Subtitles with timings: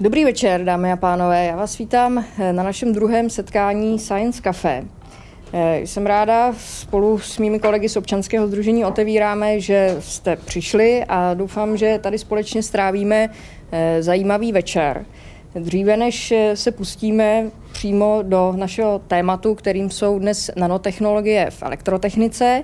[0.00, 1.44] dobrý večer, dámy a pánové.
[1.44, 4.84] Já vás vítám eh, na našem druhém setkání Science Café.
[5.52, 11.34] Eh, jsem ráda, spolu s mými kolegy z občanského združení otevíráme, že jste přišli a
[11.34, 13.28] doufám, že tady společně strávíme
[13.72, 15.04] eh, zajímavý večer.
[15.54, 22.62] Dříve než se pustíme přímo do našeho tématu, kterým jsou dnes nanotechnologie v elektrotechnice,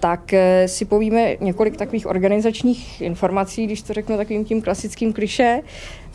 [0.00, 5.60] tak eh, si povíme několik takových organizačních informací, když to řeknu takovým tím klasickým kliše.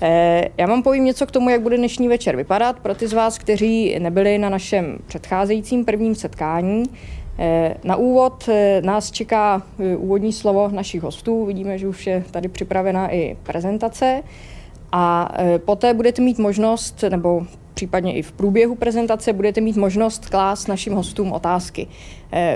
[0.02, 2.80] Eh, já vám povím něco k tomu, jak bude dnešní večer vypadat.
[2.80, 6.84] Pro ty z vás, kteří nebyli na našem předcházejícím prvním setkání,
[7.40, 8.50] eh, na úvod
[8.82, 9.64] nás čeká
[9.98, 11.46] úvodní slovo našich hostů.
[11.46, 14.24] Vidíme, že už je tady připravena i prezentace.
[14.92, 15.34] A
[15.66, 20.94] poté budete mít možnost, nebo případně i v průběhu prezentace budete mít možnost klást našim
[20.94, 21.88] hostům otázky.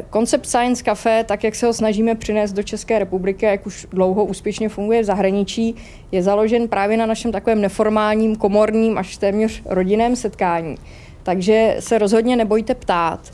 [0.09, 4.25] Koncept Science Cafe, tak jak se ho snažíme přinést do České republiky, jak už dlouho
[4.25, 5.75] úspěšně funguje v zahraničí,
[6.11, 10.75] je založen právě na našem takovém neformálním, komorním až téměř rodinném setkání.
[11.23, 13.31] Takže se rozhodně nebojte ptát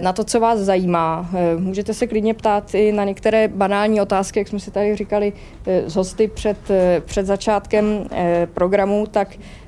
[0.00, 1.30] na to, co vás zajímá.
[1.34, 5.32] Eh, můžete se klidně ptát i na některé banální otázky, jak jsme si tady říkali
[5.86, 6.58] z hosty před,
[7.04, 8.06] před začátkem
[8.54, 9.63] programu, tak Eh,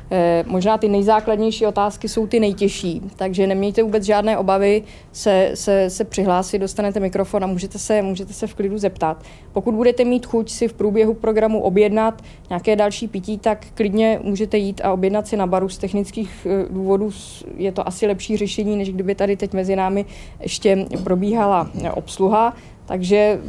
[0.47, 4.83] možná ty nejzákladnější otázky jsou ty nejtěžší, takže nemějte vůbec žádné obavy
[5.13, 9.23] se, se, se přihlásit, dostanete mikrofon a můžete se, můžete se v klidu zeptat.
[9.53, 14.59] Pokud budete mít chuť si v průběhu programu objednat nějaké další pití, tak klidně můžete
[14.59, 17.11] jít a objednat si na baru z technických eh, důvodů.
[17.57, 20.05] Je to asi lepší řešení, než kdyby tady teď mezi námi
[20.41, 22.55] ještě probíhala obsluha.
[22.87, 23.41] Takže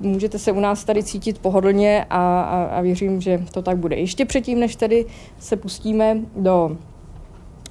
[0.00, 3.96] můžete se u nás tady cítit pohodlně a, a, a věřím, že to tak bude.
[3.96, 5.06] Ještě předtím, než tedy
[5.38, 6.76] se pustíme do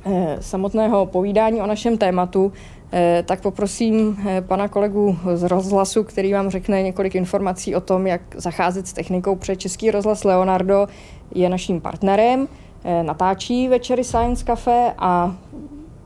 [0.05, 2.51] eh, samotného povídání o našem tématu,
[2.93, 8.07] eh, tak poprosím eh, pana kolegu z rozhlasu, který vám řekne několik informací o tom,
[8.07, 10.87] jak zacházet s technikou, před Český rozhlas Leonardo
[11.35, 12.47] je naším partnerem,
[12.83, 15.35] eh, natáčí večery Science Cafe a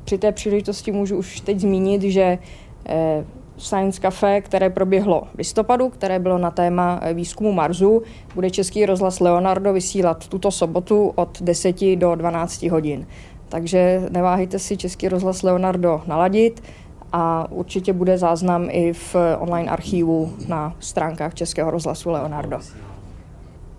[0.05, 2.37] při té příležitosti můžu už teď zmínit, že
[2.85, 3.25] eh,
[3.57, 8.01] Science Cafe, které proběhlo v listopadu, které bylo na téma výzkumu Marsu.
[8.35, 13.07] Bude Český rozhlas Leonardo vysílat tuto sobotu od 10 do 12 hodin.
[13.49, 16.63] Takže neváhejte si Český rozhlas Leonardo naladit
[17.11, 22.59] a určitě bude záznam i v online archivu na stránkách Českého rozhlasu Leonardo.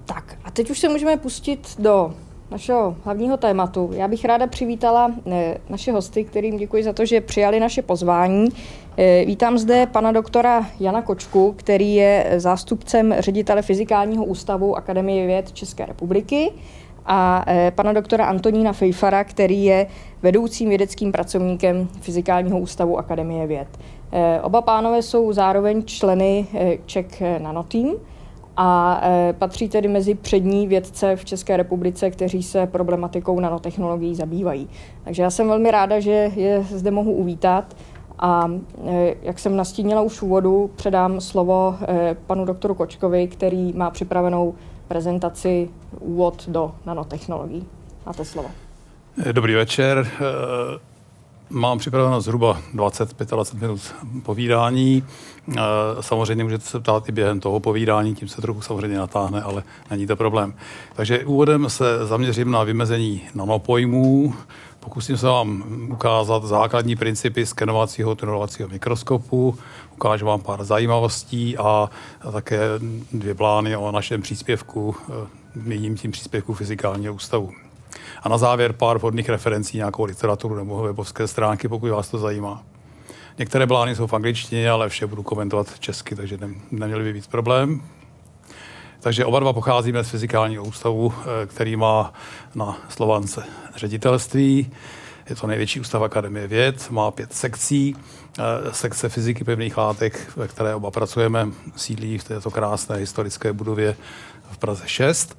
[0.05, 2.15] Tak a teď už se můžeme pustit do
[2.51, 3.91] našeho hlavního tématu.
[3.93, 8.49] Já bych ráda přivítala eh, naše hosty, kterým děkuji za to, že přijali naše pozvání.
[8.97, 15.53] Eh, vítám zde pana doktora Jana Kočku, který je zástupcem ředitele Fyzikálního ústavu Akademie věd
[15.53, 16.51] České republiky
[17.07, 19.87] a eh, pana doktora Antonína Fejfara, který je
[20.23, 23.69] vedoucím vědeckým pracovníkem Fyzikálního ústavu Akademie věd.
[24.43, 26.47] Oba pánové jsou zároveň členy
[26.87, 27.91] Czech Nanoteam,
[28.57, 29.03] a
[29.39, 34.69] patří tedy mezi přední vědce v České republice, kteří se problematikou nanotechnologií zabývají.
[35.05, 37.75] Takže já jsem velmi ráda, že je zde mohu uvítat.
[38.19, 38.51] A
[38.87, 43.91] e, jak jsem nastínila už v úvodu, předám slovo e, panu doktoru Kočkovi, který má
[43.91, 44.55] připravenou
[44.89, 45.71] prezentaci
[46.01, 47.67] úvod do nanotechnologií.
[48.07, 48.51] Máte slovo.
[49.33, 50.07] Dobrý večer.
[51.51, 53.81] Mám připraveno zhruba 20-25 minut
[54.23, 55.05] povídání.
[56.01, 60.07] Samozřejmě můžete se ptát i během toho povídání, tím se trochu samozřejmě natáhne, ale není
[60.07, 60.55] to problém.
[60.95, 64.35] Takže úvodem se zaměřím na vymezení nanopojmů,
[64.85, 69.59] Pokusím se vám ukázat základní principy skenovacího tunelovacího mikroskopu,
[69.93, 71.91] ukážu vám pár zajímavostí a
[72.33, 72.59] také
[73.13, 74.97] dvě plány o našem příspěvku,
[75.69, 77.53] jedním tím příspěvku Fyzikálního ústavu.
[78.23, 82.63] A na závěr pár vhodných referencí, nějakou literaturu nebo webovské stránky, pokud vás to zajímá.
[83.39, 87.27] Některé blány jsou v angličtině, ale vše budu komentovat česky, takže ne, neměli by být
[87.27, 87.83] problém.
[89.05, 92.13] Takže oba dva pocházíme z fyzikálního ústavu, eh, který má
[92.55, 93.45] na Slovance
[93.77, 94.73] ředitelství.
[95.31, 97.97] Je to největší ústav Akademie věd, má pět sekcí.
[98.39, 103.97] Eh, sekce fyziky pevných látek, ve které oba pracujeme, sídlí v této krásné historické budově
[104.51, 105.39] v Praze 6.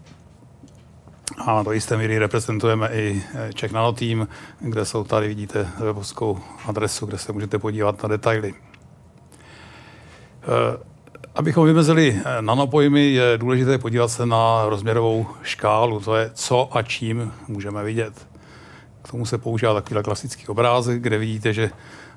[1.46, 4.28] A do jisté míry reprezentujeme i eh, Czech Nano Team,
[4.60, 8.54] kde jsou tady, vidíte, webovskou adresu, kde se můžete podívat na detaily.
[11.36, 16.82] Abychom vymezili eh, nanopojmy, je důležité podívat se na rozměrovou škálu, to je co a
[16.82, 18.28] čím můžeme vidět.
[19.02, 21.70] K tomu se používá takový klasický obrázek, kde vidíte, že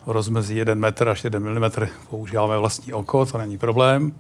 [0.07, 1.71] rozmezí 1 metr až 1 mm
[2.11, 4.13] používáme vlastní oko, to není problém.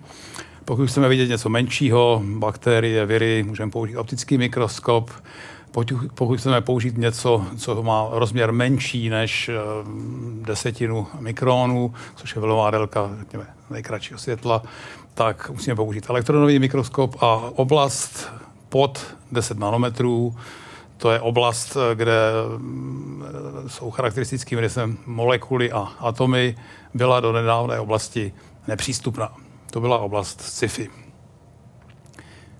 [0.64, 5.10] Pokud chceme vidět něco menšího, bakterie, viry, můžeme použít optický mikroskop.
[6.14, 9.54] Pokud chceme použít něco, co má rozměr menší než eh,
[10.42, 13.10] desetinu mikronu, což je vlnová délka
[13.70, 14.62] nejkratšího světla,
[15.14, 18.32] tak musíme použít elektronový mikroskop a oblast
[18.68, 20.36] pod 10 nanometrů.
[20.96, 23.24] To je oblast, kde mm,
[23.66, 26.56] jsou charakteristickým rysem molekuly a atomy,
[26.94, 28.32] byla do nedávné oblasti
[28.68, 29.32] nepřístupná.
[29.70, 30.90] To byla oblast sci-fi.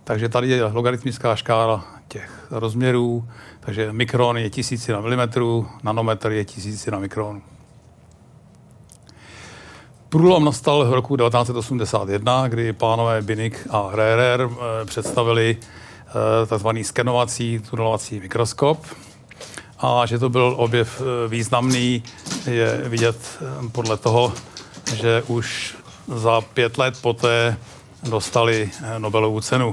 [0.09, 3.29] Takže tady je logaritmická škála těch rozměrů,
[3.61, 7.43] takže mikron je tisíci na milimetru, nanometr je tisíci na mikronu.
[10.09, 16.69] Průlom nastal v roku 1981, kdy pánové Binik a Rerer eh, představili eh, tzv.
[16.83, 18.87] skenovací tunelovací mikroskop.
[19.79, 22.03] A že to byl objev eh, významný,
[22.47, 23.39] je vidět
[23.73, 24.33] podle toho,
[24.95, 25.77] že už
[26.07, 27.57] za pět let poté
[28.03, 29.73] dostali Nobelovu cenu.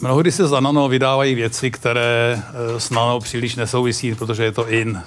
[0.00, 2.42] Mnohdy se za nano vydávají věci, které
[2.78, 5.02] s nano příliš nesouvisí, protože je to in.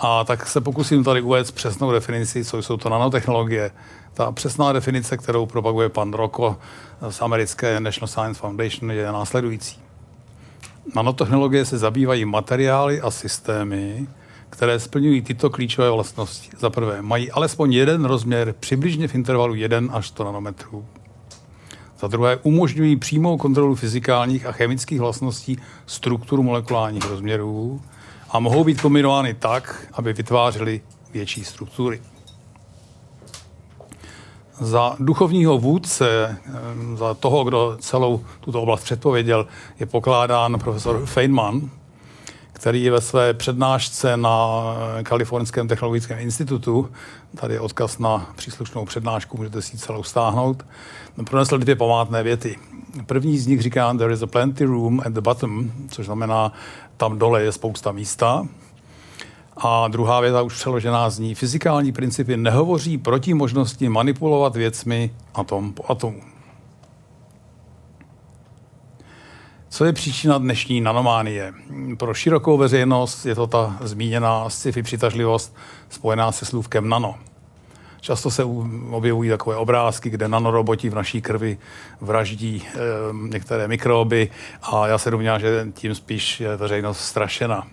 [0.00, 3.70] A tak se pokusím tady uvést přesnou definici, co jsou to nanotechnologie.
[4.14, 6.58] Ta přesná definice, kterou propaguje pan Roko
[7.10, 9.78] z americké National Science Foundation, je následující.
[10.94, 14.06] Nanotechnologie se zabývají materiály a systémy,
[14.50, 16.50] které splňují tyto klíčové vlastnosti.
[16.58, 20.86] Za prvé, mají alespoň jeden rozměr přibližně v intervalu 1 až 100 nanometrů.
[21.98, 27.82] Za druhé, umožňují přímou kontrolu fyzikálních a chemických vlastností struktur molekulárních rozměrů
[28.30, 30.80] a mohou být kombinovány tak, aby vytvářely
[31.12, 32.00] větší struktury.
[34.60, 39.46] Za duchovního vůdce, eh, za toho, kdo celou tuto oblast předpověděl,
[39.80, 41.70] je pokládán profesor Feynman,
[42.64, 44.64] který je ve své přednášce na
[45.02, 46.90] Kalifornském technologickém institutu,
[47.40, 50.66] tady je odkaz na příslušnou přednášku, můžete si celou stáhnout,
[51.24, 52.56] pronesl dvě památné věty.
[53.06, 56.52] První z nich říká, there is a plenty room at the bottom, což znamená,
[56.96, 58.46] tam dole je spousta místa.
[59.56, 65.84] A druhá věta už přeložená zní, fyzikální principy nehovoří proti možnosti manipulovat věcmi atom po
[65.88, 66.33] atomu.
[69.74, 71.54] Co je příčina dnešní nanománie?
[71.98, 75.56] Pro širokou veřejnost je to ta zmíněná sci-fi přitažlivost
[75.90, 77.14] spojená se slůvkem nano.
[78.00, 78.44] Často se
[78.90, 81.58] objevují takové obrázky, kde nanoroboti v naší krvi
[82.00, 82.78] vraždí e,
[83.28, 84.30] některé mikroby
[84.62, 87.66] a já se domnívám, že tím spíš je veřejnost strašena.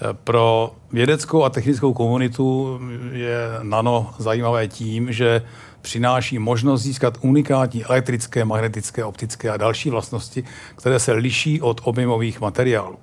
[0.00, 2.80] Eh, pro vědeckou a technickou komunitu
[3.12, 5.42] je nano zajímavé tím, že
[5.86, 10.44] přináší možnost získat unikátní elektrické, magnetické, optické a další vlastnosti,
[10.76, 12.98] které se liší od objemových materiálů.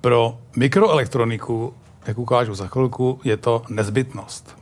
[0.00, 1.74] Pro mikroelektroniku,
[2.06, 4.56] jak ukážu za chvilku, je to nezbytnost.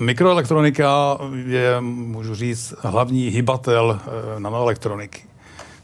[0.00, 5.22] Mikroelektronika je, můžu říct, hlavní hybatel eh, nanoelektroniky.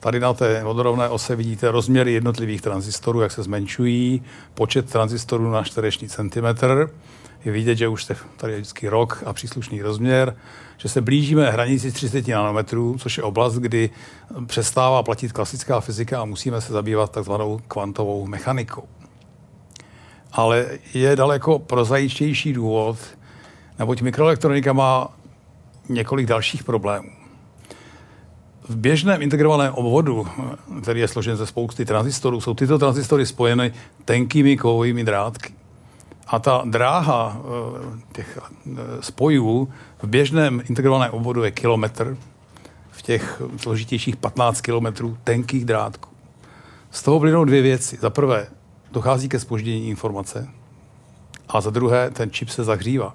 [0.01, 4.23] Tady na té vodorovné ose vidíte rozměry jednotlivých tranzistorů, jak se zmenšují,
[4.55, 6.91] počet tranzistorů na čtvereční centimetr.
[7.47, 10.37] Je vidět, že už jste tady je vždycky rok a příslušný rozměr,
[10.77, 13.91] že se blížíme hranici 30 nanometrů, což je oblast, kdy
[14.47, 18.89] přestává platit klasická fyzika a musíme se zabývat takzvanou kvantovou mechanikou.
[20.33, 22.99] Ale je daleko prozaičtější důvod,
[23.79, 25.09] neboť mikroelektronika má
[25.89, 27.11] několik dalších problémů.
[28.69, 30.29] V běžném integrovaném obvodu,
[30.83, 33.73] který je složen ze spousty tranzistorů, jsou tyto tranzistory spojeny
[34.05, 35.56] tenkými kovovými drátky.
[36.27, 39.69] A ta dráha eh, těch eh, spojů
[40.03, 42.17] v běžném integrovaném obvodu je kilometr,
[42.91, 46.11] v těch složitějších 15 kilometrů tenkých drátků.
[46.91, 47.99] Z toho plynou dvě věci.
[48.01, 48.47] Za prvé,
[48.93, 50.49] dochází ke spoždění informace
[51.49, 53.15] a za druhé, ten čip se zahřívá.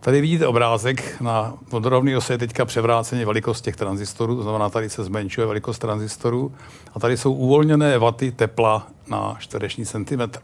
[0.00, 4.90] Tady vidíte obrázek na vodorovný ose je teďka převráceně velikost těch tranzistorů, to znamená, tady
[4.90, 6.52] se zmenšuje velikost tranzistorů
[6.94, 10.40] a tady jsou uvolněné vaty tepla na čtvereční centimetr.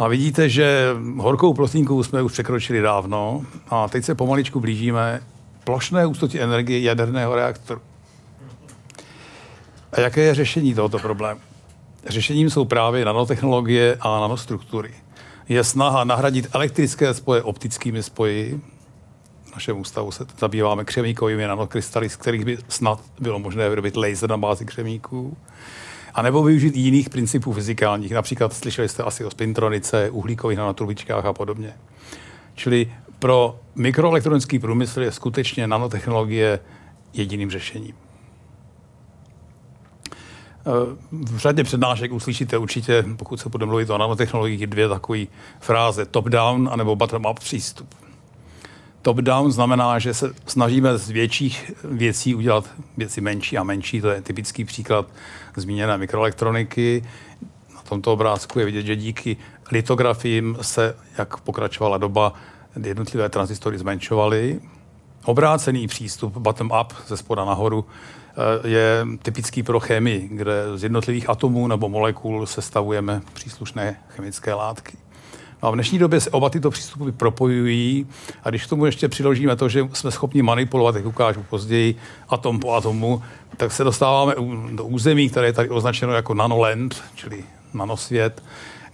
[0.00, 5.22] A vidíte, že horkou plotínku jsme už překročili dávno a teď se pomaličku blížíme
[5.64, 7.80] plošné hustotě energie jaderného reaktoru.
[9.92, 11.40] A jaké je řešení tohoto problému?
[12.06, 14.94] Řešením jsou právě nanotechnologie a nanostruktury
[15.48, 18.60] je snaha nahradit elektrické spoje optickými spoji.
[19.44, 24.30] V našem ústavu se zabýváme křemíkovými nanokrystaly, z kterých by snad bylo možné vyrobit laser
[24.30, 25.36] na bázi křemíků.
[26.14, 28.12] A nebo využít jiných principů fyzikálních.
[28.12, 31.72] Například slyšeli jste asi o spintronice, uhlíkových nanotrubičkách a podobně.
[32.54, 36.60] Čili pro mikroelektronický průmysl je skutečně nanotechnologie
[37.12, 37.94] jediným řešením.
[41.12, 45.24] V řadě přednášek uslyšíte určitě, pokud se bude mluvit o nanotechnologiích, dvě takové
[45.60, 47.94] fráze top-down anebo bottom-up přístup.
[49.02, 54.00] Top-down znamená, že se snažíme z větších věcí udělat věci menší a menší.
[54.00, 55.06] To je typický příklad
[55.56, 57.04] zmíněné mikroelektroniky.
[57.74, 59.36] Na tomto obrázku je vidět, že díky
[59.72, 62.32] litografiím se, jak pokračovala doba,
[62.84, 64.60] jednotlivé transistory zmenšovaly.
[65.24, 71.68] Obrácený přístup bottom-up ze spoda nahoru eh, je typický pro chemii, kde z jednotlivých atomů
[71.68, 74.96] nebo molekul sestavujeme příslušné chemické látky.
[75.62, 78.06] No a v dnešní době se oba tyto přístupy propojují
[78.44, 81.94] a když k tomu ještě přiložíme to, že jsme schopni manipulovat, jak ukážu později,
[82.28, 83.22] atom po atomu,
[83.56, 84.34] tak se dostáváme
[84.72, 88.42] do území, které je tady označeno jako nanoland, čili nanosvět,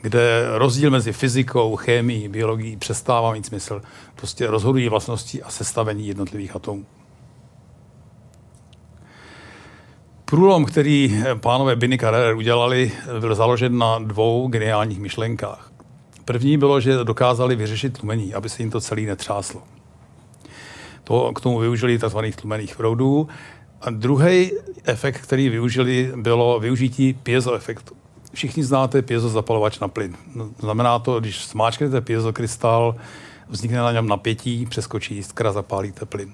[0.02, 3.82] kde rozdíl mezi fyzikou, chemií, biologií přestává mít smysl.
[4.14, 6.86] Prostě rozhodují vlastnosti a sestavení jednotlivých atomů.
[10.24, 15.72] Průlom, který pánové Binny Carrer udělali, byl založen na dvou geniálních myšlenkách.
[16.24, 19.62] První bylo, že dokázali vyřešit tlumení, aby se jim to celý netřáslo.
[21.04, 22.18] To, k tomu využili tzv.
[22.36, 23.28] tlumených proudů.
[23.86, 24.52] A druhý
[24.84, 27.94] efekt, který využili, bylo využití piezoefektu.
[28.32, 30.16] Všichni znáte piezo zapalovač na plyn.
[30.34, 32.96] No, znamená to, když smáčknete piezokrystal,
[33.48, 36.32] vznikne na něm napětí, přeskočí jiskra, zapálíte plyn.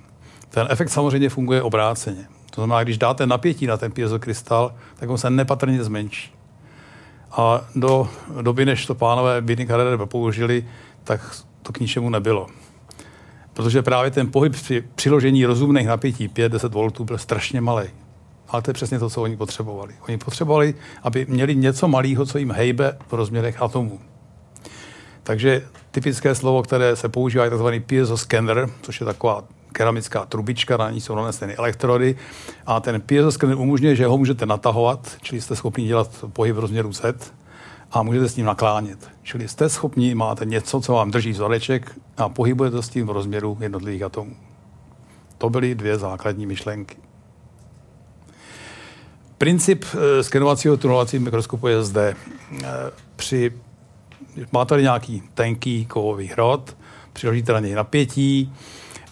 [0.51, 2.27] Ten efekt samozřejmě funguje obráceně.
[2.51, 6.33] To znamená, když dáte napětí na ten piezokrystal, tak on se nepatrně zmenší.
[7.31, 8.09] A do
[8.43, 10.69] doby, než to pánové Bidny Carrere použili,
[11.05, 12.47] tak to k ničemu nebylo.
[13.55, 17.89] Protože právě ten pohyb při přiložení rozumných napětí 5-10 V byl strašně malý.
[18.49, 19.95] Ale to je přesně to, co oni potřebovali.
[20.09, 24.01] Oni potřebovali, aby měli něco malého, co jim hejbe v rozměrech atomů.
[25.23, 27.67] Takže typické slovo, které se používá, je tzv.
[27.87, 32.17] piezoscanner, což je taková keramická trubička, na ní jsou naneseny elektrody
[32.67, 36.93] a ten piezoscanner umožňuje, že ho můžete natahovat, čili jste schopni dělat pohyb v rozměru
[36.93, 37.33] Z
[37.93, 39.11] a můžete s ním naklánět.
[39.23, 43.59] Čili jste schopni, máte něco, co vám drží vzoreček a pohybujete s tím v rozměru
[43.61, 44.37] jednotlivých atomů.
[45.39, 46.97] To byly dvě základní myšlenky.
[49.39, 52.17] Princip eh, skenovacího tunelovacího mikroskopu je zde.
[52.65, 52.67] Eh,
[53.17, 53.53] při,
[54.53, 56.77] máte tady nějaký tenký kovový hrot,
[57.13, 58.53] přiložíte na něj napětí,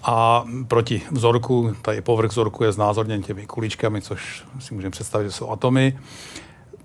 [0.03, 5.33] a proti vzorku, tady povrch vzorku je znázorněn těmi kuličkami, což si můžeme představit, že
[5.33, 5.99] jsou atomy.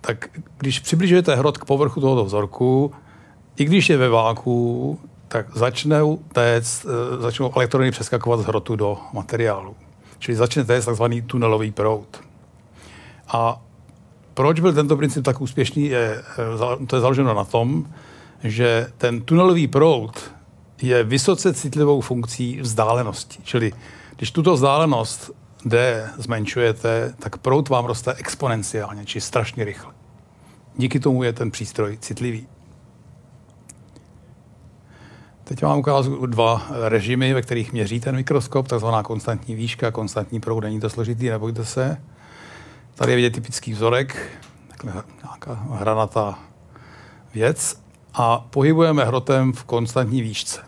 [0.05, 2.91] Tak když přibližujete hrot k povrchu tohoto vzorku,
[3.57, 8.97] i když je ve váku, tak začnou, téct, eh, začnou elektrony přeskakovat z hrotu do
[9.13, 9.75] materiálu.
[10.19, 12.21] Čili začne téct takzvaný tunelový proud.
[13.27, 13.61] A
[14.33, 16.21] proč byl tento princip tak úspěšný, je,
[16.81, 17.85] eh, to je založeno na tom,
[18.43, 20.31] že ten tunelový proud
[20.81, 23.39] je vysoce citlivou funkcí vzdálenosti.
[23.43, 23.73] Čili
[24.15, 25.31] když tuto vzdálenost
[25.65, 29.94] D zmenšujete, tak prout vám roste exponenciálně, či strašně rychle.
[30.77, 32.47] Díky tomu je ten přístroj citlivý.
[35.43, 40.59] Teď vám ukážu dva režimy, ve kterých měří ten mikroskop, takzvaná konstantní výška, konstantní proud,
[40.59, 42.01] není to složitý, nebojte se.
[42.95, 46.39] Tady je vidět typický vzorek, takhle nějaká hranatá
[47.33, 47.81] věc
[48.13, 50.61] a pohybujeme hrotem v konstantní výšce.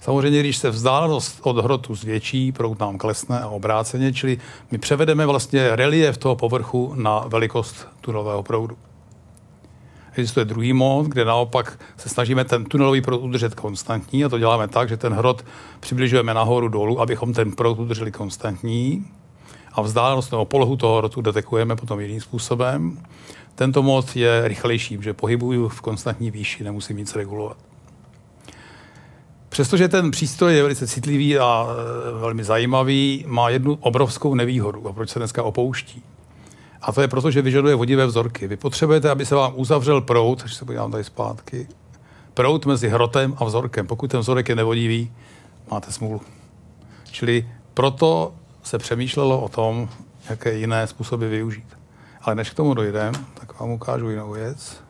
[0.00, 4.38] Samozřejmě, když se vzdálenost od hrotu zvětší, proud nám klesne a obráceně, čili
[4.70, 8.76] my převedeme vlastně relief toho povrchu na velikost tunelového proudu.
[10.12, 14.68] Existuje druhý mod, kde naopak se snažíme ten tunelový proud udržet konstantní a to děláme
[14.68, 15.44] tak, že ten hrot
[15.80, 19.06] přibližujeme nahoru dolů, abychom ten proud udrželi konstantní
[19.72, 22.98] a vzdálenost nebo polohu toho hrotu detekujeme potom jiným způsobem.
[23.54, 27.56] Tento mod je rychlejší, že pohybuju v konstantní výši, nemusím nic regulovat.
[29.48, 34.92] Přestože ten přístroj je velice citlivý a e, velmi zajímavý, má jednu obrovskou nevýhodu, a
[34.92, 36.02] proč se dneska opouští.
[36.82, 38.48] A to je proto, že vyžaduje vodivé vzorky.
[38.48, 41.68] Vy potřebujete, aby se vám uzavřel prout, když se podívám tady zpátky,
[42.34, 43.86] prout mezi hrotem a vzorkem.
[43.86, 45.12] Pokud ten vzorek je nevodivý,
[45.70, 46.20] máte smůlu.
[47.10, 49.88] Čili proto se přemýšlelo o tom,
[50.30, 51.78] jaké jiné způsoby využít.
[52.22, 54.82] Ale než k tomu dojdem, tak vám ukážu jinou věc.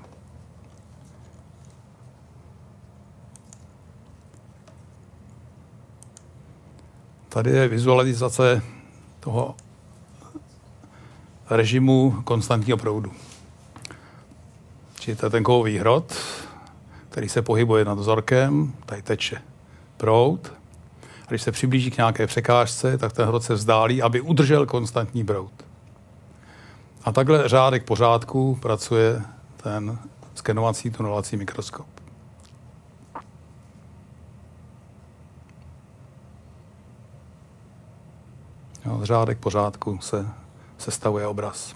[7.28, 8.62] Tady je vizualizace
[9.20, 9.54] toho
[11.56, 13.12] režimu konstantního proudu.
[15.00, 16.14] Čili to je ten kovový hrot,
[17.08, 19.42] který se pohybuje nad vzorkem, tady teče
[19.96, 20.52] proud.
[21.22, 25.24] A když se přiblíží k nějaké překážce, tak ten hrot se vzdálí, aby udržel konstantní
[25.24, 25.52] proud.
[27.04, 29.22] A takhle řádek pořádku pracuje
[29.56, 29.98] ten
[30.34, 31.86] skenovací tunelovací mikroskop.
[38.86, 40.41] Jo, řádek pořádku se
[40.82, 41.74] sestavuje obraz.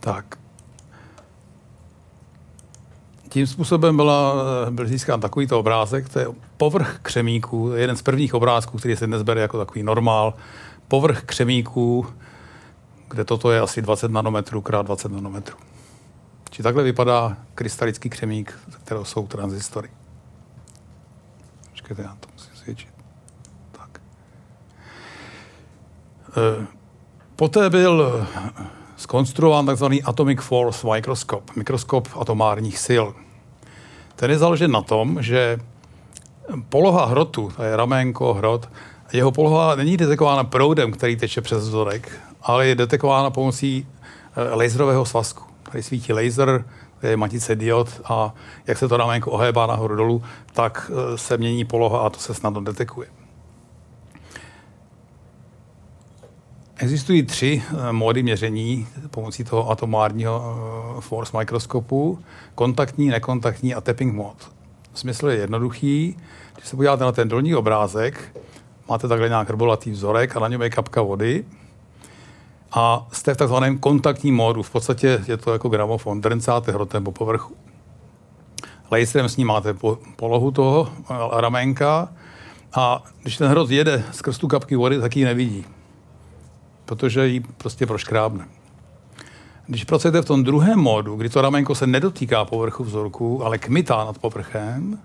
[0.00, 0.38] Tak.
[3.28, 4.34] Tím způsobem byla,
[4.70, 6.26] byl získán takovýto obrázek, to je
[6.56, 10.34] povrch křemíků, jeden z prvních obrázků, který se dnes bere jako takový normál.
[10.88, 12.06] Povrch křemíků
[13.08, 15.67] kde toto je asi 20 nanometrů krát 20 nanometrů.
[16.50, 19.90] Či takhle vypadá krystalický křemík, ze kterého jsou transistory.
[21.70, 22.94] Počkejte, já to musím svědčit.
[23.72, 24.00] Tak.
[26.36, 26.66] E,
[27.36, 28.26] poté byl
[28.96, 29.84] skonstruován tzv.
[30.04, 33.06] Atomic Force Microscope, mikroskop atomárních sil.
[34.16, 35.58] Ten je založen na tom, že
[36.68, 38.68] poloha hrotu, to je raménko, hrot,
[39.12, 42.12] jeho poloha není detekována proudem, který teče přes vzorek,
[42.42, 43.86] ale je detekována pomocí
[44.36, 45.47] eh, laserového svazku.
[45.70, 46.64] Tady svítí laser,
[47.02, 48.34] je matice diod a
[48.66, 50.22] jak se to raménko ohébá nahoru dolů,
[50.52, 53.08] tak eh, se mění poloha a to se snadno detekuje.
[56.76, 60.56] Existují tři eh, módy měření pomocí toho atomárního
[61.00, 62.18] force mikroskopu.
[62.54, 64.52] Kontaktní, nekontaktní a tapping mod.
[64.94, 66.16] Smysl je jednoduchý.
[66.54, 68.38] Když se podíváte na ten dolní obrázek,
[68.88, 71.44] máte takhle nějak rbolatý vzorek a na něm je kapka vody
[72.72, 74.62] a jste v takzvaném kontaktním módu.
[74.62, 77.56] V podstatě je to jako gramofon, drncáte hrotem po povrchu.
[78.90, 80.88] Laserem snímáte po, polohu toho
[81.32, 82.08] ramenka
[82.74, 85.64] a když ten hrot jede skrz tu kapky vody, tak ji nevidí,
[86.84, 88.48] protože ji prostě proškrábne.
[89.66, 94.04] Když pracujete v tom druhém módu, kdy to ramenko se nedotýká povrchu vzorku, ale kmitá
[94.04, 94.98] nad povrchem,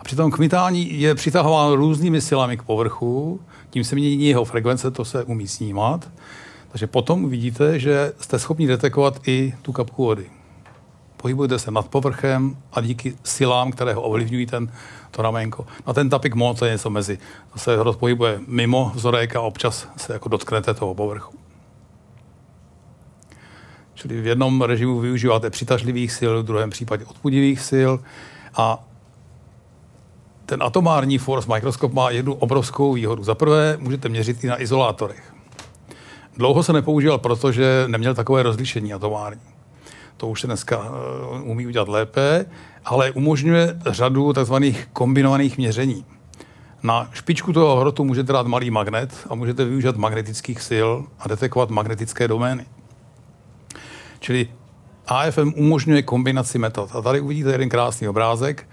[0.00, 4.90] a při tom kmitání je přitahováno různými silami k povrchu, tím se mění jeho frekvence,
[4.90, 6.08] to se umí snímat.
[6.68, 10.30] Takže potom uvidíte, že jste schopni detekovat i tu kapku vody.
[11.16, 14.72] Pohybujete se nad povrchem a díky silám, které ho ovlivňují ten,
[15.10, 15.66] to ramenko.
[15.86, 17.18] Na ten tapik moc je něco mezi.
[17.52, 21.38] To se pohybuje mimo vzorek a občas se jako dotknete toho povrchu.
[23.94, 27.92] Čili v jednom režimu využíváte přitažlivých sil, v druhém případě odpudivých sil
[28.56, 28.84] a
[30.46, 33.24] ten atomární force mikroskop má jednu obrovskou výhodu.
[33.24, 35.34] Za prvé můžete měřit i na izolátorech.
[36.38, 39.40] Dlouho se nepoužíval, protože neměl takové rozlišení atomární.
[40.16, 42.46] To už se dneska uh, umí udělat lépe,
[42.84, 44.54] ale umožňuje řadu tzv.
[44.92, 46.04] kombinovaných měření.
[46.82, 51.70] Na špičku toho hrotu můžete dát malý magnet a můžete využít magnetických sil a detekovat
[51.70, 52.66] magnetické domény.
[54.20, 54.48] Čili
[55.06, 56.90] AFM umožňuje kombinaci metod.
[56.96, 58.68] A tady uvidíte jeden krásný obrázek.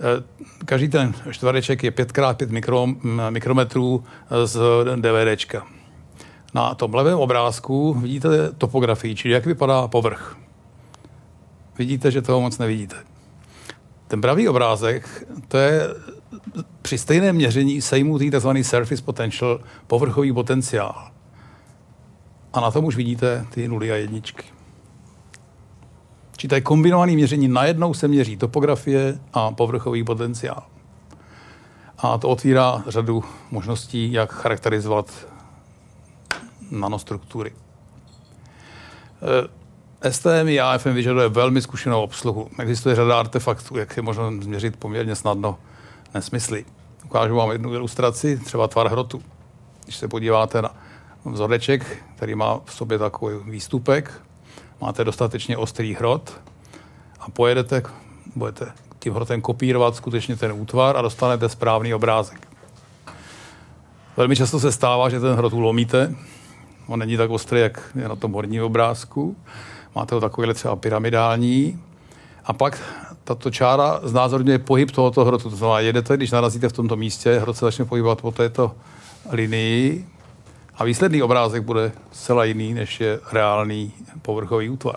[0.00, 0.24] Eh,
[0.64, 2.86] každý ten čtvereček je 5x5 mikro,
[3.30, 4.04] mikrometrů
[4.44, 4.60] z
[4.96, 5.73] DVDčka.
[6.54, 10.36] Na tom levém obrázku vidíte topografii, čili jak vypadá povrch.
[11.78, 12.96] Vidíte, že toho moc nevidíte.
[14.08, 15.88] Ten pravý obrázek, to je
[16.82, 18.48] při stejném měření sejmutý tzv.
[18.62, 21.10] surface potential, povrchový potenciál.
[22.52, 24.44] A na tom už vidíte ty nuly a jedničky.
[26.36, 27.48] Či je kombinované měření.
[27.48, 30.62] Najednou se měří topografie a povrchový potenciál.
[31.98, 35.33] A to otvírá řadu možností, jak charakterizovat
[36.80, 37.52] nanostruktury.
[39.22, 42.48] Eh, STM i AFM vyžaduje velmi zkušenou obsluhu.
[42.58, 45.58] Existuje řada artefaktů, jak je možno změřit poměrně snadno
[46.14, 46.64] nesmysly.
[47.04, 49.22] Ukážu vám jednu ilustraci, třeba tvar hrotu.
[49.84, 50.74] Když se podíváte na
[51.24, 54.22] vzoreček, který má v sobě takový výstupek,
[54.80, 56.40] máte dostatečně ostrý hrot
[57.20, 57.82] a pojedete,
[58.36, 62.48] budete tím hrotem kopírovat skutečně ten útvar a dostanete správný obrázek.
[64.16, 66.14] Velmi často se stává, že ten hrot ulomíte.
[66.86, 69.36] On není tak ostrý, jak je na tom horním obrázku.
[69.94, 71.80] Máte ho takovýhle třeba pyramidální.
[72.44, 72.82] A pak
[73.24, 75.50] tato čára znázorňuje pohyb tohoto hrotu.
[75.50, 78.74] To znamená, jedete, když narazíte v tomto místě, hrot se začne pohybovat po této
[79.30, 80.06] linii
[80.76, 83.92] a výsledný obrázek bude zcela jiný, než je reálný
[84.22, 84.96] povrchový útvar.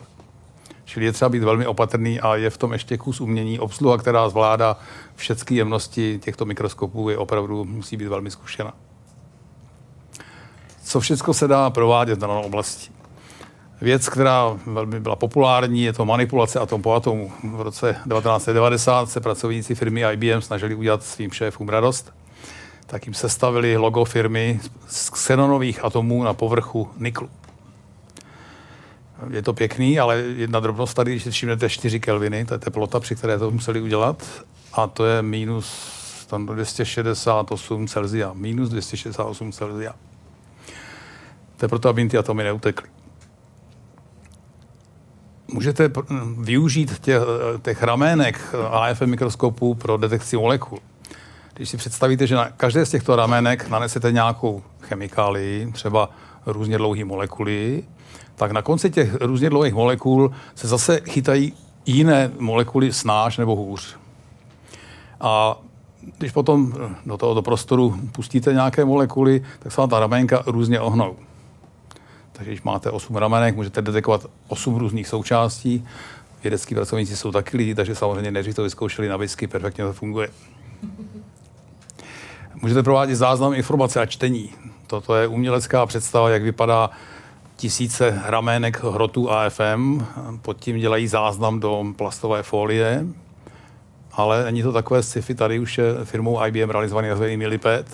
[0.86, 3.60] Čili je třeba být velmi opatrný a je v tom ještě kus umění.
[3.60, 4.78] Obsluha, která zvládá
[5.16, 8.74] všechny jemnosti těchto mikroskopů, je opravdu musí být velmi zkušená.
[10.88, 12.92] Co všechno se dá provádět v danou oblasti?
[13.82, 17.32] Věc, která velmi byla populární, je to manipulace atom po atomu.
[17.44, 22.14] V roce 1990 se pracovníci firmy IBM snažili udělat svým šéfům radost
[22.88, 27.30] tak jim sestavili logo firmy z xenonových atomů na povrchu niklu.
[29.30, 33.16] Je to pěkný, ale jedna drobnost tady, když všimnete 4 kelviny, to je teplota, při
[33.16, 34.24] které to museli udělat,
[34.74, 35.98] a to je minus
[36.28, 38.32] tam 268 Celsia.
[38.34, 39.96] Minus 268 Celsia.
[41.58, 42.90] To je proto, aby ty atomy neutekly.
[45.48, 45.92] Můžete
[46.40, 47.22] využít těch,
[47.62, 50.80] těch ramének AFM mikroskopů pro detekci molekul.
[51.54, 56.10] Když si představíte, že na každé z těchto ramenek nanesete nějakou chemikálii, třeba
[56.46, 57.84] různě dlouhé molekuly,
[58.36, 61.54] tak na konci těch různě dlouhých molekul se zase chytají
[61.86, 63.98] jiné molekuly snáš nebo hůř.
[65.22, 65.58] A
[66.18, 66.74] když potom
[67.06, 71.16] do tohoto prostoru pustíte nějaké molekuly, tak se vám ta ramenka různě ohnou.
[72.38, 75.88] Takže když máte 8 ramenek, můžete detekovat 8 různých součástí.
[76.44, 80.30] Vědecký pracovníci jsou taky lidi, takže samozřejmě než to vyzkoušeli na whisky, perfektně to funguje.
[82.62, 84.50] Můžete provádět záznam informace a čtení.
[84.88, 86.90] Toto je umělecká představa, jak vypadá
[87.56, 90.06] tisíce ramének hrotů AFM.
[90.42, 93.06] Pod tím dělají záznam do plastové folie.
[94.12, 97.86] Ale není to takové sci-fi, tady už je firmou IBM realizovaný nazvaný Millipede,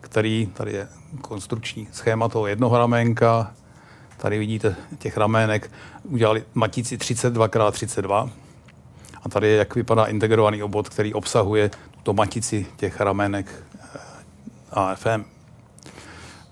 [0.00, 0.88] který, tady je
[1.20, 3.52] konstrukční schéma toho jednoho ramenka,
[4.20, 5.70] tady vidíte těch ramének,
[6.04, 8.30] udělali matici 32x32
[9.22, 13.98] a tady je, jak vypadá integrovaný obvod, který obsahuje tuto matici těch ramének eh,
[14.70, 15.24] AFM.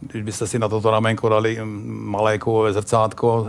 [0.01, 3.49] Když byste si na toto ramenko dali malé kovové zrcátko,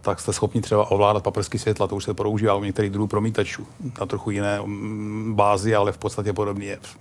[0.00, 3.66] tak jste schopni třeba ovládat paprsky světla, to už se používá u některých druhů promítačů
[4.00, 6.96] na trochu jiné mm, bázi, ale v podstatě podobný jev.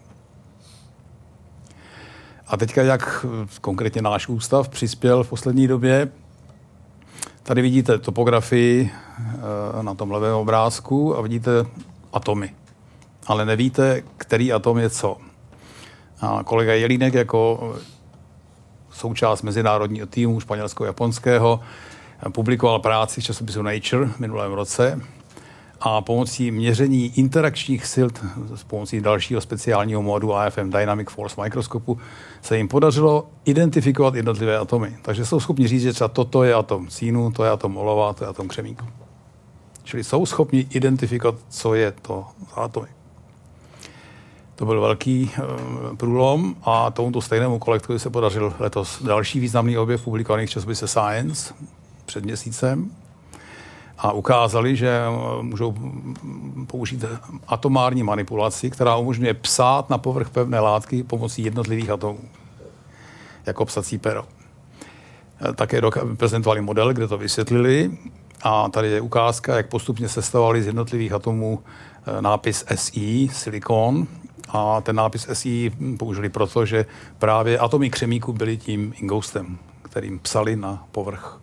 [2.48, 3.26] A teďka, jak
[3.62, 6.12] konkrétně náš ústav přispěl v poslední době,
[7.46, 11.52] tady vidíte topografii eh, na tom levém obrázku a vidíte
[12.14, 12.56] atomy.
[13.28, 15.18] Ale nevíte, který atom je co.
[16.22, 17.74] A kolega Jelínek jako
[18.92, 21.60] součást mezinárodního týmu španělsko-japonského
[22.32, 25.02] publikoval práci v časopisu Nature v minulém roce
[25.88, 28.08] a pomocí měření interakčních sil
[28.56, 31.98] s pomocí dalšího speciálního modu AFM Dynamic Force mikroskopu
[32.42, 34.98] se jim podařilo identifikovat jednotlivé atomy.
[35.02, 38.24] Takže jsou schopni říct, že třeba toto je atom cínu, to je atom olova, to
[38.24, 38.86] je atom křemíku.
[39.84, 42.88] Čili jsou schopni identifikovat, co je to za atomy.
[44.56, 50.04] To byl velký uh, průlom a tomuto stejnému kolektivu se podařil letos další významný objev
[50.04, 51.54] publikovaný v časopise Science
[52.06, 52.92] před měsícem
[53.98, 55.76] a ukázali, že eh, můžou
[56.68, 57.06] použít
[57.48, 62.20] atomární manipulaci, která umožňuje psát na povrch pevné látky pomocí jednotlivých atomů,
[63.46, 64.26] jako psací pero.
[65.50, 65.82] Eh, také
[66.18, 67.98] prezentovali model, kde to vysvětlili
[68.44, 71.60] a tady je ukázka, jak postupně sestavovali z jednotlivých atomů
[72.08, 74.08] eh, nápis SI, silikon,
[74.50, 76.86] a ten nápis SI použili proto, že
[77.20, 81.40] právě atomy křemíku byly tím ingoustem, kterým psali na povrch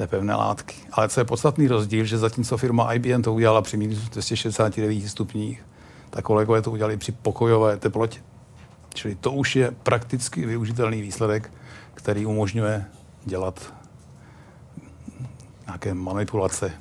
[0.00, 0.76] té pevné látky.
[0.92, 5.64] Ale co je podstatný rozdíl, že zatímco firma IBM to udělala při minus 269 stupních,
[6.10, 8.20] tak kolegové to udělali při pokojové teplotě.
[8.94, 11.52] Čili to už je prakticky využitelný výsledek,
[11.94, 12.84] který umožňuje
[13.24, 13.74] dělat
[15.66, 16.72] nějaké manipulace.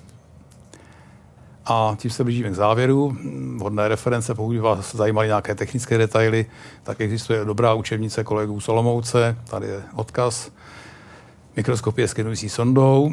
[1.66, 3.18] A tím se blížíme k závěru.
[3.58, 6.46] Vhodné reference, pokud vás zajímaly nějaké technické detaily,
[6.84, 10.52] tak existuje dobrá učebnice kolegů Solomouce, tady je odkaz
[11.56, 13.12] mikroskopie skenující sondou.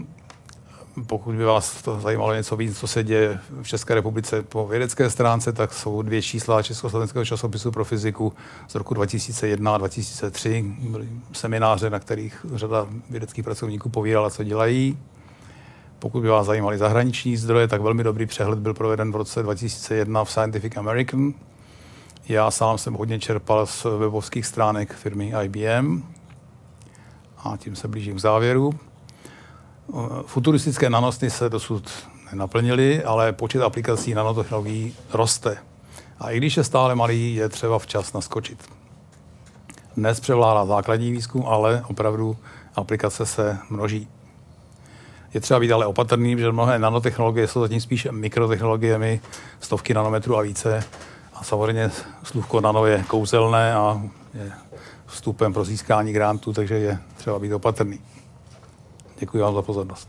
[1.07, 5.11] Pokud by vás to zajímalo něco víc, co se děje v České republice po vědecké
[5.11, 8.33] stránce, tak jsou dvě čísla Československého časopisu pro fyziku
[8.69, 10.75] z roku 2001 a 2003.
[10.79, 14.99] Byly semináře, na kterých řada vědeckých pracovníků povídala, co dělají.
[15.99, 20.25] Pokud by vás zajímaly zahraniční zdroje, tak velmi dobrý přehled byl proveden v roce 2001
[20.25, 21.35] v Scientific American.
[22.29, 26.03] Já sám jsem hodně čerpal z webovských stránek firmy IBM,
[27.53, 28.75] a tím se blížím k závěru.
[30.27, 31.91] Futuristické nanosny se dosud
[32.33, 35.59] nenaplnily, ale počet aplikací nanotechnologií roste.
[36.19, 38.65] A i když je stále malý, je třeba včas naskočit.
[39.97, 42.37] Dnes převládá základní výzkum, ale opravdu
[42.75, 44.09] aplikace se množí.
[45.35, 49.21] Je třeba být ale opatrný, že mnohé nanotechnologie jsou zatím spíše mikrotechnologiemi,
[49.61, 50.85] stovky nanometrů a více.
[51.35, 51.91] A samozřejmě
[52.23, 54.03] slůvko nano je kouzelné a
[54.35, 54.53] je
[55.07, 58.01] vstupem pro získání grantu, takže je třeba být opatrný.
[59.19, 60.09] Děkuji vám za pozornost.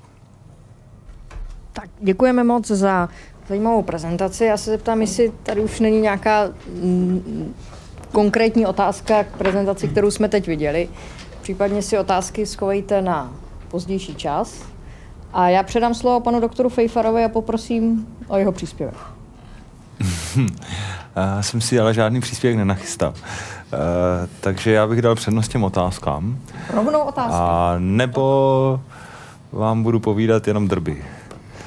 [1.73, 3.09] Tak děkujeme moc za
[3.47, 4.45] zajímavou prezentaci.
[4.45, 6.49] Já se zeptám, jestli tady už není nějaká
[6.81, 7.53] mm,
[8.11, 10.89] konkrétní otázka k prezentaci, kterou jsme teď viděli.
[11.41, 13.33] Případně si otázky schovejte na
[13.67, 14.63] pozdější čas.
[15.33, 18.95] A já předám slovo panu doktoru Fejfarovi a poprosím o jeho příspěvek.
[21.15, 23.13] Já jsem si ale žádný příspěvek nenachystal.
[23.73, 23.79] Uh,
[24.39, 26.37] takže já bych dal přednost těm otázkám.
[26.73, 27.33] Rovnou otázky.
[27.33, 28.79] A nebo
[29.51, 31.05] vám budu povídat jenom drby.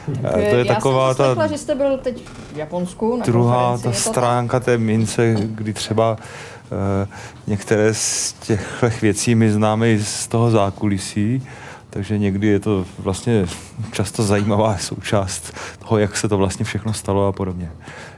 [0.08, 1.46] Uh, to je já taková jsem ta...
[1.46, 7.08] že jste byl teď v Japonsku na Druhá ta stránka té mince, kdy třeba uh,
[7.46, 11.46] některé z těch věcí my známe i z toho zákulisí,
[11.90, 13.46] takže někdy je to vlastně
[13.92, 17.70] často zajímavá součást toho, jak se to vlastně všechno stalo a podobně.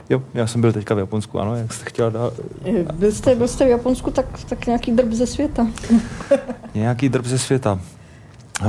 [0.09, 2.33] Jo, já jsem byl teďka v Japonsku, ano, jak jste chtěla dát.
[2.93, 5.67] Byl jste, byl jste v Japonsku, tak, tak nějaký drb ze světa.
[6.75, 7.79] nějaký drb ze světa.
[8.61, 8.67] Uh,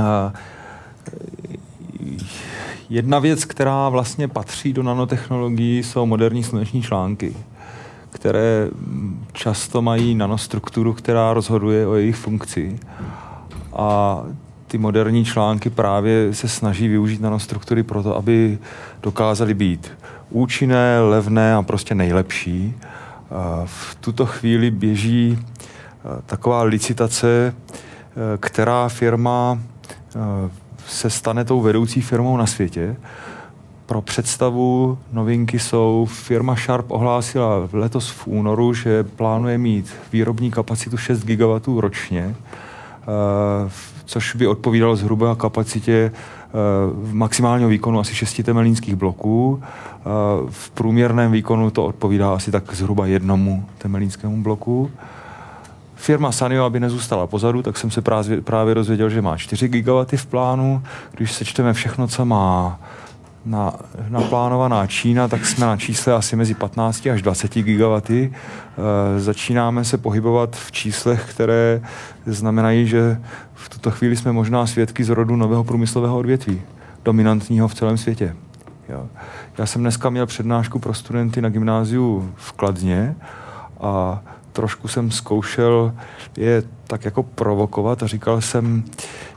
[2.89, 7.35] jedna věc, která vlastně patří do nanotechnologií, jsou moderní sluneční články,
[8.09, 8.69] které
[9.33, 12.79] často mají nanostrukturu, která rozhoduje o jejich funkci.
[13.73, 14.21] A
[14.75, 18.57] ty moderní články právě se snaží využít nanostruktury pro to, aby
[19.03, 19.91] dokázaly být
[20.29, 22.75] účinné, levné a prostě nejlepší.
[23.65, 25.39] V tuto chvíli běží
[26.25, 27.55] taková licitace,
[28.39, 29.59] která firma
[30.87, 32.95] se stane tou vedoucí firmou na světě.
[33.85, 40.97] Pro představu novinky jsou, firma Sharp ohlásila letos v únoru, že plánuje mít výrobní kapacitu
[40.97, 42.35] 6 GW ročně,
[44.05, 46.11] což by odpovídalo zhruba kapacitě
[46.93, 49.63] v maximálního výkonu asi 6 temelínských bloků.
[50.49, 54.91] V průměrném výkonu to odpovídá asi tak zhruba jednomu temelínskému bloku.
[55.95, 58.01] Firma Sanyo, aby nezůstala pozadu, tak jsem se
[58.43, 60.83] právě, rozvěděl, že má 4 GW v plánu.
[61.11, 62.79] Když sečteme všechno, co má
[63.45, 63.73] na,
[64.09, 68.11] naplánovaná Čína, tak jsme na čísle asi mezi 15 až 20 GW.
[68.11, 68.29] E,
[69.17, 71.81] začínáme se pohybovat v číslech, které
[72.25, 73.21] znamenají, že
[73.53, 76.61] v tuto chvíli jsme možná svědky z rodu nového průmyslového odvětví,
[77.05, 78.35] dominantního v celém světě.
[78.89, 79.07] Jo.
[79.57, 83.15] Já jsem dneska měl přednášku pro studenty na gymnáziu v Kladně
[83.79, 84.21] a
[84.53, 85.93] trošku jsem zkoušel
[86.37, 88.83] je tak jako provokovat a říkal jsem,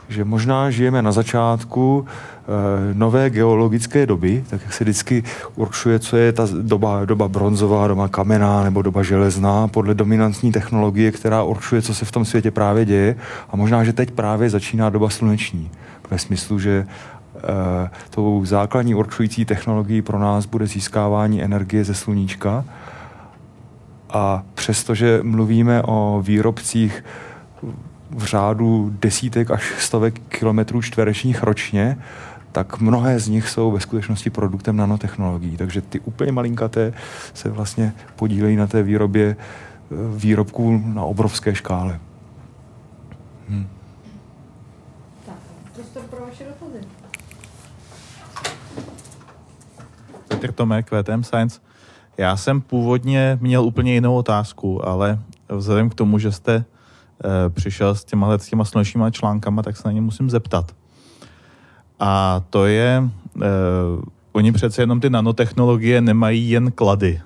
[0.09, 5.25] že možná žijeme na začátku e, nové geologické doby, tak jak se vždycky
[5.57, 11.13] určuje, co je ta doba, doba bronzová, doba kamenná nebo doba železná, podle dominantní technologie,
[11.13, 13.17] která určuje, co se v tom světě právě děje.
[13.51, 15.71] A možná, že teď právě začíná doba sluneční.
[16.11, 16.87] Ve smyslu, že e,
[18.11, 22.65] tou základní určující technologií pro nás bude získávání energie ze sluníčka.
[24.11, 27.05] A přestože mluvíme o výrobcích
[28.11, 31.99] v řádu desítek až stovek kilometrů čtverečních ročně,
[32.53, 35.57] tak mnohé z nich jsou ve skutečnosti produktem nanotechnologií.
[35.57, 36.93] Takže ty úplně malinkaté
[37.35, 42.01] se vlastně podílejí na té výrobě eh, výrobků na obrovské škále.
[45.27, 45.35] Tak,
[45.75, 46.87] prostor pro vaše dotazy.
[50.29, 51.61] Petr Tomek, VTM Science.
[52.19, 55.19] Já jsem původně měl úplně jinou otázku, ale
[55.49, 56.65] vzhledem k tomu, že jste
[57.49, 60.73] přišel s těma, s těma slunečníma článkama, tak se na ně musím zeptat.
[62.01, 63.03] A to je,
[63.43, 63.47] e,
[64.33, 67.21] oni přece jenom ty nanotechnologie nemají jen klady.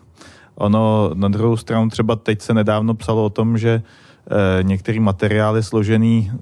[0.54, 5.62] Ono na druhou stranu třeba teď se nedávno psalo o tom, že e, některé materiály
[5.62, 6.32] složený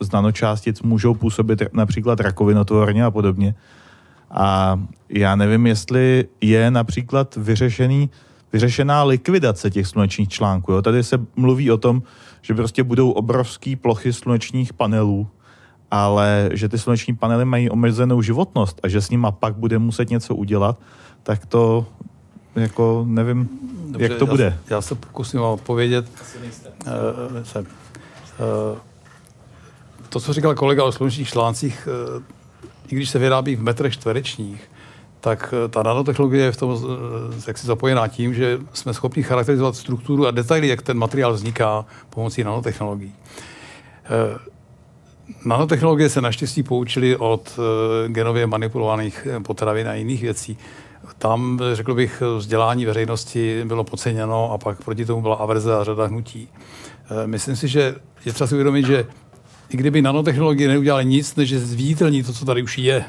[0.00, 3.54] z nanočástic můžou působit například rakovinotvorně a podobně.
[4.30, 8.10] A já nevím, jestli je například vyřešený,
[8.52, 10.72] vyřešená likvidace těch slunečních článků.
[10.72, 10.82] Jo?
[10.82, 12.02] Tady se mluví o tom,
[12.46, 15.28] že prostě budou obrovské plochy slunečních panelů,
[15.90, 20.10] ale že ty sluneční panely mají omezenou životnost a že s nima pak bude muset
[20.10, 20.78] něco udělat,
[21.22, 21.86] tak to
[22.56, 23.48] jako nevím,
[23.86, 24.58] Dobře, jak to já, bude.
[24.70, 26.06] Já se pokusím vám odpovědět.
[26.86, 26.92] Uh.
[27.36, 28.78] Uh,
[30.08, 32.22] to, co říkal kolega o slunečních článcích, uh,
[32.88, 34.70] i když se vyrábí v metrech čtverečních,
[35.26, 39.22] tak eh, ta nanotechnologie je v tom eh, jak si zapojená tím, že jsme schopni
[39.22, 43.14] charakterizovat strukturu a detaily, jak ten materiál vzniká pomocí nanotechnologií.
[44.04, 44.38] Eh,
[45.44, 47.58] nanotechnologie se naštěstí poučily od
[48.06, 50.58] genově manipulovaných potravin a jiných věcí.
[51.18, 56.06] Tam, řekl bych, vzdělání veřejnosti bylo podceněno a pak proti tomu byla averze a řada
[56.06, 56.48] hnutí.
[57.26, 59.06] Myslím si, že je třeba si uvědomit, že
[59.70, 63.04] i kdyby nanotechnologie neudělaly nic, než zviditelní to, co tady už je,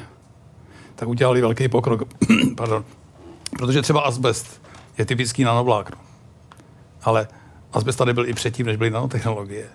[0.98, 2.02] tak udělali velký pokrok.
[2.56, 2.84] Pardon.
[3.58, 4.62] Protože třeba asbest
[4.98, 5.96] je typický nanovlákno.
[7.02, 7.28] Ale
[7.72, 9.66] asbest tady byl i předtím, než byly nanotechnologie.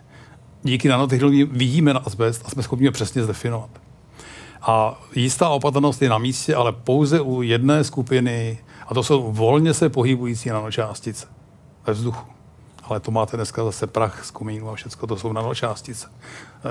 [0.63, 3.69] Díky nanotechnologii vidíme na asbest a jsme schopni ho přesně zdefinovat.
[4.62, 8.57] A jistá opatrnost je na místě, ale pouze u jedné skupiny,
[8.88, 11.27] a to jsou volně se pohybující nanočástice
[11.86, 12.32] ve vzduchu
[12.93, 16.08] ale to máte dneska zase prach z komínu a všechno to jsou nanočástice.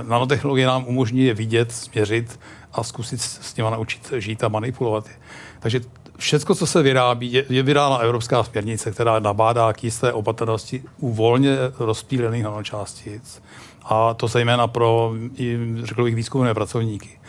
[0.02, 2.40] Nanotechnologie nám umožní je vidět, směřit
[2.72, 5.14] a zkusit s nimi naučit žít a manipulovat je.
[5.60, 5.80] Takže
[6.18, 11.12] všechno, co se vyrábí, je, je vydána evropská směrnice, která nabádá k jisté opatrnosti u
[11.12, 13.42] volně rozpílených nanočástic.
[13.84, 15.12] A to zejména pro,
[15.82, 17.20] řekl bych, výzkumné pracovníky.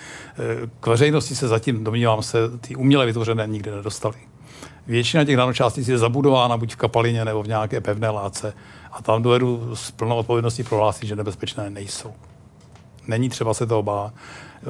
[0.79, 4.15] K veřejnosti se zatím, domnívám se, ty uměle vytvořené nikdy nedostali.
[4.87, 8.53] Většina těch nanočástic je zabudována buď v kapalině nebo v nějaké pevné látce
[8.93, 12.13] a tam dovedu s plnou odpovědností prohlásit, že nebezpečné nejsou.
[13.07, 14.13] Není třeba se toho bát.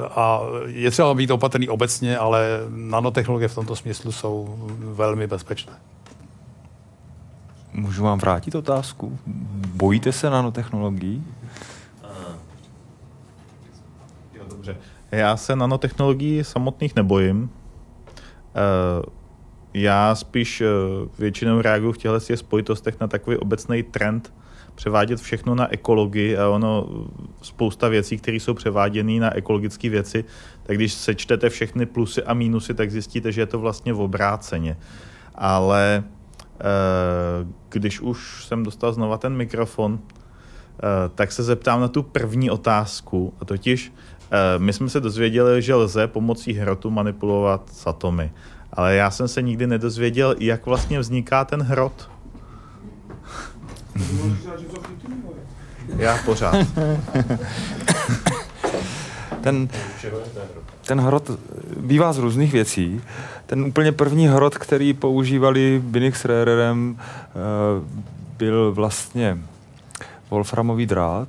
[0.02, 5.74] A je třeba být opatrný obecně, ale nanotechnologie v tomto smyslu jsou velmi bezpečné.
[7.74, 9.20] Můžu vám vrátit otázku?
[9.76, 11.24] Bojíte se nanotechnologií?
[14.34, 14.78] Jo, dobře.
[15.12, 17.44] Já se nanotechnologií samotných nebojím.
[17.44, 19.06] Uh,
[19.74, 20.68] já spíš eh,
[21.20, 24.34] většinou reaguju v těchto těch spojitostech na takový obecný trend
[24.76, 26.88] převádět všechno na ekologii a ono
[27.42, 30.26] spousta věcí, které jsou převáděné na ekologické věci,
[30.64, 34.78] tak když sečtete všechny plusy a mínusy, tak zjistíte, že je to vlastně v obráceně.
[35.36, 36.64] Ale eh,
[37.70, 43.34] když už jsem dostal znova ten mikrofon, eh, tak se zeptám na tu první otázku,
[43.40, 43.94] a totiž
[44.32, 48.32] eh, my jsme se dozvěděli, že lze pomocí hrotu manipulovat s atomy.
[48.74, 52.10] Ale já jsem se nikdy nedozvěděl, jak vlastně vzniká ten hrot.
[55.98, 56.56] Já pořád.
[59.44, 59.70] ten,
[60.88, 61.32] ten hrot
[61.78, 63.02] bývá z různých věcí.
[63.46, 67.34] Ten úplně první hrot, který používali Binik s Rererem, eh,
[68.38, 69.38] byl vlastně
[70.30, 71.28] wolframový drát,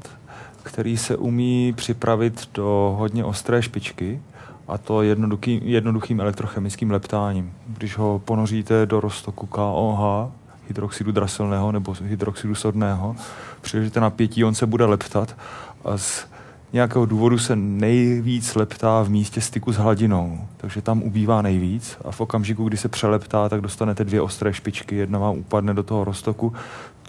[0.62, 4.20] který se umí připravit do hodně ostré špičky
[4.68, 7.52] a to jednoduchý, jednoduchým elektrochemickým leptáním.
[7.66, 10.30] Když ho ponoříte do roztoku KOH,
[10.68, 13.16] hydroxidu draselného nebo hydroxidu sodného,
[13.60, 15.36] přiložíte napětí, on se bude leptat
[15.84, 16.26] a z
[16.72, 22.10] nějakého důvodu se nejvíc leptá v místě styku s hladinou, takže tam ubývá nejvíc a
[22.10, 26.04] v okamžiku, kdy se přeleptá, tak dostanete dvě ostré špičky, jedna vám upadne do toho
[26.04, 26.52] roztoku,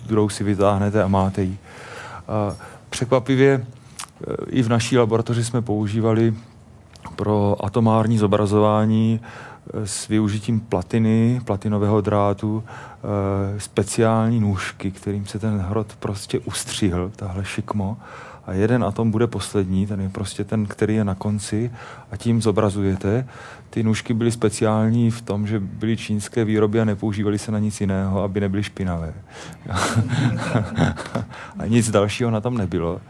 [0.06, 1.58] druhou si vytáhnete a máte ji.
[2.28, 2.56] A
[2.90, 3.66] překvapivě e,
[4.50, 6.34] i v naší laboratoři jsme používali
[7.16, 9.20] pro atomární zobrazování
[9.74, 17.12] e, s využitím platiny, platinového drátu, e, speciální nůžky, kterým se ten hrot prostě ustřihl,
[17.16, 17.98] tahle šikmo,
[18.48, 21.72] a jeden atom bude poslední, ten je prostě ten, který je na konci
[22.12, 23.28] a tím zobrazujete.
[23.70, 27.82] Ty nůžky byly speciální v tom, že byly čínské výroby a nepoužívaly se na nic
[27.82, 29.14] jiného, aby nebyly špinavé.
[31.60, 33.02] a nic dalšího na tom nebylo.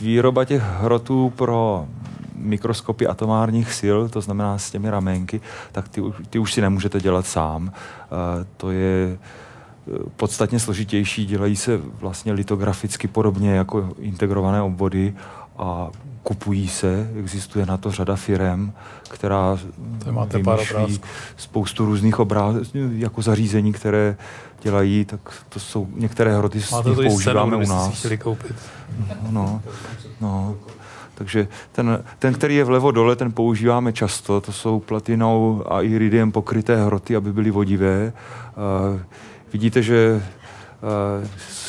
[0.00, 1.86] Výroba těch hrotů pro
[2.34, 5.40] mikroskopy atomárních sil, to znamená s těmi ramenky,
[5.72, 7.72] tak ty, ty už si nemůžete dělat sám.
[8.56, 9.18] To je
[10.16, 15.14] podstatně složitější, dělají se vlastně litograficky podobně jako integrované obvody
[15.58, 15.90] a
[16.22, 18.72] kupují se, existuje na to řada firem,
[19.08, 19.58] která
[20.10, 20.58] máte pár
[21.36, 24.16] spoustu různých obrázků, jako zařízení, které
[24.62, 28.06] dělají, tak to jsou některé hroty, z nich používáme u nás.
[28.22, 28.56] koupit.
[29.22, 29.62] No, no,
[30.20, 30.56] no.
[31.14, 34.40] Takže ten, ten, který je vlevo dole, ten používáme často.
[34.40, 38.12] To jsou platinou a iridiem pokryté hroty, aby byly vodivé.
[38.92, 39.00] Uh,
[39.52, 40.22] Vidíte, že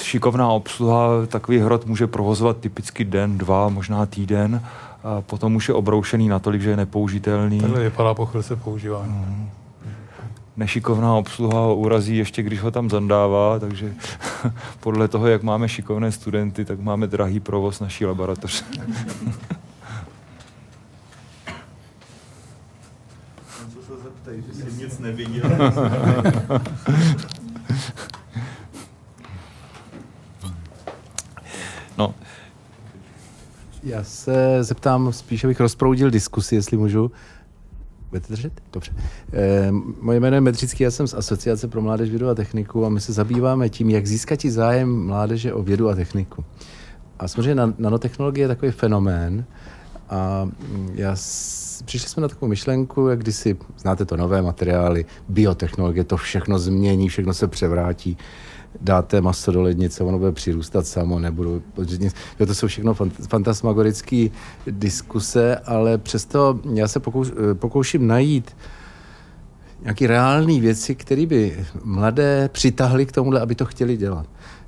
[0.01, 4.61] šikovná obsluha takový hrot může provozovat typicky den, dva, možná týden.
[5.03, 7.59] A potom už je obroušený natolik, že je nepoužitelný.
[7.59, 9.03] Takhle vypadá po chvíli se používá.
[9.03, 9.49] Mm.
[10.57, 13.93] Nešikovná obsluha ho urazí ještě, když ho tam zandává, takže
[14.79, 18.63] podle toho, jak máme šikovné studenty, tak máme drahý provoz naší laboratoře.
[23.73, 25.51] Co se zeptej, že jsi nic neviděl.
[33.83, 37.11] Já se zeptám, spíš abych rozproudil diskusi, jestli můžu.
[38.09, 38.53] Budete držet?
[38.73, 38.91] Dobře.
[39.33, 42.89] E, moje jméno je Medřický, já jsem z Asociace pro mládež, vědu a techniku a
[42.89, 46.45] my se zabýváme tím, jak získat zájem mládeže o vědu a techniku.
[47.19, 49.45] A samozřejmě nanotechnologie je takový fenomén
[50.09, 50.49] a
[50.93, 51.15] já
[51.85, 56.59] přišli jsme na takovou myšlenku, jak když si znáte to nové materiály, biotechnologie, to všechno
[56.59, 58.17] změní, všechno se převrátí
[58.81, 61.61] dáte maso do lednice, ono bude přirůstat samo, nebudu...
[62.39, 62.93] Jo, to jsou všechno
[63.27, 64.27] fantasmagorické
[64.67, 68.55] diskuse, ale přesto já se pokouš, pokouším najít
[69.83, 74.25] nějaké reální věci, které by mladé přitahly k tomuhle, aby to chtěli dělat.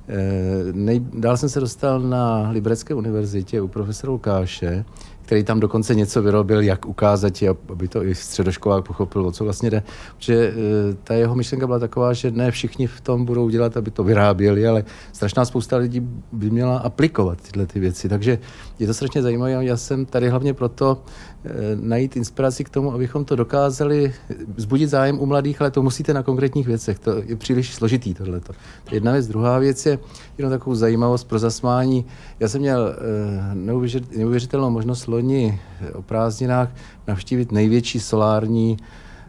[0.08, 4.84] E, nej, dál jsem se dostal na Liberecké univerzitě u profesora Lukáše,
[5.24, 7.32] který tam dokonce něco vyrobil, jak ukázat,
[7.68, 9.82] aby to i středoškolák pochopil, o co vlastně jde.
[10.16, 13.90] Protože eh, ta jeho myšlenka byla taková, že ne všichni v tom budou dělat, aby
[13.90, 16.00] to vyráběli, ale strašná spousta lidí
[16.32, 18.08] by měla aplikovat tyhle ty věci.
[18.08, 18.38] Takže
[18.78, 19.64] je to strašně zajímavé.
[19.64, 21.02] Já jsem tady hlavně proto
[21.44, 24.14] eh, najít inspiraci k tomu, abychom to dokázali
[24.56, 26.98] vzbudit zájem u mladých, ale to musíte na konkrétních věcech.
[26.98, 28.52] To je příliš složitý tohleto.
[28.90, 29.26] Jedna věc.
[29.26, 29.98] Druhá věc je
[30.38, 32.04] jenom takovou zajímavost pro zasmání.
[32.40, 33.54] Já jsem měl eh,
[34.16, 35.60] neuvěřitelnou možnost loni
[35.92, 36.68] o prázdninách
[37.06, 38.76] navštívit největší solární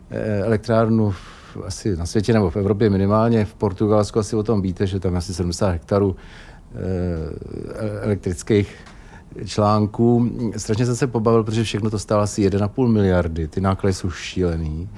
[0.10, 3.46] eh, elektrárnu v, asi na světě nebo v Evropě minimálně.
[3.46, 6.16] V Portugalsku asi o tom víte, že tam asi 70 hektarů
[6.76, 6.80] eh,
[8.02, 8.76] elektrických
[9.46, 10.32] článků.
[10.58, 13.48] Strašně jsem se pobavil, protože všechno to stálo asi 1,5 miliardy.
[13.48, 14.90] Ty náklady jsou šílený.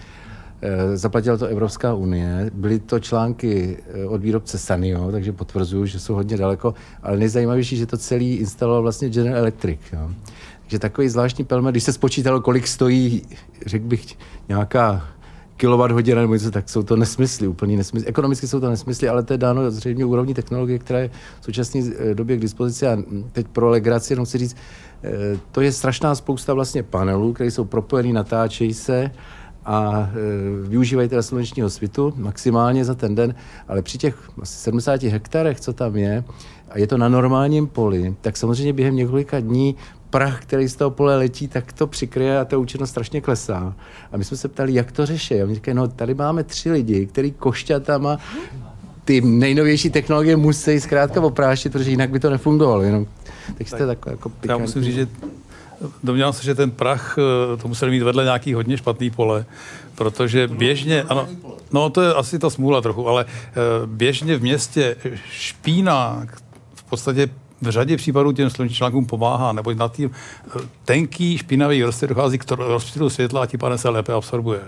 [0.62, 3.78] Eh, zaplatila to Evropská unie, byly to články
[4.08, 6.74] od výrobce Sanio, takže potvrzuju, že jsou hodně daleko,
[7.04, 9.80] ale nejzajímavější, že to celý instaloval vlastně General Electric.
[9.94, 10.10] Jo
[10.68, 13.22] že takový zvláštní pelmet, když se spočítalo, kolik stojí,
[13.66, 14.18] řekl bych,
[14.50, 15.08] nějaká
[15.66, 18.10] hodina nebo něco, tak jsou to nesmysly, úplně nesmysly.
[18.10, 21.10] Ekonomicky jsou to nesmysly, ale to je dáno zřejmě úrovní technologie, která je
[21.41, 22.88] v současné eh, době k dispozici.
[22.88, 22.97] A
[23.32, 24.58] teď pro legraci jenom si říct,
[25.03, 29.12] eh, to je strašná spousta vlastně panelů, které jsou propojený, natáčejí se
[29.68, 33.36] a e, využívají teda slunečního svitu maximálně za ten den,
[33.68, 36.24] ale při těch asi 70 hektarech, co tam je,
[36.70, 39.76] a je to na normálním poli, tak samozřejmě během několika dní
[40.18, 43.74] prach, který z toho pole letí, tak to přikryje a ta účinnost strašně klesá.
[44.11, 45.41] A my jsme se ptali, jak to řeší.
[45.41, 48.18] A oni říkají, no tady máme tři lidi, který košťatama
[49.05, 52.82] ty nejnovější technologie musí zkrátka oprášit, protože jinak by to nefungovalo.
[52.82, 53.05] Jenom,
[53.57, 54.49] tak jste tak jako pikantní.
[54.49, 55.07] Já musím říct, že
[56.03, 59.45] domnívám se, že ten prach eh, to museli mít vedle nějaký hodně špatný pole,
[59.95, 61.28] protože běžně, ano,
[61.74, 63.53] no to je asi ta smůla trochu, ale eh,
[63.86, 64.95] běžně v městě
[65.30, 66.26] špína
[66.76, 67.30] v podstatě
[67.62, 70.12] v řadě případů těm slunečním článkům pomáhá, nebo na tím
[70.86, 74.60] tenký špinavý vrstvy dochází k rozptýlu světla a tím pádem se lépe absorbuje.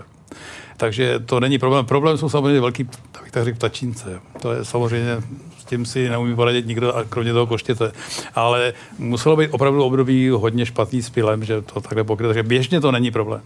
[0.76, 1.86] Takže to není problém.
[1.86, 4.20] Problém jsou samozřejmě velký, tak tak řekl, ptačínce.
[4.42, 5.16] To je samozřejmě,
[5.58, 7.92] s tím si neumí poradit nikdo, a kromě toho koštěte.
[8.34, 12.28] Ale muselo být opravdu období hodně špatný s pilem, že to takhle pokryt.
[12.28, 13.42] Takže běžně to není problém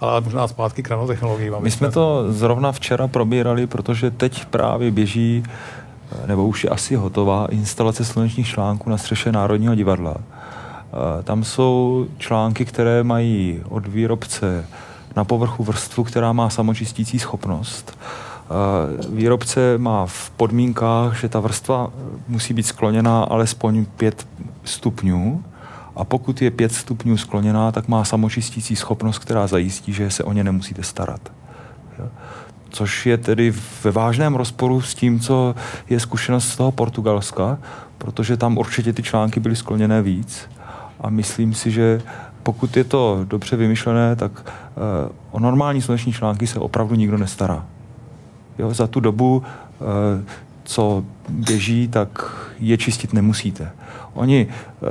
[0.00, 1.54] ale možná zpátky k nanotechnologiím.
[1.60, 5.42] My jsme to zrovna včera probírali, protože teď právě běží
[6.26, 10.16] nebo už je asi hotová instalace slunečních článků na střeše Národního divadla.
[11.24, 14.66] Tam jsou články, které mají od výrobce
[15.16, 17.98] na povrchu vrstvu, která má samočistící schopnost.
[19.10, 21.90] Výrobce má v podmínkách, že ta vrstva
[22.28, 24.28] musí být skloněná alespoň 5
[24.64, 25.44] stupňů
[25.96, 30.32] a pokud je 5 stupňů skloněná, tak má samočistící schopnost, která zajistí, že se o
[30.32, 31.20] ně nemusíte starat
[32.70, 33.52] což je tedy
[33.84, 35.54] ve vážném rozporu s tím, co
[35.90, 37.58] je zkušenost z toho Portugalska,
[37.98, 40.48] protože tam určitě ty články byly skloněné víc
[41.00, 42.02] a myslím si, že
[42.42, 47.66] pokud je to dobře vymyšlené, tak uh, o normální sluneční články se opravdu nikdo nestará.
[48.58, 49.86] Jo, za tu dobu, uh,
[50.64, 53.72] co běží, tak je čistit nemusíte.
[54.14, 54.88] Oni uh,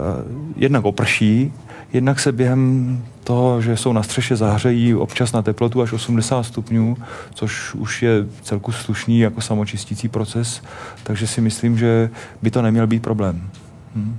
[0.55, 1.53] jednak oprší,
[1.93, 6.97] jednak se během toho, že jsou na střeše, zahřejí občas na teplotu až 80 stupňů,
[7.33, 8.11] což už je
[8.41, 10.61] celku slušný jako samočistící proces,
[11.03, 12.09] takže si myslím, že
[12.41, 13.49] by to neměl být problém.
[13.95, 14.17] Hm?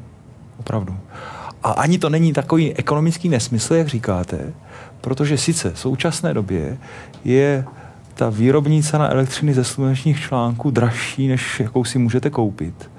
[0.61, 0.97] Opravdu.
[1.62, 4.53] A ani to není takový ekonomický nesmysl, jak říkáte,
[5.01, 6.79] protože sice v současné době
[7.25, 7.64] je
[8.14, 12.91] ta výrobní cena elektřiny ze slunečních článků dražší, než jakou si můžete koupit.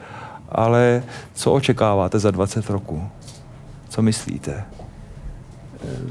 [0.50, 1.04] Ale
[1.34, 3.04] co očekáváte za 20 roků?
[3.92, 4.64] Co myslíte?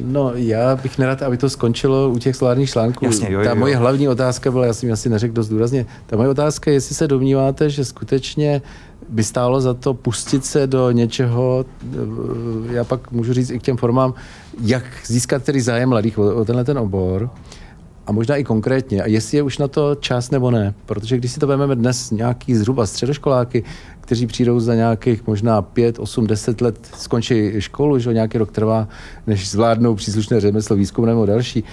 [0.01, 3.05] No, já bych nerad, aby to skončilo u těch solárních článků.
[3.05, 3.57] Jasně, jo, ta jo.
[3.57, 6.95] moje hlavní otázka byla, já jsem asi neřekl dost důrazně, ta moje otázka je, jestli
[6.95, 8.63] se domníváte, že skutečně
[9.09, 11.97] by stálo za to pustit se do něčeho, eh,
[12.73, 14.15] já pak můžu říct i k těm formám,
[14.61, 17.31] jak získat tedy zájem mladých o, o tenhle ten obor,
[18.11, 20.75] a možná i konkrétně, a jestli je už na to čas nebo ne.
[20.87, 23.65] Protože když si to vezmeme dnes nějaký zhruba středoškoláky,
[24.01, 28.89] kteří přijdou za nějakých možná 5, 8, 10 let, skončí školu, že nějaký rok trvá,
[29.27, 31.65] než zvládnou příslušné řemeslo, výzkum nebo další.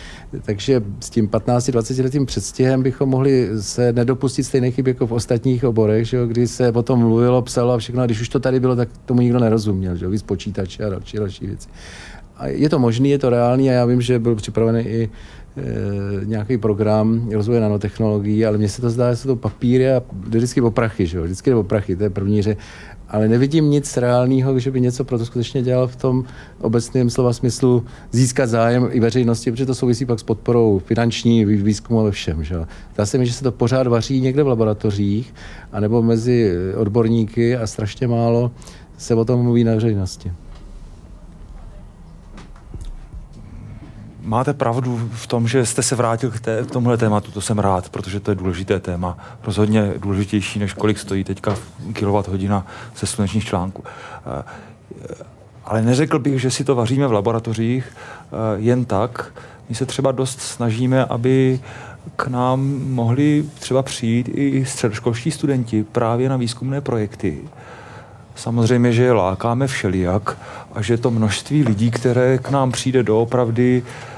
[0.41, 5.63] Takže s tím 15-20 letým předstihem bychom mohli se nedopustit stejné chyby jako v ostatních
[5.63, 8.59] oborech, že kdy se o tom mluvilo, psalo a všechno, a když už to tady
[8.59, 11.69] bylo, tak tomu nikdo nerozuměl, že víc počítače a další, další věci.
[12.37, 15.09] A je to možný, je to reálný a já vím, že byl připravený i
[16.23, 20.61] nějaký program rozvoje nanotechnologií, ale mně se to zdá, že jsou to papíry a vždycky
[20.61, 21.23] o prachy, že jo?
[21.23, 22.57] vždycky o prachy, to je první že
[23.09, 26.23] ale nevidím nic reálného, že by něco pro to skutečně dělal v tom
[26.61, 31.99] obecném slova smyslu získat zájem i veřejnosti, protože to souvisí pak s podporou finanční, výzkumu
[31.99, 32.43] a ve všem.
[32.43, 32.55] Že?
[32.93, 35.33] Zdá se mi, že se to pořád vaří někde v laboratořích,
[35.71, 38.51] anebo mezi odborníky a strašně málo
[38.97, 40.31] se o tom mluví na veřejnosti.
[44.27, 47.59] Máte pravdu v tom, že jste se vrátil k, té, k tomuhle tématu, to jsem
[47.59, 49.17] rád, protože to je důležité téma.
[49.43, 51.55] Rozhodně důležitější, než kolik stojí teďka
[51.93, 52.67] kilowatt hodina
[52.99, 53.83] ze slunečních článků.
[53.85, 54.43] Eh,
[55.65, 59.33] ale neřekl bych, že si to vaříme v laboratořích eh, jen tak.
[59.69, 61.59] My se třeba dost snažíme, aby
[62.15, 62.59] k nám
[62.89, 67.37] mohli třeba přijít i středoškolští studenti právě na výzkumné projekty.
[68.35, 70.37] Samozřejmě, že je lákáme všelijak
[70.73, 74.16] a že to množství lidí, které k nám přijde doopravdy Eh,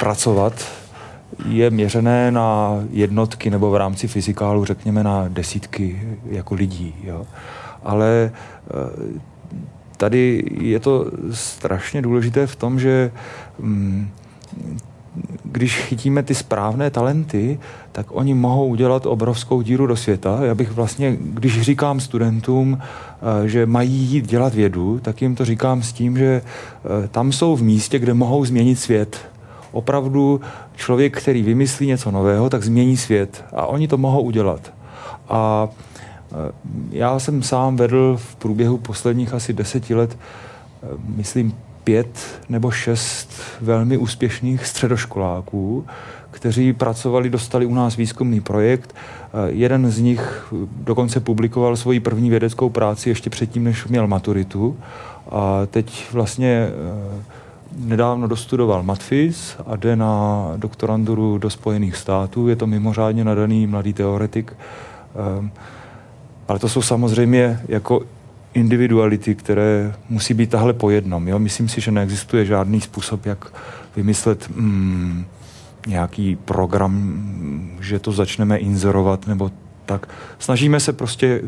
[0.00, 0.52] pracovat,
[1.46, 6.94] je měřené na jednotky nebo v rámci fyzikálu řekněme na desítky jako lidí.
[7.04, 7.26] Jo.
[7.82, 9.20] Ale eh,
[9.96, 13.10] tady je to strašně důležité v tom, že
[13.58, 14.08] mm,
[15.44, 17.58] když chytíme ty správné talenty,
[17.92, 20.38] tak oni mohou udělat obrovskou díru do světa.
[20.42, 25.44] Já bych vlastně, když říkám studentům, eh, že mají jít dělat vědu, tak jim to
[25.44, 26.42] říkám s tím, že
[27.10, 29.18] tam jsou v místě, kde mohou změnit svět
[29.72, 30.40] opravdu
[30.76, 33.44] člověk, který vymyslí něco nového, tak změní svět.
[33.52, 34.72] A oni to mohou udělat.
[35.28, 36.52] A e,
[36.90, 41.54] já jsem sám vedl v průběhu posledních asi deseti let, e, myslím,
[41.84, 45.86] pět nebo šest velmi úspěšných středoškoláků,
[46.30, 48.94] kteří pracovali, dostali u nás výzkumný projekt.
[48.94, 54.76] E, jeden z nich dokonce publikoval svoji první vědeckou práci ještě předtím, než měl maturitu.
[55.30, 56.68] A teď vlastně
[57.78, 62.48] nedávno dostudoval matfis a jde na doktoranduru do Spojených států.
[62.48, 64.52] Je to mimořádně nadaný mladý teoretik.
[65.38, 65.50] Ehm,
[66.48, 68.02] ale to jsou samozřejmě jako
[68.54, 71.28] individuality, které musí být tahle po jednom.
[71.28, 71.38] Jo?
[71.38, 73.52] Myslím si, že neexistuje žádný způsob, jak
[73.96, 75.24] vymyslet mm,
[75.86, 77.22] nějaký program,
[77.80, 79.50] že to začneme inzerovat nebo
[79.86, 80.08] tak.
[80.38, 81.42] Snažíme se prostě,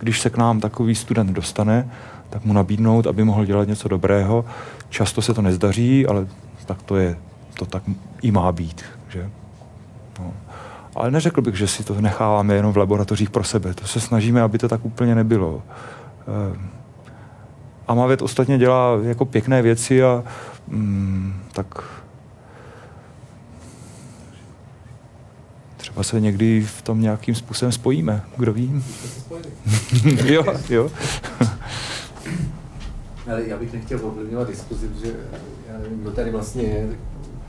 [0.00, 1.90] když se k nám takový student dostane,
[2.32, 4.44] tak mu nabídnout, aby mohl dělat něco dobrého.
[4.88, 6.26] Často se to nezdaří, ale
[6.66, 7.16] tak to je,
[7.54, 7.82] to tak
[8.22, 8.82] i má být.
[9.08, 9.30] Že?
[10.20, 10.32] No.
[10.94, 13.74] Ale neřekl bych, že si to necháváme jenom v laboratořích pro sebe.
[13.74, 15.62] To se snažíme, aby to tak úplně nebylo.
[16.20, 16.58] Eh,
[17.88, 20.24] Amavet ostatně dělá jako pěkné věci a
[20.68, 21.84] mm, tak
[25.76, 28.84] třeba se někdy v tom nějakým způsobem spojíme, kdo ví.
[30.24, 30.90] jo, jo.
[33.30, 35.16] Ale já bych nechtěl ovlivňovat diskuzi, protože
[35.72, 36.88] já nevím, kdo tady vlastně je,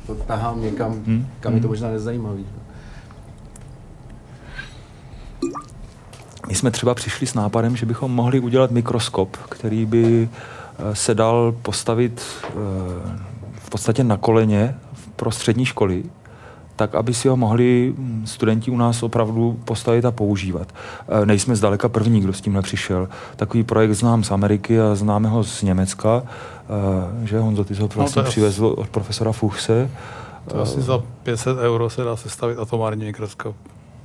[0.08, 1.28] to tahám někam, hmm.
[1.40, 1.72] kam je to hmm.
[1.72, 2.46] možná nezajímavý.
[6.48, 11.16] My jsme třeba přišli s nápadem, že bychom mohli udělat mikroskop, který by eh, se
[11.16, 12.52] dal postavit eh,
[13.60, 14.76] v podstatě na koleně
[15.16, 16.04] pro střední školy
[16.76, 17.96] tak aby si ho mohli
[18.26, 20.68] studenti u nás opravdu postavit a používat.
[21.22, 23.10] E, nejsme zdaleka první, kdo s tímhle přišel.
[23.36, 26.24] Takový projekt znám z Ameriky a známe ho z Německa,
[27.24, 29.90] e, že Honzo, ty jsi ho no, vlastně no, přivezl od profesora Fuchse.
[30.48, 33.56] To asi za 500 euro se dá sestavit atomární mikroskop.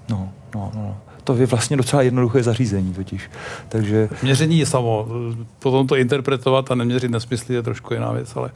[0.09, 0.97] No, no, no.
[1.25, 3.31] To je vlastně docela jednoduché zařízení totiž.
[3.69, 4.09] Takže...
[4.23, 5.07] Měření je samo.
[5.59, 8.51] Potom to interpretovat a neměřit nesmysly je trošku jiná věc, ale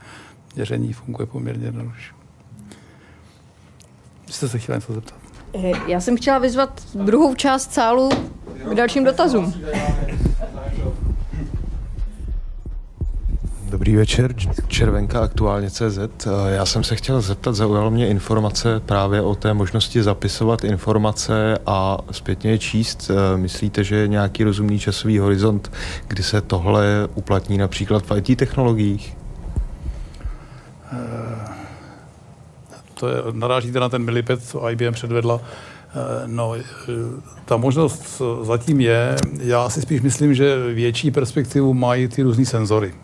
[0.56, 2.21] měření funguje poměrně jednoduše
[4.32, 5.14] jste se chtěla něco zeptat?
[5.54, 8.10] Eh, já jsem chtěla vyzvat druhou část sálu
[8.70, 9.54] k dalším dotazům.
[13.72, 14.34] Dobrý večer,
[14.68, 15.98] Červenka aktuálně CZ.
[15.98, 21.58] Eh, já jsem se chtěl zeptat, zaujalo mě informace právě o té možnosti zapisovat informace
[21.66, 23.10] a zpětně je číst.
[23.10, 25.72] Eh, myslíte, že je nějaký rozumný časový horizont,
[26.08, 29.16] kdy se tohle uplatní například v IT technologiích?
[33.03, 35.40] To je, narážíte na ten milipet, co IBM předvedla.
[35.40, 36.62] Eh, no, eh,
[37.44, 42.94] ta možnost zatím je, já si spíš myslím, že větší perspektivu mají ty různý senzory,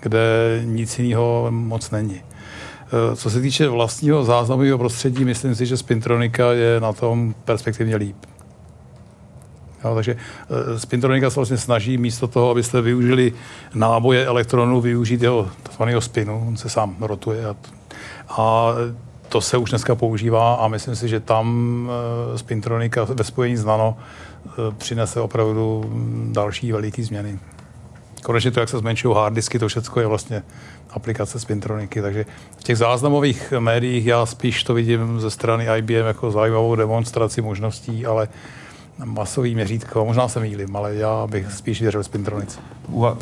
[0.00, 0.20] kde
[0.64, 2.20] nic jiného moc není.
[2.20, 7.96] Eh, co se týče vlastního záznamového prostředí, myslím si, že Spintronika je na tom perspektivně
[7.96, 8.16] líp.
[9.84, 10.16] Jo, takže
[10.76, 13.32] Spintronika se vlastně snaží místo toho, abyste využili
[13.74, 17.56] náboje elektronů, využít jeho takzvaného spinu, on se sám rotuje a,
[18.28, 18.74] a
[19.34, 21.90] to se už dneska používá a myslím si, že tam
[22.36, 23.96] Spintronika ve spojení s Nano
[24.46, 25.84] uh, přinese opravdu
[26.32, 27.38] další veliké změny.
[28.22, 30.42] Konečně to, jak se zmenšují harddisky, to všechno je vlastně
[30.90, 32.02] aplikace Spintroniky.
[32.02, 32.26] Takže
[32.58, 38.06] v těch záznamových médiích já spíš to vidím ze strany IBM jako zajímavou demonstraci možností,
[38.06, 38.28] ale
[39.04, 42.58] masový měřítko, možná se mýlím, ale já bych spíš věřil Spintronice.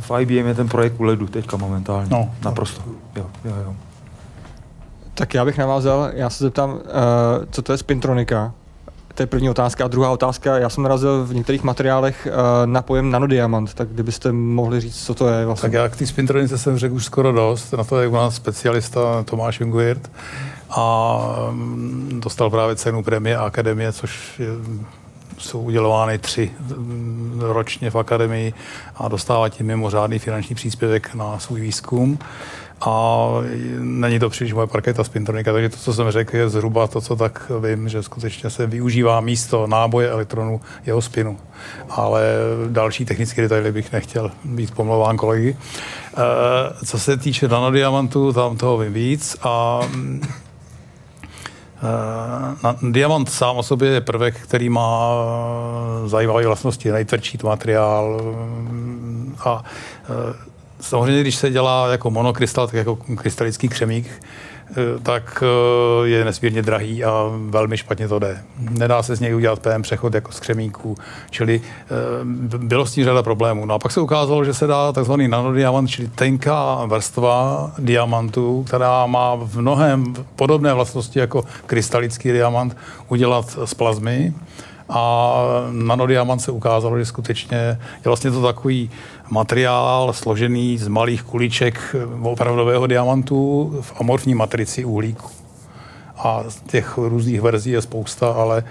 [0.01, 2.09] V IBM je ten projekt u ledu teďka momentálně.
[2.11, 2.83] No, Naprosto.
[3.17, 3.75] Jo, jo, jo.
[5.23, 6.79] Tak já bych navázal, já se zeptám, uh,
[7.51, 8.53] co to je spintronika?
[9.15, 9.85] To je první otázka.
[9.85, 14.33] A druhá otázka, já jsem narazil v některých materiálech uh, na pojem nanodiamant, tak kdybyste
[14.33, 15.67] mohli říct, co to je vlastně.
[15.67, 18.35] Tak já k té spintronice jsem řekl už skoro dost, na to je u nás
[18.35, 20.11] specialista Tomáš Junguirt
[20.71, 21.19] a
[21.51, 24.49] mm, dostal právě cenu premie Akademie, což je,
[25.39, 28.55] jsou udělovány tři mm, ročně v akademii
[28.97, 32.19] a dostává tím mimořádný finanční příspěvek na svůj výzkum
[32.87, 33.29] a
[33.79, 37.17] není to příliš moje parketa spintronika, takže to, co jsem řekl, je zhruba to, co
[37.17, 41.39] tak vím, že skutečně se využívá místo náboje elektronu jeho spinu.
[41.91, 42.23] Ale
[42.69, 45.57] další technické detaily bych nechtěl být pomlouván kolegy.
[45.57, 49.81] E, co se týče nanodiamantu, tam toho vím víc a
[51.83, 51.89] e,
[52.63, 55.11] na, diamant sám o sobě je prvek, který má
[56.07, 58.21] zajímavé vlastnosti, nejtvrdší to materiál
[59.45, 59.65] a
[60.11, 60.52] e,
[60.83, 64.07] Samozřejmě, když se dělá jako monokrystal, tak jako krystalický křemík,
[64.71, 68.43] eh, tak eh, je nesmírně drahý a velmi špatně to jde.
[68.59, 70.97] Nedá se z něj udělat PM přechod jako z křemíků,
[71.31, 71.61] čili
[72.59, 73.67] bylo s tím řada problémů.
[73.67, 79.07] No a pak se ukázalo, že se dá takzvaný nanodiamant, čili tenká vrstva diamantu, která
[79.07, 82.77] má v mnohem podobné vlastnosti jako krystalický diamant,
[83.09, 84.35] udělat z plazmy.
[84.95, 85.35] A
[85.71, 88.91] nanodiamant se ukázalo, že skutečně je vlastně to takový
[89.31, 95.31] materiál složený z malých kuliček opravdového diamantu v amorfní matrici uhlíku.
[96.17, 98.65] A těch různých verzí je spousta, ale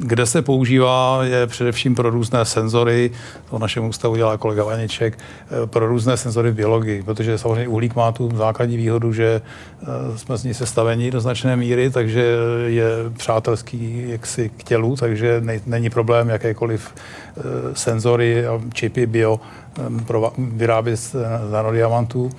[0.00, 3.10] kde se používá, je především pro různé senzory,
[3.50, 7.96] to našemu ústavu dělá kolega Vaniček, eh, pro různé senzory v biologii, protože samozřejmě uhlík
[7.96, 9.42] má tu základní výhodu, že
[9.82, 12.24] eh, jsme z ní sestavení do značné míry, takže
[12.66, 16.94] je přátelský jaksi k tělu, takže není problém jakékoliv
[17.72, 19.40] senzory a čipy bio
[20.38, 21.16] vyrábět z
[21.50, 22.30] nanodiamantů.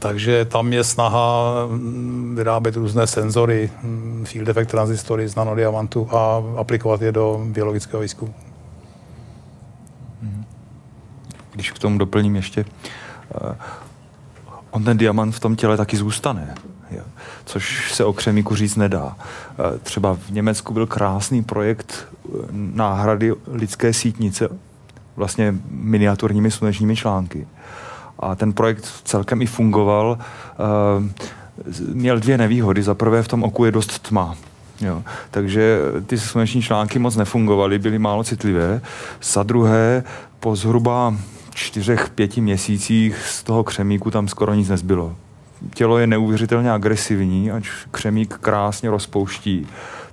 [0.00, 6.42] Takže tam je snaha mm, vyrábět různé senzory, mm, field effect transistory z nanodiamantu a
[6.56, 8.34] aplikovat je do biologického výzkumu.
[10.22, 10.44] Mhm.
[11.52, 13.52] Když k tomu doplním ještě, uh,
[14.70, 16.54] on ten diamant v tom těle taky zůstane,
[17.44, 19.04] což se o křemíku říct nedá.
[19.06, 24.48] Uh, třeba v Německu byl krásný projekt eh, náhrady lidské sítnice
[25.16, 27.46] vlastně miniaturními slunečními články
[28.20, 30.18] a ten projekt celkem i fungoval.
[30.18, 31.30] Eh,
[31.92, 32.82] měl dvě nevýhody.
[32.82, 34.36] Za prvé v tom oku je dost tma.
[34.80, 35.02] Jo.
[35.30, 38.80] Takže ty sluneční články moc nefungovaly, byly málo citlivé.
[39.22, 40.04] Za druhé,
[40.40, 41.14] po zhruba
[41.54, 45.16] čtyřech, pěti měsících z toho křemíku tam skoro nic nezbylo.
[45.74, 49.66] Tělo je neuvěřitelně agresivní, ať křemík krásně rozpouští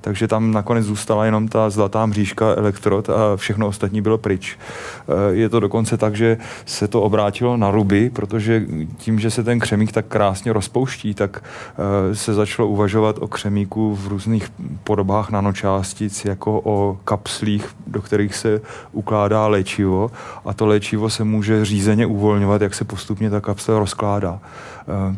[0.07, 4.57] takže tam nakonec zůstala jenom ta zlatá mřížka elektrod a všechno ostatní bylo pryč.
[4.57, 8.65] Eh, je to dokonce tak, že se to obrátilo na ruby, protože
[8.97, 13.95] tím, že se ten křemík tak krásně rozpouští, tak eh, se začalo uvažovat o křemíku
[13.95, 14.51] v různých
[14.83, 20.11] podobách nanočástic, jako o kapslích, do kterých se ukládá léčivo
[20.45, 24.39] a to léčivo se může řízeně uvolňovat, jak se postupně ta kapsle rozkládá.
[24.87, 25.15] Eh,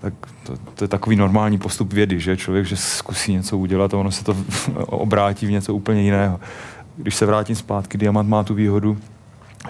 [0.00, 0.14] tak
[0.46, 4.10] to, to je takový normální postup vědy, že člověk, že zkusí něco udělat a ono
[4.10, 4.36] se to
[4.86, 6.40] obrátí v něco úplně jiného.
[6.96, 8.98] Když se vrátím zpátky, diamant má tu výhodu,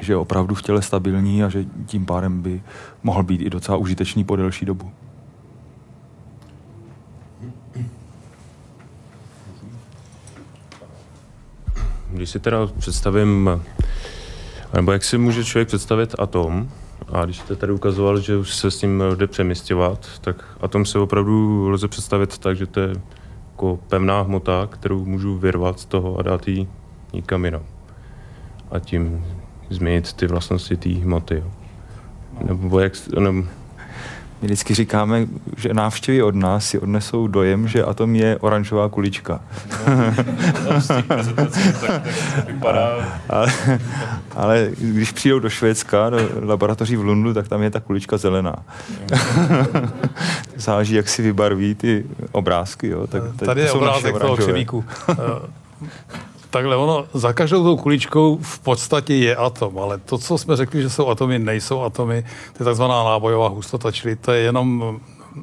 [0.00, 2.62] že je opravdu v těle stabilní a že tím pádem by
[3.02, 4.90] mohl být i docela užitečný po delší dobu.
[12.10, 13.50] Když si teda představím,
[14.74, 16.68] nebo jak si může člověk představit atom,
[17.12, 20.98] a když jste tady ukazoval, že už se s ním jde přemysťovat, tak atom se
[20.98, 22.94] opravdu lze představit tak, že to je
[23.50, 26.68] jako pevná hmota, kterou můžu vyrvat z toho a dát ji
[27.12, 27.62] nikam jinam.
[28.70, 29.26] A tím
[29.70, 31.44] změnit ty vlastnosti té hmoty.
[32.44, 33.48] Nebo jak, nebo,
[34.42, 35.26] my vždycky říkáme,
[35.56, 39.40] že návštěvy od nás si odnesou dojem, že atom je oranžová kulička.
[43.28, 43.52] ale,
[44.36, 48.56] ale když přijdou do Švédska, do laboratoří v Lundu, tak tam je ta kulička zelená.
[50.56, 52.88] Záleží, jak si vybarví ty obrázky.
[52.88, 53.06] Jo.
[53.06, 54.84] Tak, Tady je obrázek toho křemíku.
[56.52, 60.82] Takhle ono, za každou tou kuličkou v podstatě je atom, ale to, co jsme řekli,
[60.82, 62.22] že jsou atomy, nejsou atomy,
[62.52, 65.00] to je takzvaná nábojová hustota, čili to je jenom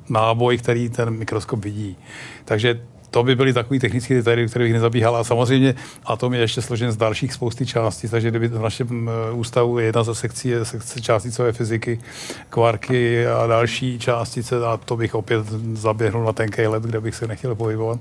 [0.09, 1.97] náboj, který ten mikroskop vidí.
[2.45, 2.81] Takže
[3.11, 5.15] to by byly takový technické detaily, které bych nezabíhal.
[5.15, 9.31] A samozřejmě atom je ještě složen z dalších spousty částí, takže kdyby v našem eh,
[9.31, 11.99] ústavu je jedna ze sekcí je sekce částicové fyziky,
[12.49, 17.27] kvarky a další částice a to bych opět zaběhnul na tenký let, kde bych se
[17.27, 17.99] nechtěl pohybovat.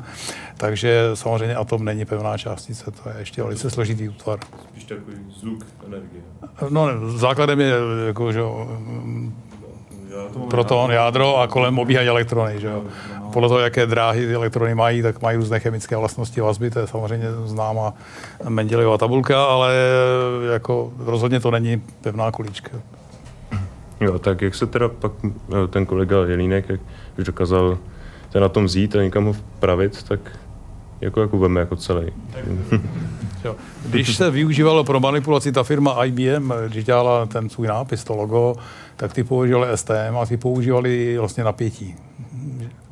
[0.56, 4.38] Takže samozřejmě atom není pevná částice, to je ještě velice složitý útvar.
[4.70, 6.22] Spíš takový zvuk energie.
[6.68, 7.72] No, základem je
[8.06, 8.40] jako, že
[10.50, 12.60] proton, jádro a kolem obíhají elektrony.
[12.60, 12.82] Že jo?
[13.32, 16.86] Podle toho, jaké dráhy ty elektrony mají, tak mají různé chemické vlastnosti vazby, to je
[16.86, 17.94] samozřejmě známá
[18.48, 19.74] Mendelejová tabulka, ale
[20.52, 22.70] jako rozhodně to není pevná kulička.
[24.00, 25.12] Jo, tak jak se teda pak
[25.70, 26.80] ten kolega Jelínek, jak
[27.18, 27.78] už dokázal
[28.32, 30.20] ten na tom vzít a někam ho vpravit, tak
[31.00, 32.12] jako, jako veme jako celý.
[33.44, 33.56] Jo.
[33.86, 38.56] Když se využívalo pro manipulaci ta firma IBM, když dělala ten svůj nápis, to logo,
[38.96, 41.94] tak ty používali STM a ty používali vlastně napětí.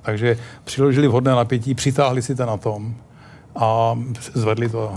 [0.03, 2.95] Takže přiložili vhodné napětí, přitáhli si ten atom
[3.57, 3.99] a
[4.35, 4.93] zvedli to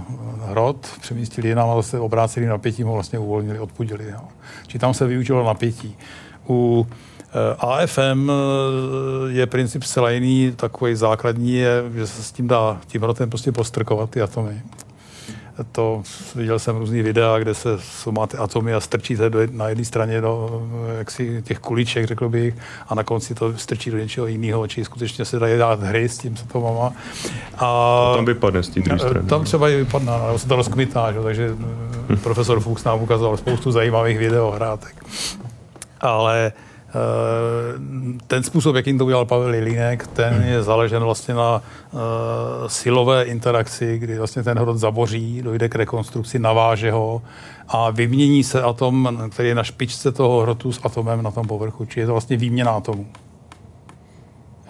[0.45, 4.05] hrot, přemístili jinam a zase obráceli napětím ho vlastně uvolnili, odpudili.
[4.09, 4.21] Jo.
[4.67, 5.97] Či tam se využilo napětí.
[6.49, 6.87] U
[7.21, 8.33] eh, AFM eh,
[9.27, 13.51] je princip zcela jiný, takový základní je, že se s tím dá tím hrotem prostě
[13.51, 14.61] postrkovat ty atomy.
[15.71, 16.03] To
[16.35, 20.61] viděl jsem různý videa, kde se sumáte atomy a strčíte do, na jedné straně do
[20.97, 22.55] jaksi těch kuliček, řekl bych,
[22.87, 26.17] a na konci to strčí do něčeho jiného, či skutečně se dají dát hry s
[26.17, 26.93] tím, co to má.
[27.57, 29.27] A, a tam vypadne z té strany.
[29.27, 31.19] Tam třeba i vypadne, nebo se to rozkmitá, že?
[31.21, 32.17] takže hm.
[32.23, 35.05] profesor Fuchs nám ukazoval spoustu zajímavých videohrátek.
[36.01, 36.68] Ale Eh,
[38.27, 41.61] ten způsob, jakým to udělal Pavel Jelinek, ten je založen vlastně na
[41.91, 41.99] uh,
[42.67, 47.21] silové interakci, kdy vlastně ten hrot zaboří, dojde k rekonstrukci, naváže ho
[47.67, 51.85] a vymění se atom, který je na špičce toho hrotu s atomem na tom povrchu.
[51.85, 53.07] Čili je to vlastně výměna atomů.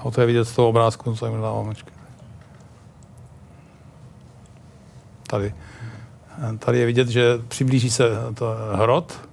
[0.05, 1.73] Jo, to je vidět z toho obrázku, co jim dávám.
[5.27, 5.53] Tady.
[6.59, 9.28] Tady je vidět, že přiblíží se to hrot,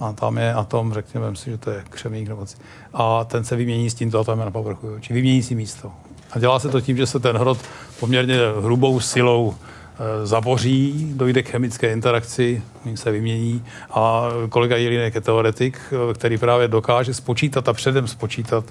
[0.00, 2.46] a tam je atom, řekněme si, že to je křemík nebo
[2.94, 5.92] a ten se vymění s tímto atomem na povrchu, či vymění si místo.
[6.32, 7.58] A dělá se to tím, že se ten hrot
[8.00, 15.14] poměrně hrubou silou e, zaboří, dojde k chemické interakci, jim se vymění a kolega Jelinek
[15.14, 15.80] je teoretik,
[16.10, 18.64] e, který právě dokáže spočítat a předem spočítat,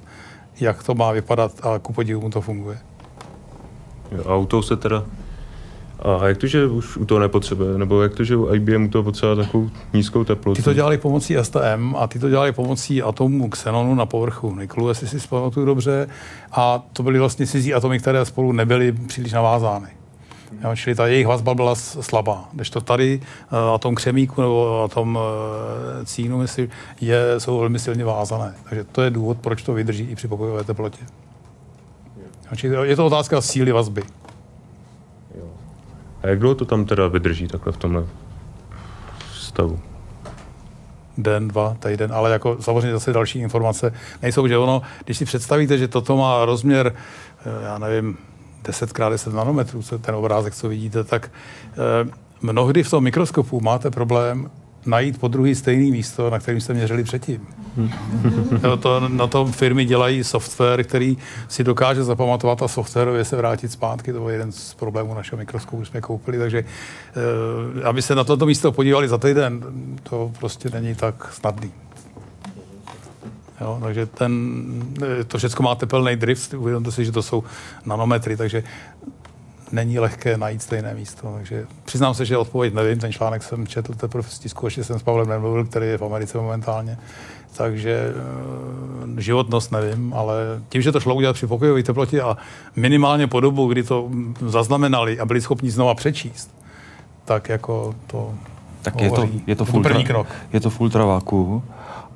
[0.60, 2.78] jak to má vypadat a ku podivu mu to funguje.
[4.26, 5.06] Auto se teda
[6.02, 7.78] a jak to, že už u toho nepotřebuje?
[7.78, 10.56] Nebo jak to, že u IBM to potřebuje takovou nízkou teplotu?
[10.56, 14.89] Ty to dělali pomocí STM a ty to dělali pomocí atomu xenonu na povrchu niklu,
[14.89, 16.08] jestli si vzpamatuju dobře.
[16.52, 19.88] A to byly vlastně cizí atomy, které spolu nebyly příliš navázány.
[20.64, 22.50] Jo, čili ta jejich vazba byla slabá.
[22.54, 23.22] Když to tady
[23.52, 26.70] uh, atom křemíku nebo atom uh, cínu, myslím,
[27.02, 28.56] je, jsou velmi silně vázané.
[28.70, 31.04] Takže to je důvod, proč to vydrží i při pokojové teplotě.
[32.18, 34.02] Jo, čili je to otázka síly vazby.
[36.24, 38.06] A jak dlouho to tam teda vydrží takhle v tomhle
[39.34, 39.80] stavu?
[41.22, 45.78] den, dva, týden, ale jako samozřejmě zase další informace nejsou, že ono, když si představíte,
[45.78, 46.96] že toto má rozměr,
[47.46, 48.18] eh, já nevím,
[48.64, 51.32] 10 x 10 nanometrů, ten obrázek, co vidíte, tak
[51.72, 52.10] eh,
[52.42, 54.52] mnohdy v tom mikroskopu máte problém
[54.86, 57.48] najít po druhý stejný místo, na kterým jste měřili předtím.
[58.64, 61.18] jo, to, na tom firmy dělají software, který
[61.48, 64.14] si dokáže zapamatovat a softwarově se vrátit zpátky.
[64.14, 66.38] To byl jeden z problémů našeho mikroskopu, jsme koupili.
[66.38, 66.64] Takže
[67.80, 69.64] eh, aby se na toto místo podívali za týden,
[70.04, 71.72] to prostě není tak snadný.
[73.62, 74.34] Jo, takže ten,
[75.22, 77.44] eh, to všechno má tepelný drift, uvědomte si, že to jsou
[77.86, 78.64] nanometry, takže
[79.72, 81.34] není lehké najít stejné místo.
[81.36, 85.00] Takže přiznám se, že odpověď nevím, ten článek jsem četl teprve v tisku, ještě jsem
[85.00, 86.98] s Pavlem nemluvil, který je v Americe momentálně.
[87.58, 88.14] Takže
[89.18, 90.36] e, životnost nevím, ale
[90.70, 92.38] tím, že to šlo udělat při pokojové teplotě a
[92.76, 94.10] minimálně po dobu, kdy to
[94.46, 96.56] zaznamenali a byli schopni znova přečíst,
[97.26, 98.34] tak jako to
[98.82, 100.28] tak je to, je to, první krok.
[100.54, 101.64] Je to full travaku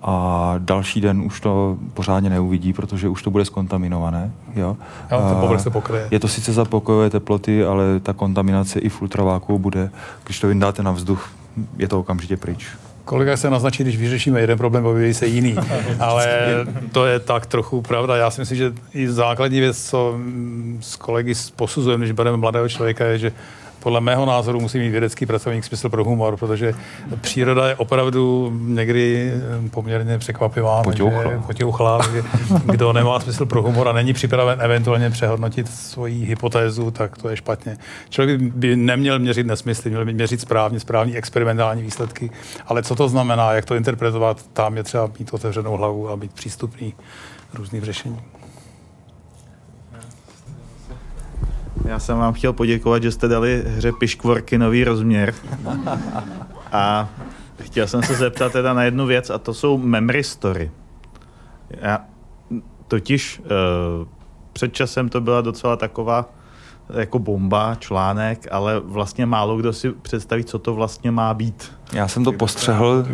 [0.04, 4.32] a další den už to pořádně neuvidí, protože už to bude skontaminované.
[4.56, 4.78] Jo?
[5.12, 6.08] Jo, to se pokryje.
[6.12, 9.89] Je to sice za pokojové teploty, ale ta kontaminace i v ultraváku bude,
[10.26, 11.30] když to vyndáte na vzduch,
[11.78, 12.68] je to okamžitě pryč.
[13.06, 15.56] Kolega se naznačí, když vyřešíme jeden problém, objeví se jiný.
[15.99, 16.28] Ale
[16.91, 18.16] to je tak trochu pravda.
[18.16, 20.18] Já si myslím, že i základní věc, co
[20.80, 23.32] s kolegy posuzujeme, když bereme mladého člověka, je, že
[23.84, 26.73] podle mého názoru musí mít vědecký pracovník smysl pro humor, protože
[27.21, 29.31] příroda je opravdu někdy
[29.65, 30.84] eh, poměrně překvapivá.
[31.47, 31.99] Potěuchlá.
[32.65, 37.38] Kdo nemá smysl pro humor a není připraven eventuálně přehodnotit svoji hypotézu, tak to je
[37.38, 37.77] špatně.
[38.09, 42.29] Člověk by neměl měřit nesmysly, měl by měřit správně, správní experimentální výsledky.
[42.67, 46.34] Ale co to znamená, jak to interpretovat, tam je třeba mít otevřenou hlavu a být
[46.34, 46.93] přístupný
[47.53, 48.32] různým řešením.
[51.86, 55.34] Já jsem vám chtěl poděkovat, že jste dali hře Piškvorky nový rozměr.
[56.71, 57.09] A
[57.61, 60.71] chtěl jsem se zeptat teda na jednu věc a to jsou memory story.
[61.69, 61.99] Já,
[62.88, 63.45] totiž uh,
[64.53, 66.30] před časem to byla docela taková
[66.93, 71.71] jako bomba, článek, ale vlastně málo kdo si představí, co to vlastně má být.
[71.93, 73.05] Já jsem to postřehl,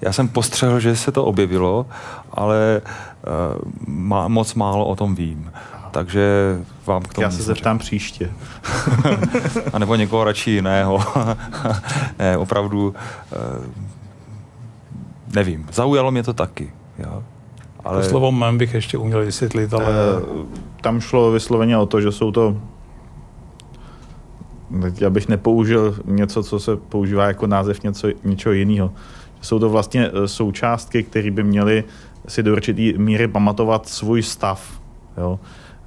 [0.00, 1.86] já jsem postřehl, že se to objevilo,
[2.32, 5.50] ale uh, má, moc málo o tom vím
[5.90, 8.30] takže vám k tomu Já se zeptám příště.
[9.72, 11.04] a nebo někoho radši jiného.
[12.18, 12.94] ne, opravdu
[13.32, 13.36] eh,
[15.34, 15.66] nevím.
[15.72, 16.72] Zaujalo mě to taky.
[16.98, 17.22] Jo.
[17.84, 18.02] Ale...
[18.02, 19.86] To slovo mem bych ještě uměl vysvětlit, ale...
[19.86, 20.46] Eh,
[20.80, 22.56] tam šlo vysloveně o to, že jsou to
[25.00, 28.92] já bych nepoužil něco, co se používá jako název něco, něčeho jiného.
[29.40, 31.84] Jsou to vlastně eh, součástky, které by měly
[32.28, 34.80] si do určitý míry pamatovat svůj stav.
[35.18, 35.40] Jo?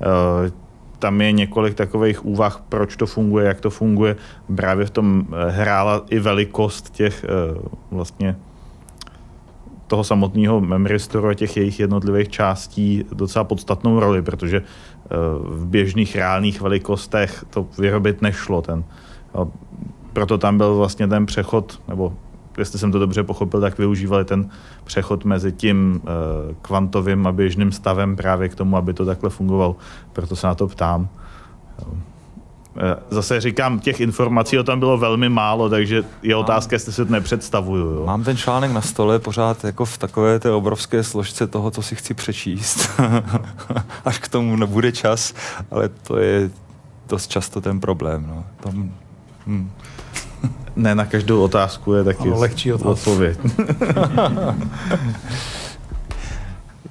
[0.04, 0.52] Eh,
[1.00, 4.16] tam je několik takových úvah, proč to funguje, jak to funguje.
[4.56, 7.28] Právě v tom eh, hrála i velikost těch eh,
[7.92, 8.36] vlastně
[9.88, 14.62] toho samotného memory store a těch jejich jednotlivých částí docela podstatnou roli, protože
[15.44, 18.62] v běžných reálných velikostech to vyrobit nešlo.
[18.62, 18.84] Ten,
[20.14, 22.14] proto tam byl vlastně ten přechod, nebo
[22.58, 24.50] jestli jsem to dobře pochopil, tak využívali ten
[24.84, 26.10] přechod mezi tím uh,
[26.62, 29.76] kvantovým a běžným stavem právě k tomu, aby to takhle fungovalo.
[30.14, 31.10] Proto se na to ptám.
[32.78, 37.06] Eh, zase říkám, těch informací o tom bylo velmi málo, takže je otázka, jestli si
[37.06, 37.86] to nepředstavuju.
[37.86, 38.06] Jo.
[38.06, 41.96] Mám ten článek na stole pořád jako v takové té obrovské složce toho, co si
[41.96, 42.90] chci přečíst.
[44.06, 45.34] Až k tomu nebude čas,
[45.72, 46.50] ale to je
[47.10, 48.26] dost často ten problém.
[48.28, 48.46] No.
[48.64, 48.92] Tom,
[49.48, 49.72] hm.
[50.76, 53.40] Ne na každou otázku je taky ano, lehčí odpověď.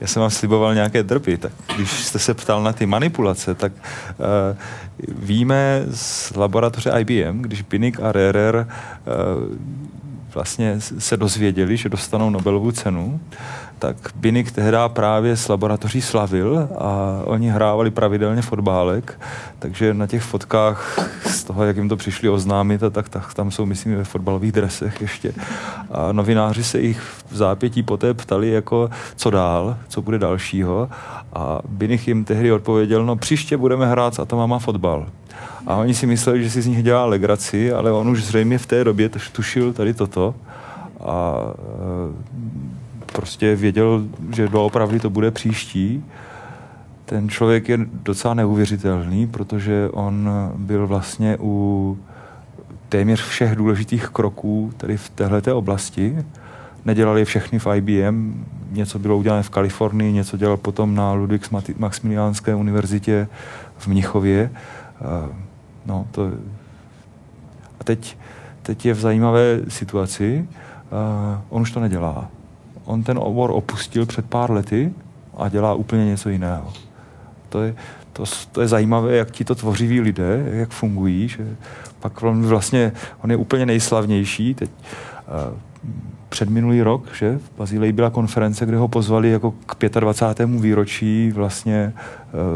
[0.00, 3.72] já jsem vám sliboval nějaké drby, tak když jste se ptal na ty manipulace, tak
[3.72, 4.56] uh,
[5.08, 9.56] víme z laboratoře IBM, když Binik a Rerer uh,
[10.34, 13.20] vlastně se dozvěděli, že dostanou Nobelovu cenu,
[13.82, 19.20] tak Binik tehdy právě s laboratoří slavil a oni hrávali pravidelně fotbálek,
[19.58, 23.50] takže na těch fotkách z toho, jak jim to přišli oznámit, a tak, tak tam
[23.50, 25.32] jsou, myslím, ve fotbalových dresech ještě.
[25.90, 30.88] A novináři se jich v zápětí poté ptali, jako co dál, co bude dalšího.
[31.32, 35.06] A Binik jim tehdy odpověděl, no příště budeme hrát s Atomama fotbal.
[35.66, 38.66] A oni si mysleli, že si z nich dělá legraci, ale on už zřejmě v
[38.66, 40.34] té době tušil tady toto.
[41.00, 41.34] A
[43.12, 44.04] prostě věděl,
[44.34, 46.04] že doopravdy to bude příští.
[47.04, 51.98] Ten člověk je docela neuvěřitelný, protože on byl vlastně u
[52.88, 56.24] téměř všech důležitých kroků tady v této oblasti.
[56.84, 62.54] Nedělali všechny v IBM, něco bylo udělané v Kalifornii, něco dělal potom na Ludwig Maximiliánské
[62.54, 63.28] univerzitě
[63.78, 64.50] v Mnichově.
[65.86, 66.30] No, to...
[67.80, 68.18] A teď,
[68.62, 70.48] teď je v zajímavé situaci,
[71.48, 72.28] on už to nedělá
[72.84, 74.92] on ten obor opustil před pár lety
[75.36, 76.72] a dělá úplně něco jiného.
[77.48, 77.74] To je,
[78.12, 81.56] to, to je zajímavé, jak ti to tvořiví lidé, jak fungují, že
[82.00, 82.92] pak on vlastně,
[83.24, 84.54] on je úplně nejslavnější.
[84.54, 84.70] Teď,
[85.50, 85.58] uh,
[86.28, 90.48] před minulý rok, že v Bazileji byla konference, kde ho pozvali jako k 25.
[90.60, 91.92] výročí vlastně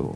[0.02, 0.10] uh,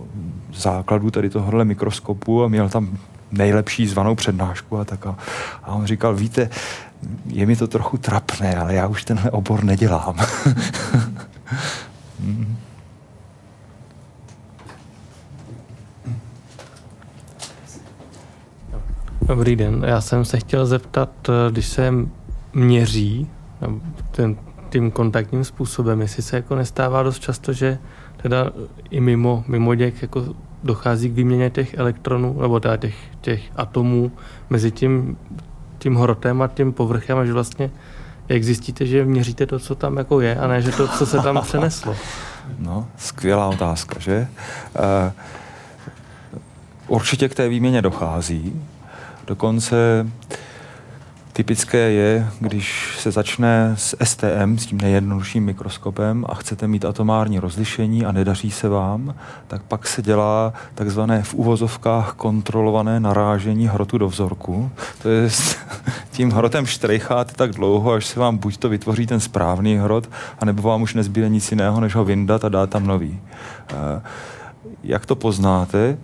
[0.55, 2.99] základu tady tohohle mikroskopu a měl tam
[3.33, 5.07] nejlepší zvanou přednášku a tak.
[5.07, 5.17] A,
[5.63, 6.51] a on říkal, víte,
[7.27, 10.17] je mi to trochu trapné, ale já už tenhle obor nedělám.
[19.27, 21.11] Dobrý den, já jsem se chtěl zeptat,
[21.51, 21.95] když se
[22.55, 23.29] měří
[24.11, 24.37] ten,
[24.71, 27.79] tím kontaktním způsobem, jestli se jako nestává dost často, že
[28.17, 28.51] teda
[28.91, 30.25] i mimo, mimo děk jako
[30.65, 34.13] dochází k výměně těch elektronů, nebo teda těch, těch atomů
[34.51, 35.17] mezi tím
[35.81, 37.71] tím hrotem a tím povrchem, až vlastně
[38.29, 41.21] jak zjistíte, že měříte to, co tam jako je, a ne, že to, co se
[41.21, 41.97] tam přeneslo?
[42.59, 44.29] No, skvělá otázka, že?
[44.79, 45.13] Uh,
[46.89, 48.63] určitě k té výměně dochází.
[49.27, 50.07] Dokonce
[51.33, 57.39] Typické je, když se začne s STM, s tím nejjednodušším mikroskopem a chcete mít atomární
[57.39, 59.15] rozlišení a nedaří se vám,
[59.47, 64.71] tak pak se dělá takzvané v uvozovkách kontrolované narážení hrotu do vzorku.
[65.03, 65.29] To je
[66.11, 70.63] tím hrotem štrejcháte tak dlouho, až se vám buď to vytvoří ten správný hrot, anebo
[70.63, 73.21] vám už nezbyde nic jiného, než ho vyndat a dát tam nový.
[73.71, 74.03] Eh,
[74.83, 75.99] jak to poznáte?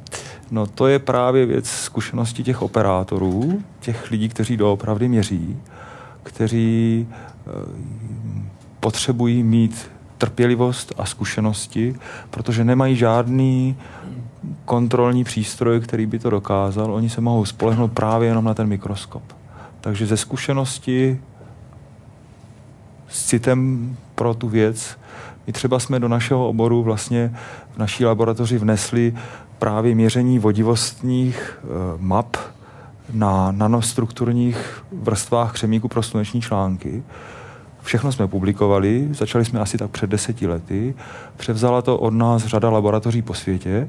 [0.51, 5.57] No to je právě věc zkušenosti těch operátorů, těch lidí, kteří doopravdy měří,
[6.23, 7.51] kteří e,
[8.81, 11.95] potřebují mít trpělivost a zkušenosti,
[12.31, 13.77] protože nemají žádný
[14.65, 16.95] kontrolní přístroj, který by to dokázal.
[16.95, 19.23] Oni se mohou spolehnout právě jenom na ten mikroskop.
[19.81, 21.21] Takže ze zkušenosti
[23.09, 24.99] s citem pro tu věc,
[25.47, 27.35] my třeba jsme do našeho oboru vlastně
[27.75, 29.15] v naší laboratoři vnesli
[29.59, 31.67] právě měření vodivostních eh,
[31.99, 32.37] map
[33.13, 37.03] na nanostrukturních vrstvách křemíku pro sluneční články.
[37.83, 40.95] Všechno jsme publikovali, začali jsme asi tak před deseti lety.
[41.37, 43.89] Převzala to od nás řada laboratoří po světě.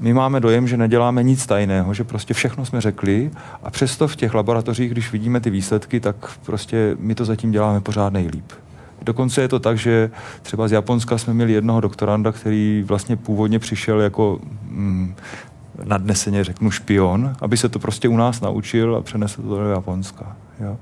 [0.00, 3.30] My máme dojem, že neděláme nic tajného, že prostě všechno jsme řekli
[3.62, 6.16] a přesto v těch laboratořích, když vidíme ty výsledky, tak
[6.46, 8.52] prostě my to zatím děláme pořád nejlíp.
[9.02, 10.10] Dokonce je to tak, že
[10.42, 15.14] třeba z Japonska jsme měli jednoho doktoranda, který vlastně původně přišel jako mm,
[15.84, 20.36] nadneseně řeknu špion, aby se to prostě u nás naučil a přenesl to do Japonska.
[20.60, 20.76] Jo.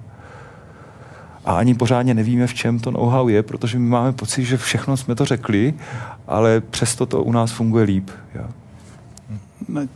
[1.44, 4.96] A ani pořádně nevíme, v čem to know-how je, protože my máme pocit, že všechno
[4.96, 5.74] jsme to řekli,
[6.26, 8.10] ale přesto to u nás funguje líp.
[8.34, 8.44] Jo.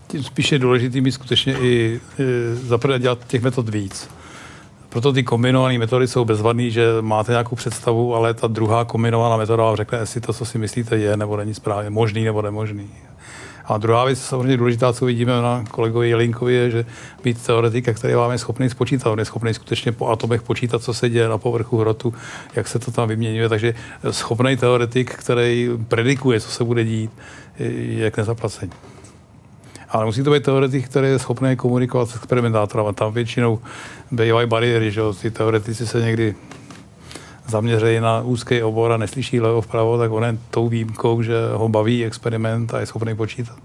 [0.06, 4.08] Tím spíše je důležitý mít skutečně i, i zaprvé dělat těch metod víc.
[4.92, 9.64] Proto ty kombinované metody jsou bezvadné, že máte nějakou představu, ale ta druhá kombinovaná metoda
[9.64, 12.90] vám řekne, jestli to, co si myslíte, je nebo není správně možný nebo nemožný.
[13.64, 16.86] A druhá věc, samozřejmě důležitá, co vidíme na kolegovi Jelinkovi, je, že
[17.24, 20.94] být teoretika, který vám je schopný spočítat, on je schopný skutečně po atomech počítat, co
[20.94, 22.14] se děje na povrchu hrotu,
[22.56, 23.48] jak se to tam vyměňuje.
[23.48, 23.74] Takže
[24.10, 27.10] schopný teoretik, který predikuje, co se bude dít,
[27.58, 28.72] je jak nezaplacení.
[29.92, 32.94] Ale musí to být teoretik, který je schopný komunikovat s experimentátorem.
[32.94, 33.58] Tam většinou
[34.10, 36.34] bývají bariéry, že ty teoretici se někdy
[37.48, 41.68] zaměřejí na úzký obor a neslyší levo vpravo, tak on je tou výjimkou, že ho
[41.68, 43.56] baví experiment a je schopný počítat.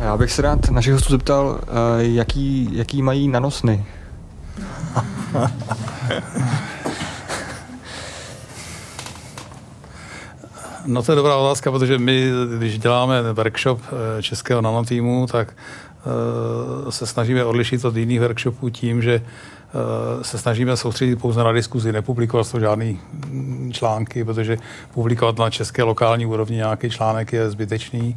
[0.00, 1.66] Já bych se rád našich hostů zeptal, eh,
[1.98, 3.84] jaký, jaký mají nanosny.
[10.86, 13.80] No to je dobrá otázka, protože my, když děláme workshop
[14.18, 15.48] eh, českého nanotýmu, tak
[16.86, 21.52] eh, se snažíme odlišit od jiných workshopů tím, že eh, se snažíme soustředit pouze na
[21.52, 24.58] diskuzi, nepublikovat to žádný mm, články, protože
[24.94, 28.16] publikovat na české lokální úrovni nějaký článek je zbytečný.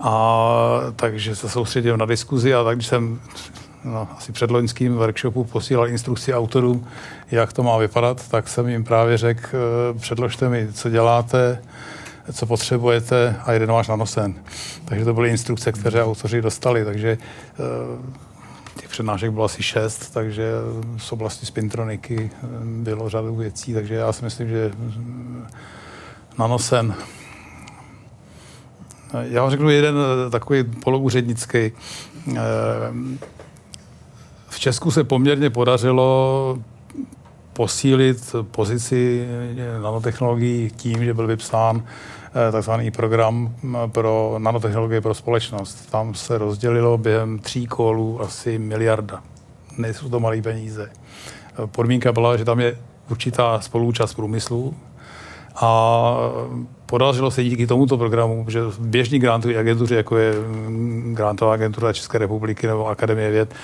[0.00, 0.44] A
[0.96, 3.20] takže se soustředím na diskuzi a tak, když jsem
[3.84, 6.86] no, asi před loňským workshopu posílal instrukci autorům,
[7.30, 9.56] jak to má vypadat, tak jsem jim právě řekl,
[10.00, 11.62] předložte mi, co děláte,
[12.32, 14.34] co potřebujete a jeden váš nanosen.
[14.84, 20.52] Takže to byly instrukce, které autoři dostali, takže eh, těch přednášek bylo asi šest, takže
[20.98, 25.46] z oblasti spintroniky eh, bylo řadu věcí, takže já si myslím, že mm,
[26.38, 26.94] nanosen
[29.22, 29.94] já vám řeknu jeden
[30.26, 31.72] eh, takový poloúřednický.
[34.48, 36.58] V Česku se poměrně podařilo
[37.52, 39.28] posílit pozici
[39.82, 42.19] nanotechnologií tím, že byl vypsán Eh,
[42.52, 43.54] takzvaný program
[43.92, 45.90] pro nanotechnologie pro společnost.
[45.90, 49.22] Tam se rozdělilo během tří kolů asi miliarda.
[49.78, 50.90] Nejsou to malé peníze.
[50.92, 52.78] Eh, podmínka byla, že tam je
[53.10, 54.74] určitá spolúčast průmyslu
[55.56, 56.14] a
[56.86, 60.34] podařilo se díky tomuto programu, že běžní grantové agentuře, jako je
[61.12, 63.54] Grantová agentura České republiky nebo Akademie věd,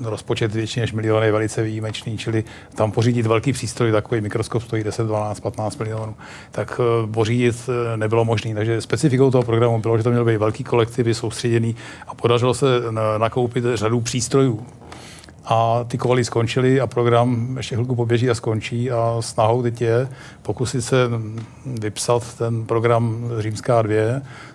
[0.00, 4.84] rozpočet větší než miliony je velice výjimečný, čili tam pořídit velký přístroj, takový mikroskop stojí
[4.84, 6.14] 10, 12, 15 milionů,
[6.50, 8.54] tak eh, pořídit eh, nebylo možné.
[8.54, 11.76] Takže specifikou toho programu bylo, že to měl být velký kolektivy soustředěný
[12.06, 12.66] a podařilo se
[13.18, 14.66] nakoupit řadu přístrojů
[15.44, 20.08] a ty kovaly skončily a program ještě chvilku poběží a skončí a snahou teď je
[20.42, 20.96] pokusit se
[21.66, 23.94] vypsat ten program Římská 2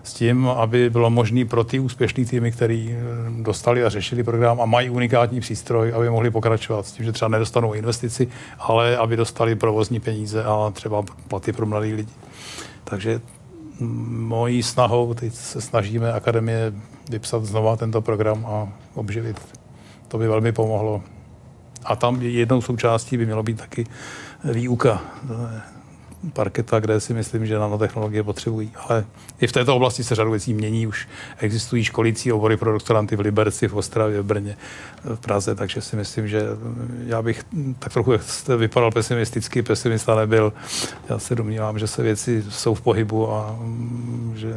[0.04, 4.62] s tím, aby bylo možné pro ty úspěšné týmy, který eh, dostali a řešili program
[4.62, 8.28] a mají unikátní přístroj, aby mohli pokračovat s tím, že třeba nedostanou investici,
[8.60, 12.12] ale aby dostali provozní peníze a třeba platy pro mladý lidi.
[12.84, 13.22] Takže
[13.80, 16.74] mojí snahou teď se snažíme akademie
[17.10, 19.38] vypsat znova tento program a obživit
[20.08, 21.04] to by velmi pomohlo.
[21.86, 23.86] A tam jednou součástí by mělo být taky
[24.44, 25.02] výuka
[26.34, 28.72] parketa, kde si myslím, že nanotechnologie potřebují.
[28.76, 29.06] Ale
[29.42, 30.88] i v této oblasti se řadu věcí mění.
[30.88, 34.58] Už existují školící obory pro doktoranty v Liberci, v Ostravě, v Brně,
[35.16, 36.42] v Praze, takže si myslím, že
[37.06, 37.46] já bych
[37.80, 38.14] tak trochu,
[38.58, 40.54] vypadal pesimisticky, pesimista nebyl.
[41.10, 43.60] Já se domnívám, že se věci jsou v pohybu a
[44.36, 44.56] že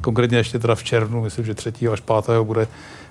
[0.00, 1.72] konkrétně ještě teda v červnu, myslím, že 3.
[1.92, 2.40] až 5.
[2.42, 2.68] bude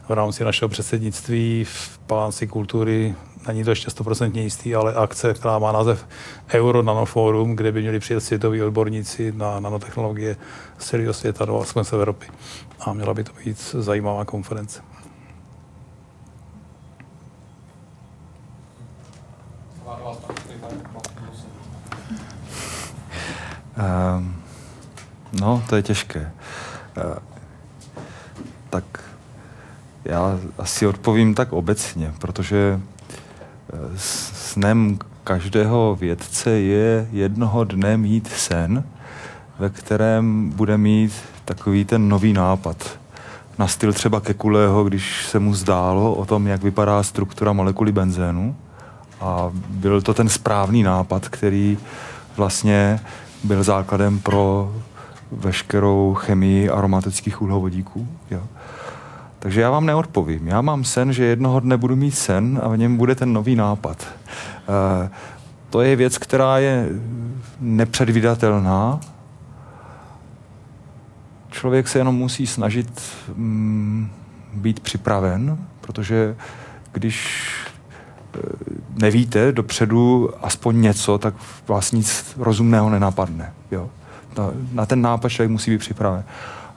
[0.08, 3.16] v rámci našeho předsednictví v Paláci kultury,
[3.48, 6.08] není to ještě 100% jistý, ale akce, která má název
[6.54, 10.38] Euro Nanoforum, kde by měli přijet světoví odborníci na nanotechnologie
[10.78, 12.26] z celého světa do z Evropy.
[12.80, 14.82] A měla by to být zajímavá konference.
[24.18, 24.44] Um,
[25.42, 26.32] no, to je těžké.
[26.98, 27.18] Uh,
[28.70, 29.13] tak
[30.06, 32.80] já asi odpovím tak obecně, protože
[33.74, 38.84] eh, snem každého vědce je jednoho dne mít sen,
[39.60, 41.14] ve kterém bude mít
[41.46, 43.00] takový ten nový nápad.
[43.60, 48.56] Na styl třeba Kekulého, když se mu zdálo o tom, jak vypadá struktura molekuly benzénu.
[49.22, 51.78] A byl to ten správný nápad, který
[52.38, 53.00] vlastně
[53.44, 54.76] byl základem pro
[55.32, 58.08] veškerou chemii aromatických uhlovodíků.
[58.32, 58.42] Jo.
[59.44, 60.48] Takže já vám neodpovím.
[60.48, 63.56] Já mám sen, že jednoho dne budu mít sen a v něm bude ten nový
[63.56, 64.08] nápad.
[64.08, 65.10] E,
[65.70, 66.90] to je věc, která je
[67.60, 69.00] nepředvídatelná.
[71.52, 73.02] Člověk se jenom musí snažit
[73.36, 74.10] mm,
[74.54, 76.36] být připraven, protože
[76.92, 77.48] když
[78.36, 78.40] e,
[79.02, 81.34] nevíte dopředu aspoň něco, tak
[81.68, 83.54] vás nic rozumného nenapadne.
[83.72, 83.90] Jo?
[84.38, 86.24] Na, na ten nápad člověk musí být připraven.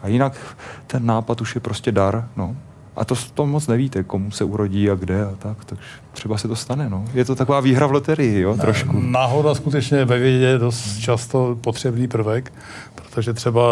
[0.03, 2.29] A jinak ten nápad už je prostě dar.
[2.37, 2.57] No.
[2.97, 6.49] A to, to moc nevíte, komu se urodí a kde a tak, takže třeba se
[6.49, 7.05] to stane, no.
[7.15, 9.01] Je to taková výhra v loterii, jo, trošku.
[9.01, 12.53] Náhoda skutečně ve vědě je dost často potřebný prvek,
[12.95, 13.63] protože třeba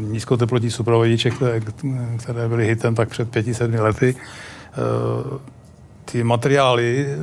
[0.00, 1.60] nízkoteplotní supravodiče, které,
[2.18, 5.38] které byly hitem tak před pěti, sedmi lety, eh,
[6.04, 7.16] ty materiály eh,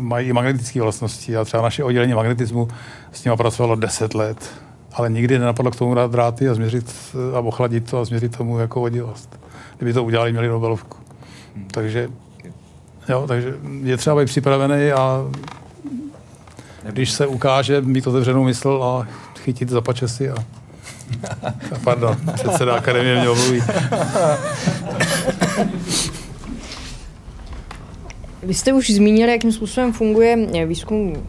[0.00, 2.68] mají magnetické vlastnosti a třeba naše oddělení magnetismu
[3.12, 4.50] s nimi pracovalo 10 let,
[4.96, 6.94] ale nikdy nenapadlo k tomu dát dráty a změřit
[7.34, 9.40] a ochladit to a změřit tomu jako vodivost.
[9.76, 10.96] Kdyby to udělali, měli Nobelovku.
[11.70, 12.08] Takže,
[13.08, 15.24] jo, takže je třeba být připravený a
[16.90, 19.06] když se ukáže, mít otevřenou mysl a
[19.38, 20.34] chytit za pačesy a
[21.84, 23.62] Pardon, předseda akademie mě omluví.
[28.42, 31.26] Vy jste už zmínili, jakým způsobem funguje výzkum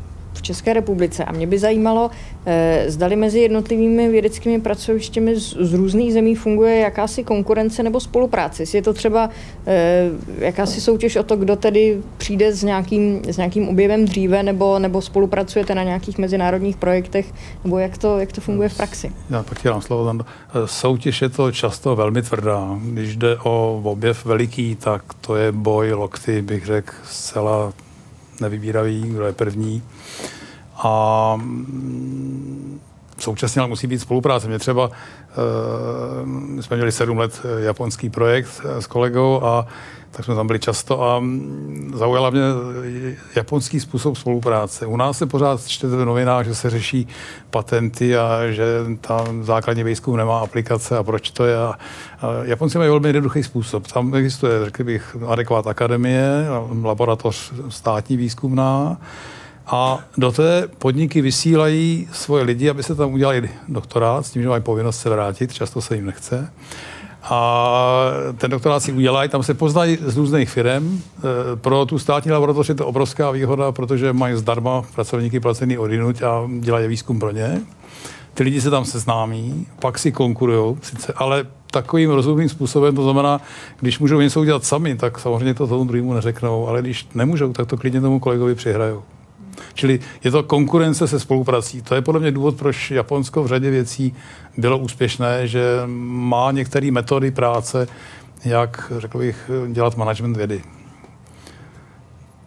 [0.47, 2.11] České republice a mě by zajímalo,
[2.45, 8.63] eh, zdali mezi jednotlivými vědeckými pracovištěmi z, z různých zemí funguje jakási konkurence nebo spolupráce.
[8.63, 9.29] Jestli je to třeba
[9.67, 14.79] eh, jakási soutěž o to, kdo tedy přijde s nějakým, s nějakým objevem dříve nebo,
[14.79, 17.33] nebo spolupracujete na nějakých mezinárodních projektech,
[17.63, 19.11] nebo jak to, jak to funguje v praxi?
[19.29, 20.05] Já pak dám slovo.
[20.05, 20.25] Tam.
[20.65, 22.79] Soutěž je to často velmi tvrdá.
[22.81, 27.73] Když jde o objev veliký, tak to je boj lokty, bych řekl, zcela
[28.41, 29.83] nevybíravý, kdo je první.
[30.77, 32.79] A mm,
[33.17, 34.47] současně ale musí být spolupráce.
[34.47, 34.91] Mě třeba,
[36.25, 39.67] my jsme měli sedm let japonský projekt s kolegou a
[40.11, 42.41] tak jsme tam byli často a mm, zaujala mě
[43.35, 44.85] japonský způsob spolupráce.
[44.85, 47.07] U nás se pořád čtete v novinách, že se řeší
[47.49, 48.65] patenty a že
[49.01, 51.57] tam základní výzkum nemá aplikace a proč to je.
[51.57, 51.77] A
[52.43, 53.87] Japonci mají velmi jednoduchý způsob.
[53.87, 56.45] Tam existuje, řekl bych, adekvát akademie,
[56.83, 58.97] laboratoř státní výzkumná,
[59.67, 64.49] a do té podniky vysílají svoje lidi, aby se tam udělali doktorát, s tím, že
[64.49, 66.51] mají povinnost se vrátit, často se jim nechce
[67.29, 71.01] a ten doktorát si udělají, tam se poznají z různých firm.
[71.17, 76.23] E, pro tu státní laboratoř je to obrovská výhoda, protože mají zdarma pracovníky placený odinut
[76.23, 77.61] a dělají výzkum pro ně.
[78.33, 83.41] Ty lidi se tam seznámí, pak si konkurují, sice, ale takovým rozumným způsobem, to znamená,
[83.79, 87.67] když můžou něco udělat sami, tak samozřejmě to tomu druhému neřeknou, ale když nemůžou, tak
[87.67, 89.03] to klidně tomu kolegovi přihrajou.
[89.73, 91.81] Čili je to konkurence se spoluprací.
[91.81, 94.15] To je podle mě důvod, proč Japonsko v řadě věcí
[94.57, 97.87] bylo úspěšné, že má některé metody práce,
[98.45, 100.63] jak, řekl bych, dělat management vědy.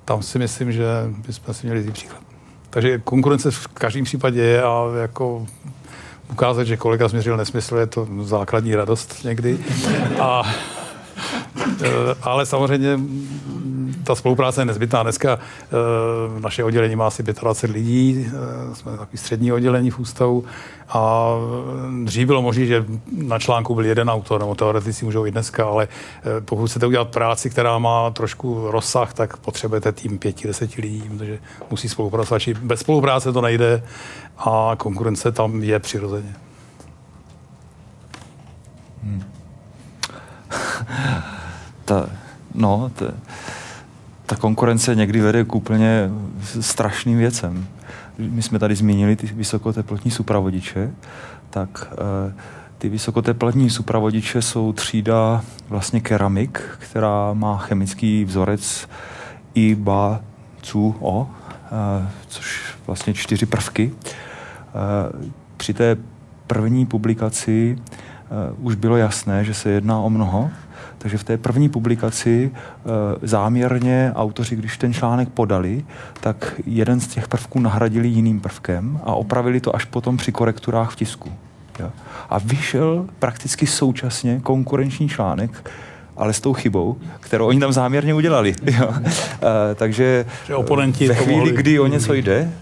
[0.04, 0.84] Tam si myslím, že
[1.26, 2.22] bychom si měli vzít příklad.
[2.70, 5.46] Takže konkurence v každém případě je a jako
[6.32, 9.58] ukázat, že kolega změřil nesmysl, je to základní radost někdy.
[10.20, 10.42] A,
[11.82, 11.88] e,
[12.22, 13.00] ale samozřejmě
[14.10, 15.02] ta spolupráce je nezbytná.
[15.02, 18.26] Dneska uh, naše oddělení má asi 25 lidí,
[18.68, 20.44] uh, jsme takový střední oddělení v ústavu
[20.88, 21.30] a
[22.04, 22.84] dřív bylo možné, že
[23.16, 27.08] na článku byl jeden autor, nebo teoretici můžou i dneska, ale uh, pokud chcete udělat
[27.08, 31.38] práci, která má trošku rozsah, tak potřebujete tým pěti, deseti lidí, protože
[31.70, 32.38] musí spolupracovat.
[32.38, 33.82] Či bez spolupráce to nejde
[34.38, 36.34] a konkurence tam je přirozeně.
[39.02, 39.22] Hmm.
[41.84, 42.06] ta,
[42.54, 43.06] no, to,
[44.30, 46.10] ta konkurence někdy vede k úplně
[46.60, 47.66] strašným věcem.
[48.18, 50.90] My jsme tady zmínili ty vysokoteplotní supravodiče,
[51.50, 52.34] tak eh,
[52.78, 58.88] ty vysokoteplotní supravodiče jsou třída vlastně keramik, která má chemický vzorec
[59.54, 60.20] IBA
[60.62, 61.30] CUO,
[61.64, 63.92] eh, což vlastně čtyři prvky.
[63.94, 65.96] Eh, při té
[66.46, 67.78] první publikaci
[68.58, 70.50] už bylo jasné, že se jedná o mnoho,
[71.02, 75.84] takže v té první publikaci e, záměrně autoři, když ten článek podali,
[76.20, 80.90] tak jeden z těch prvků nahradili jiným prvkem a opravili to až potom při korekturách
[80.90, 81.32] v tisku.
[82.30, 85.70] A vyšel prakticky současně konkurenční článek,
[86.16, 88.54] ale s tou chybou, kterou oni tam záměrně udělali.
[88.64, 88.94] Jo.
[89.02, 92.52] E, takže oponenti ve chvíli, kdy o něco jde,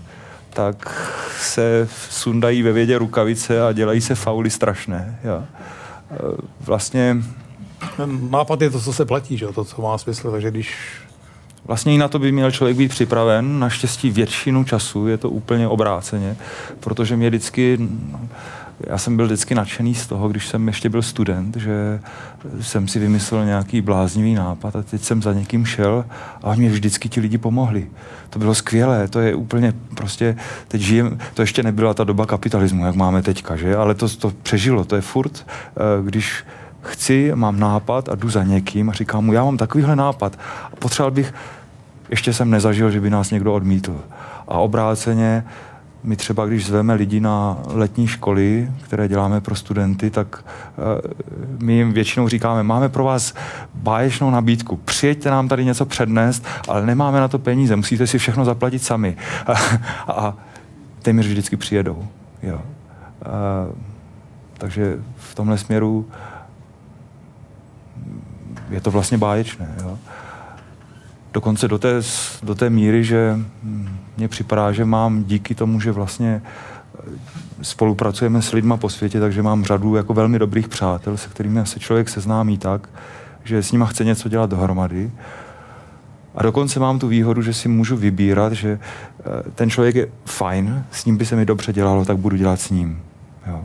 [0.51, 1.11] tak
[1.41, 5.19] se sundají ve vědě rukavice a dělají se fauly strašné.
[5.25, 5.43] Jo.
[6.61, 7.17] Vlastně
[8.31, 9.47] nápad je to, co se platí, že?
[9.47, 10.77] to, co má smysl, takže když
[11.69, 13.59] Vlastně i na to by měl člověk být připraven.
[13.59, 16.37] Naštěstí většinu času je to úplně obráceně,
[16.81, 17.79] protože mě vždycky,
[18.81, 22.01] já jsem byl vždycky nadšený z toho, když jsem ještě byl student, že
[22.61, 26.05] jsem si vymyslel nějaký bláznivý nápad a teď jsem za někým šel
[26.43, 27.87] a oni mě vždycky ti lidi pomohli.
[28.31, 30.37] To bylo skvělé, to je úplně prostě,
[30.69, 33.77] teď žijem, to ještě nebyla ta doba kapitalismu, jak máme teďka, že?
[33.77, 36.45] Ale to, to přežilo, to je furt, eh, když
[36.83, 40.39] chci, mám nápad a jdu za někým a říkám mu, já mám takovýhle nápad
[40.73, 41.35] a potřeboval bych,
[42.11, 44.01] ještě jsem nezažil, že by nás někdo odmítl.
[44.49, 45.45] A obráceně
[46.03, 50.45] my třeba, když zveme lidi na letní školy, které děláme pro studenty, tak
[50.77, 51.13] uh,
[51.59, 53.35] my jim většinou říkáme, máme pro vás
[53.75, 58.45] báječnou nabídku, přijeďte nám tady něco přednést, ale nemáme na to peníze, musíte si všechno
[58.45, 59.17] zaplatit sami.
[59.47, 59.53] a,
[60.13, 60.37] a
[61.03, 62.09] téměř vždycky přijedou.
[62.43, 62.61] Jo.
[63.27, 63.75] Uh,
[64.59, 66.09] takže v tomhle směru
[68.71, 69.75] je to vlastně báječné.
[69.83, 69.99] Jo.
[71.33, 72.01] Dokonce do té,
[72.43, 73.39] do té míry, že
[74.17, 77.03] mně připadá, že mám díky tomu, že vlastně eh,
[77.63, 81.81] spolupracujeme s lidma po světě, takže mám řadu jako velmi dobrých přátel, se kterými se
[81.81, 82.89] člověk seznámí tak,
[83.45, 85.11] že s nima chce něco dělat dohromady.
[86.35, 90.85] A dokonce mám tu výhodu, že si můžu vybírat, že eh, ten člověk je fajn,
[90.91, 93.03] s ním by se mi dobře dělalo, tak budu dělat s ním.
[93.47, 93.65] Jo.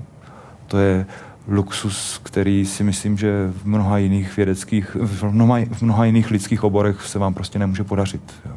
[0.68, 1.06] To je
[1.48, 6.64] luxus, který si myslím, že v mnoha jiných vědeckých, v mnoha, v mnoha jiných lidských
[6.64, 8.22] oborech se vám prostě nemůže podařit.
[8.46, 8.52] Jo.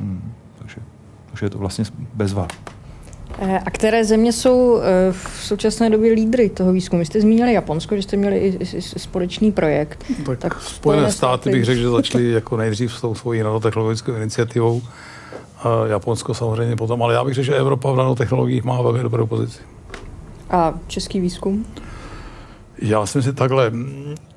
[0.00, 0.76] Hmm, takže,
[1.30, 1.84] takže je to vlastně
[2.14, 2.48] bezva.
[3.38, 7.00] Eh, a které země jsou eh, v současné době lídry toho výzkumu?
[7.00, 10.04] Vy jste zmínili Japonsko, že jste měli i společný projekt.
[10.26, 14.82] Tak, tak Spojené státy bych řekl, že začali jako nejdřív s tou svojí nanotechnologickou iniciativou.
[15.62, 19.26] A Japonsko samozřejmě potom, ale já bych řekl, že Evropa v nanotechnologiích má velmi dobrou
[19.26, 19.58] pozici.
[20.50, 21.66] A český výzkum?
[22.78, 23.72] Já jsem si takhle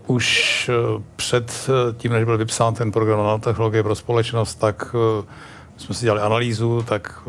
[0.08, 4.96] už eh, před eh, tím, než byl vypsán ten program na technologie pro společnost, tak
[4.96, 5.26] eh,
[5.78, 7.20] jsme si dělali analýzu, tak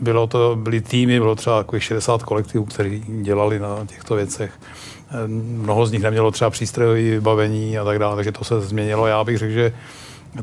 [0.00, 4.52] bylo to, byly týmy, bylo třeba jako 60 kolektivů, kteří dělali na těchto věcech.
[5.26, 9.06] Mnoho z nich nemělo třeba přístrojové vybavení a tak dále, takže to se změnilo.
[9.06, 9.72] Já bych řekl, že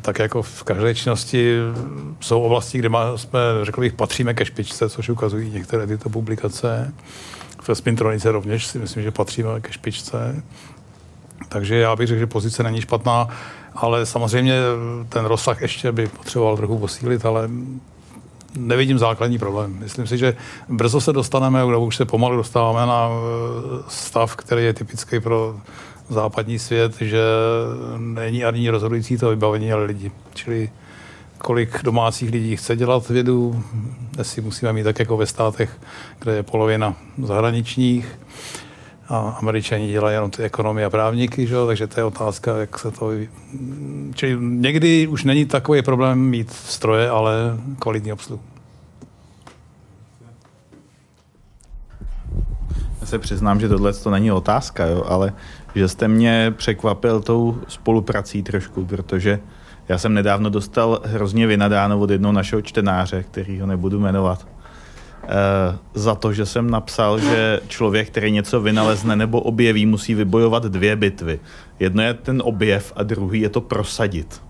[0.01, 1.55] tak jako v každé činnosti
[2.19, 6.93] jsou oblasti, kde má, jsme, řekl bych, patříme ke špičce, což ukazují některé tyto publikace.
[7.67, 10.43] Ve spintronice rovněž si myslím, že patříme ke špičce.
[11.49, 13.27] Takže já bych řekl, že pozice není špatná,
[13.75, 14.55] ale samozřejmě
[15.09, 17.49] ten rozsah ještě by potřeboval trochu posílit, ale
[18.57, 19.75] nevidím základní problém.
[19.79, 20.35] Myslím si, že
[20.69, 25.55] brzo se dostaneme, nebo už se pomalu dostáváme na eh, stav, který je typický pro
[26.09, 27.21] západní svět, že
[27.97, 30.11] není ani rozhodující to vybavení, ale lidi.
[30.33, 30.69] Čili
[31.41, 33.63] kolik domácích lidí chce dělat vědu,
[34.17, 35.77] jestli musíme mít tak jako ve státech,
[36.19, 38.19] kde je polovina zahraničních
[39.09, 41.55] a američani dělají jenom ty ekonomie a právníky, že?
[41.67, 43.11] takže to je otázka, jak se to...
[44.15, 47.33] Čili někdy už není takový problém mít stroje, ale
[47.79, 48.41] kvalitní obsluhu.
[53.01, 55.33] Já se přiznám, že tohle to není otázka, jo, ale
[55.75, 59.39] že jste mě překvapil tou spoluprací trošku, protože
[59.89, 64.47] já jsem nedávno dostal hrozně vynadáno od jednoho našeho čtenáře, který ho nebudu jmenovat,
[65.23, 65.27] e,
[65.93, 70.95] za to, že jsem napsal, že člověk, který něco vynalezne nebo objeví, musí vybojovat dvě
[70.95, 71.39] bitvy.
[71.79, 74.41] Jedno je ten objev a druhý je to prosadit.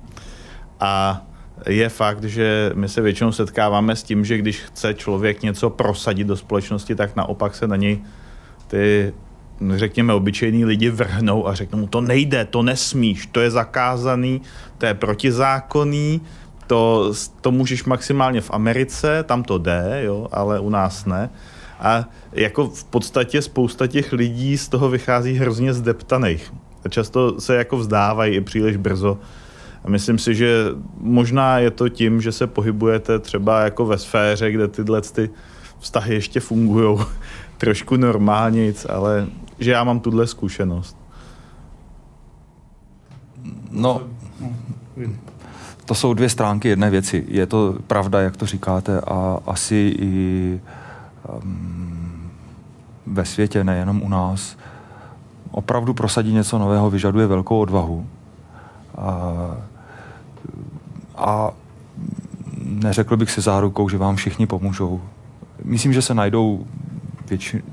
[0.80, 1.26] A
[1.68, 6.28] je fakt, že my se většinou setkáváme s tím, že když chce člověk něco prosadit
[6.28, 8.02] do společnosti, tak naopak se na něj
[8.68, 9.14] ty
[9.76, 14.42] řekněme, obyčejní lidi vrhnou a řeknou to nejde, to nesmíš, to je zakázaný,
[14.78, 16.22] to je protizákonný,
[16.68, 21.30] to, to můžeš maximálně v Americe, tam to jde, jo, ale u nás ne.
[21.80, 26.54] A jako v podstatě spousta těch lidí z toho vychází hrozně zdeptaných.
[26.86, 29.18] A často se jako vzdávají i příliš brzo.
[29.84, 30.66] A myslím si, že
[30.98, 35.30] možná je to tím, že se pohybujete třeba jako ve sféře, kde tyhle ty
[35.80, 36.98] vztahy ještě fungují
[37.58, 39.28] trošku normálnějc, ale
[39.60, 40.98] že já mám tuhle zkušenost.
[43.72, 44.02] No,
[45.86, 47.26] to jsou dvě stránky jedné věci.
[47.28, 50.60] Je to pravda, jak to říkáte, a asi i
[51.44, 52.32] um,
[53.06, 54.58] ve světě, nejenom u nás,
[55.52, 58.08] opravdu prosadit něco nového vyžaduje velkou odvahu.
[58.98, 59.12] A,
[61.18, 61.52] a
[62.64, 65.02] neřekl bych si zárukou, že vám všichni pomůžou.
[65.64, 66.66] Myslím, že se najdou
[67.30, 67.64] větši,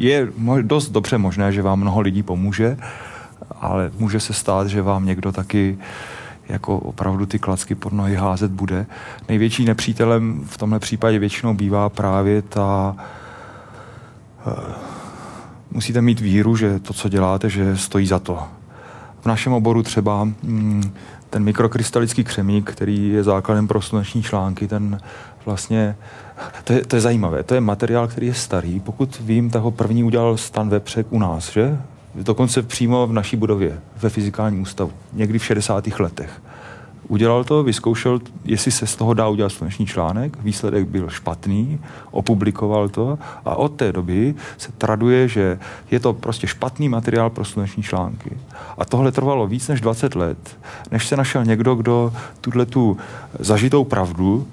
[0.00, 0.28] je
[0.62, 2.76] dost dobře možné, že vám mnoho lidí pomůže,
[3.60, 5.78] ale může se stát, že vám někdo taky
[6.48, 8.86] jako opravdu ty klacky pod nohy házet bude.
[9.28, 12.96] Největší nepřítelem v tomhle případě většinou bývá právě ta
[14.46, 14.52] uh,
[15.70, 18.42] musíte mít víru, že to, co děláte, že stojí za to.
[19.20, 20.92] V našem oboru třeba mm,
[21.30, 25.00] ten mikrokrystalický křemík, který je základem pro sluneční články, ten
[25.46, 25.96] vlastně
[26.64, 27.42] to je, to je zajímavé.
[27.42, 28.80] To je materiál, který je starý.
[28.80, 31.78] Pokud vím, tak ho první udělal Stan Vepřek u nás, že?
[32.14, 34.92] Dokonce přímo v naší budově, ve fyzikálním ústavu.
[35.12, 35.86] Někdy v 60.
[35.98, 36.42] letech.
[37.08, 41.80] Udělal to, vyzkoušel, jestli se z toho dá udělat sluneční článek, výsledek byl špatný,
[42.10, 45.58] opublikoval to a od té doby se traduje, že
[45.90, 48.30] je to prostě špatný materiál pro sluneční články.
[48.78, 50.38] A tohle trvalo víc než 20 let,
[50.90, 52.96] než se našel někdo, kdo tuhle tu
[53.38, 54.46] zažitou pravdu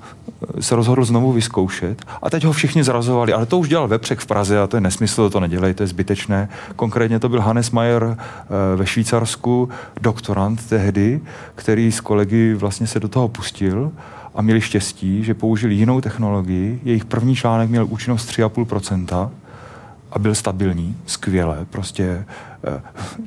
[0.57, 4.19] eh, se rozhodl znovu vyzkoušet a teď ho všichni zrazovali, ale to už dělal Vepřek
[4.19, 6.49] v Praze a to je nesmysl, to nedělej, to je zbytečné.
[6.75, 9.69] Konkrétně to byl Hannes Mayer eh, ve Švýcarsku,
[10.01, 11.21] doktorant tehdy,
[11.55, 13.91] který s kolegy vlastně se do toho pustil
[14.37, 16.79] a měli štěstí, že použili jinou technologii.
[16.83, 19.29] Jejich první článek měl účinnost 3,5%
[20.11, 21.65] a byl stabilní, skvěle.
[21.69, 22.25] Prostě
[22.67, 22.81] eh,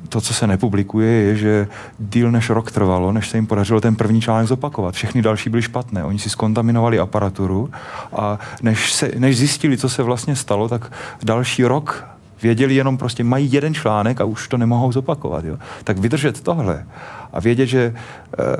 [0.09, 1.67] to, co se nepublikuje, je, že
[1.99, 4.95] díl než rok trvalo, než se jim podařilo ten první článek zopakovat.
[4.95, 6.03] Všechny další byly špatné.
[6.03, 7.69] Oni si skontaminovali aparaturu
[8.13, 10.91] a než, se, než zjistili, co se vlastně stalo, tak
[11.23, 12.07] další rok
[12.41, 15.45] věděli jenom prostě, mají jeden článek a už to nemohou zopakovat.
[15.45, 15.57] Jo?
[15.83, 16.85] Tak vydržet tohle
[17.33, 17.95] a vědět, že,
[18.39, 18.57] eh,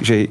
[0.00, 0.26] že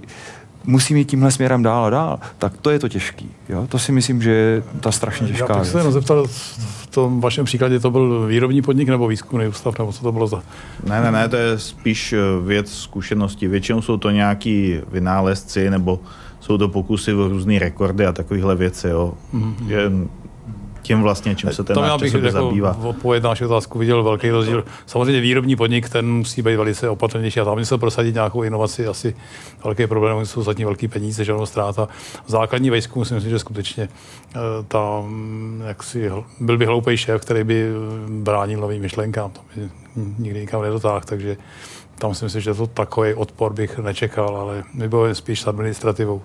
[0.64, 3.30] musí mít tímhle směrem dál a dál, tak to je to těžký.
[3.50, 3.68] Jo?
[3.70, 7.22] To si myslím, že je ta strašně těžká Já bych se jenom zeptal, v tom
[7.22, 10.44] vašem příkladě to byl výrobní podnik nebo výzkumný ústav, nebo co to bylo za...
[10.84, 13.48] Ne, ne, ne, to je spíš eh, věc zkušenosti.
[13.48, 16.00] Většinou jsou to nějaký vynálezci nebo
[16.40, 18.88] jsou to pokusy o různé rekordy a takovéhle věci.
[18.88, 19.14] Jo.
[19.34, 19.68] Mm-hmm.
[19.68, 19.92] Je
[20.82, 22.74] tím vlastně, čím se ten to náš bych jako zabývá.
[22.80, 24.64] V odpověď na naši otázku viděl velký rozdíl.
[24.86, 29.16] Samozřejmě výrobní podnik, ten musí být velice opatrnější a tam se prosadit nějakou inovaci, asi
[29.64, 31.88] velký problém, jsou zatím velký peníze, žádnou ztráta.
[32.28, 33.90] Základní výzkum si myslím, že skutečně
[34.36, 37.66] eh, tam, jak si, byl by hloupý šéf, který by
[38.08, 39.70] bránil novým myšlenkám, to by
[40.20, 41.38] nikdy nikam nedotáhl, takže
[42.00, 46.22] tam si myslím, že to takový odpor bych nečekal, ale my bylo spíš s administrativou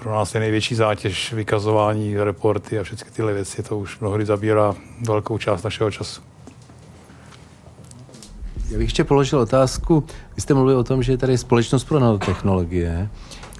[0.00, 3.62] pro nás je největší zátěž vykazování, reporty a všechny tyhle věci.
[3.62, 4.74] To už mnohdy zabírá
[5.06, 6.20] velkou část našeho času.
[8.70, 10.04] Já bych ještě položil otázku.
[10.36, 13.08] Vy jste mluvil o tom, že je tady společnost pro nanotechnologie.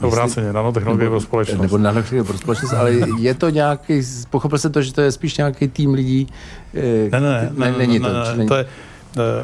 [0.01, 1.61] Obráceně, nanotechnologie pro společnost.
[1.61, 5.37] Nebo nanotechnologie pro společnost, ale je to nějaký, pochopil jsem to, že to je spíš
[5.37, 6.29] nějaký tým lidí.
[6.75, 8.15] Eh, ne, ne, ne, ne, není ne, to.
[8.15, 8.67] Ne, ne, to je,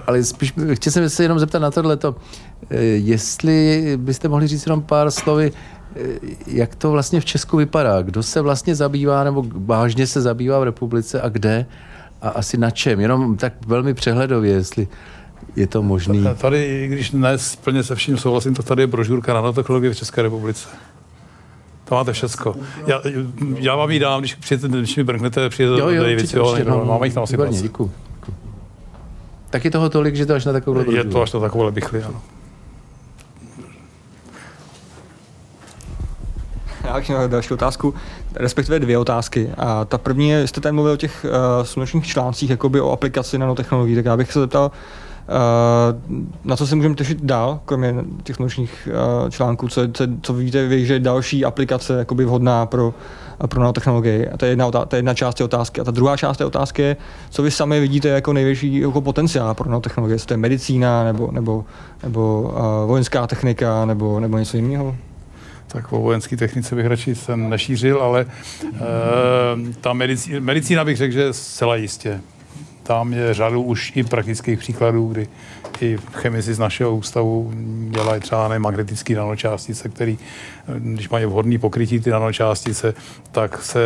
[0.07, 2.17] ale spíš chtěl jsem se jenom zeptat na tohleto.
[2.71, 5.76] Eh, jestli byste mohli říct jenom pár slovy, Eh,
[6.47, 8.03] jak to vlastně v Česku vypadá?
[8.03, 11.67] Kdo se vlastně zabývá, nebo vážně se zabývá v republice a kde?
[12.23, 13.01] A asi na čem?
[13.01, 14.89] Jenom tak velmi přehledově, jestli
[15.57, 16.25] je to možný.
[16.39, 20.69] Tady, když dnes plně se vším souhlasím, to tady je brožurka nanotechnologie v České republice.
[21.85, 22.57] To máte všecko.
[22.87, 23.03] Já,
[23.59, 26.57] já vám ji dám, když, přijete, když mi brknete, přijete jo, jo, do věci, jo,
[26.69, 27.91] no, máme jich tam asi děkuji.
[29.51, 32.03] Tak je toho tolik, že to až na takovou Je to až na takovou bychli,
[32.03, 32.23] ano.
[36.87, 37.95] Já bych měl další otázku,
[38.35, 39.51] respektive dvě otázky.
[39.59, 43.39] A ta první je, jste tady mluvil o těch uh, slunečních článcích, jakoby o aplikaci
[43.39, 44.71] nanotechnologií, tak já bych se zeptal,
[45.29, 48.89] Uh, na co se můžeme těšit dál, kromě těch slunečních
[49.23, 52.95] uh, článků, co, co, co vidíte vy, že je další aplikace jakoby vhodná pro,
[53.49, 54.29] pro nanotechnologii?
[54.29, 55.81] A to je, jedna, to je jedna část té otázky.
[55.81, 56.97] A ta druhá část té otázky je,
[57.31, 60.15] co vy sami vidíte jako největší jako potenciál pro nanotechnologie?
[60.15, 61.65] Jestli to je medicína, nebo, nebo,
[62.03, 64.97] nebo uh, vojenská technika, nebo, nebo něco jiného?
[65.67, 68.27] Tak o vojenské technice bych radši jsem nešířil, ale
[68.65, 72.21] e, ta medicína, medicína bych řekl, že zcela jistě.
[72.87, 75.29] Tam je řadu už i praktických příkladů, kdy
[75.81, 77.53] i chemici z našeho ústavu
[77.91, 80.15] dělají třeba magnetické nanočástice, které,
[80.79, 82.95] když mají vhodný pokrytí ty nanočástice,
[83.33, 83.81] tak se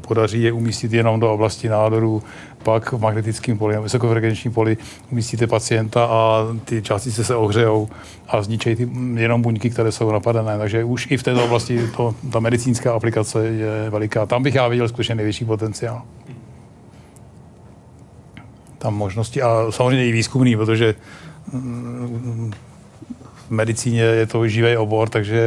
[0.00, 2.22] podaří je umístit jenom do oblasti nádoru,
[2.62, 4.76] pak v magnetickém poli, vysokofrekvenčním poli
[5.12, 7.88] umístíte pacienta a ty částice se ohřejou
[8.28, 10.58] a zničejí ty jenom buňky, které jsou napadené.
[10.58, 14.26] Takže už i v této oblasti to, ta medicínská aplikace je veliká.
[14.26, 16.02] Tam bych já viděl skutečně největší potenciál
[18.84, 20.94] tam možnosti a samozřejmě i výzkumný, protože
[23.46, 25.44] v medicíně je to živý obor, takže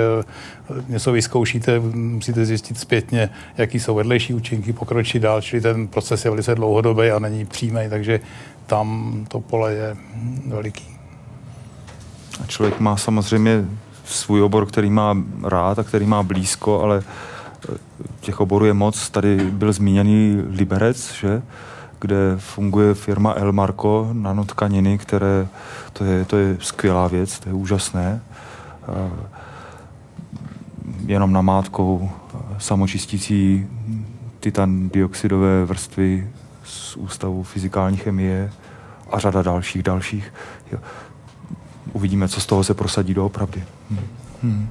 [0.87, 6.31] něco vyzkoušíte, musíte zjistit zpětně, jaký jsou vedlejší účinky, pokročit dál, čili ten proces je
[6.31, 8.19] velice dlouhodobý a není přímý, takže
[8.65, 9.97] tam to pole je
[10.47, 10.97] veliký.
[12.43, 13.65] A člověk má samozřejmě
[14.05, 17.03] svůj obor, který má rád a který má blízko, ale
[18.19, 19.09] těch oborů je moc.
[19.09, 21.41] Tady byl zmíněný Liberec, že?
[21.99, 25.47] Kde funguje firma El Marco, nanotkaniny, které,
[25.93, 28.21] to je, to je skvělá věc, to je úžasné.
[31.05, 32.11] Jenom namátkou
[32.57, 33.67] samočistící
[34.39, 36.29] titan dioxidové vrstvy
[36.63, 38.51] z Ústavu fyzikální chemie
[39.11, 40.33] a řada dalších, dalších.
[41.93, 43.63] Uvidíme, co z toho se prosadí doopravdy.
[43.89, 44.07] Hmm.
[44.43, 44.69] Hmm.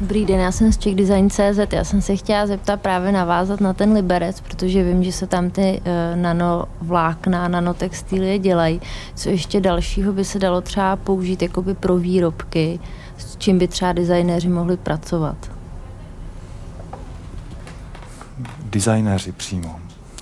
[0.00, 1.72] Dobrý den, já jsem z Czech Design CZ.
[1.72, 5.50] Já jsem se chtěla zeptat právě navázat na ten Liberec, protože vím, že se tam
[5.50, 8.80] ty uh, nanovlákna, nanotextilie dělají.
[9.14, 12.80] Co ještě dalšího by se dalo třeba použít jakoby pro výrobky
[13.18, 15.36] s čím by třeba designéři mohli pracovat?
[18.64, 19.76] Designéři přímo.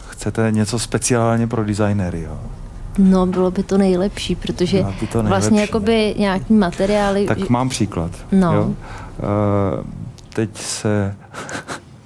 [0.09, 2.39] Chcete něco speciálně pro designéry, jo?
[2.99, 5.71] No, bylo by to nejlepší, protože Bylo by to vlastně nejlepší.
[5.73, 7.27] jakoby nějaký materiály...
[7.27, 8.11] Tak mám příklad.
[8.33, 8.53] No.
[8.53, 8.75] Jo?
[9.19, 9.85] Eh,
[10.35, 11.17] teď se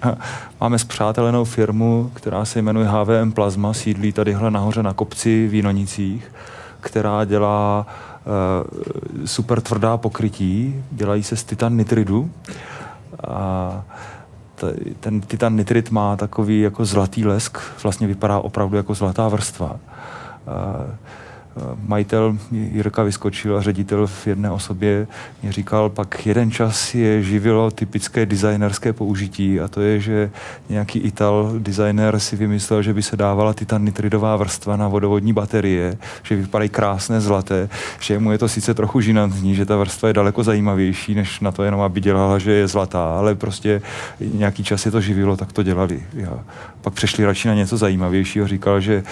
[0.60, 6.32] máme spřátelenou firmu, která se jmenuje HVM Plasma, sídlí tadyhle nahoře na kopci v Jinonicích,
[6.80, 12.30] která dělá eh, super tvrdá pokrytí, dělají se z titan nitridu.
[13.28, 13.82] A
[14.54, 19.76] t- ten titan nitrid má takový jako zlatý lesk, vlastně vypadá opravdu jako zlatá vrstva.
[20.46, 20.76] A
[21.86, 25.06] majitel Jirka vyskočil a ředitel v jedné osobě
[25.42, 30.30] mě říkal, pak jeden čas je živilo typické designerské použití a to je, že
[30.68, 35.98] nějaký Ital designer si vymyslel, že by se dávala titan nitridová vrstva na vodovodní baterie,
[36.22, 37.68] že vypadají krásné zlaté,
[38.00, 41.52] že mu je to sice trochu žinantní, že ta vrstva je daleko zajímavější, než na
[41.52, 43.82] to jenom, aby dělala, že je zlatá, ale prostě
[44.20, 46.02] nějaký čas je to živilo, tak to dělali.
[46.14, 46.44] Já.
[46.80, 49.02] Pak přešli radši na něco zajímavějšího, říkal, že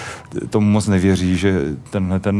[0.51, 1.61] tomu moc nevěří, že
[1.91, 2.36] tenhle ten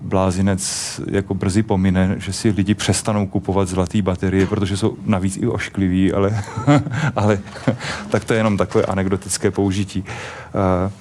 [0.00, 5.46] blázinec jako brzy pomine, že si lidi přestanou kupovat zlatý baterie, protože jsou navíc i
[5.46, 6.44] oškliví, ale,
[7.16, 7.38] ale
[8.10, 10.04] tak to je jenom takové anekdotické použití.
[10.04, 10.92] Uh,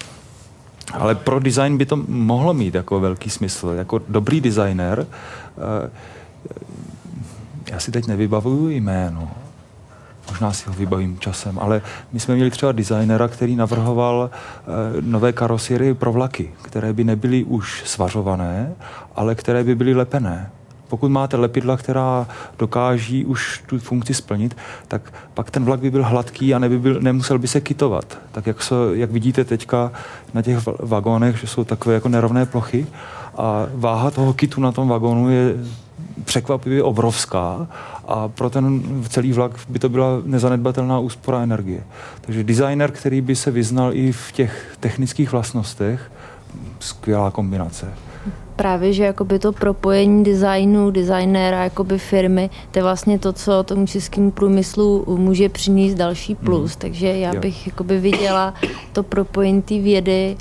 [0.94, 3.68] ale pro design by to mohlo mít jako velký smysl.
[3.68, 5.90] Jako dobrý designer, uh,
[7.72, 9.32] já si teď nevybavuju jméno,
[10.30, 11.82] možná si ho vybavím časem, ale
[12.14, 17.44] my jsme měli třeba designera, který navrhoval uh, nové karosiery pro vlaky, které by nebyly
[17.44, 18.74] už svařované,
[19.16, 20.50] ale které by byly lepené.
[20.88, 22.28] Pokud máte lepidla, která
[22.60, 24.58] dokáží už tu funkci splnit,
[24.88, 28.18] tak pak ten vlak by byl hladký a neby byl, nemusel by se kitovat.
[28.32, 29.92] Tak jak, se, jak vidíte teďka
[30.34, 32.88] na těch vagónech, že jsou takové jako nerovné plochy
[33.38, 35.56] a váha toho kitu na tom vagónu je
[36.26, 37.68] překvapivě obrovská
[38.08, 41.84] a pro ten celý vlak by to byla nezanedbatelná úspora energie.
[42.22, 46.12] Takže designer, který by se vyznal i v těch technických vlastnostech,
[46.80, 47.94] skvělá kombinace.
[48.56, 53.88] Právě, že jakoby to propojení designu, designéra, jakoby firmy, to je vlastně to, co tomu
[53.88, 56.76] českému průmyslu může přinést další plus.
[56.76, 56.80] Mm.
[56.80, 57.42] Takže já Jo.
[57.42, 58.54] bych jakoby viděla
[58.94, 60.38] to propojení té vědy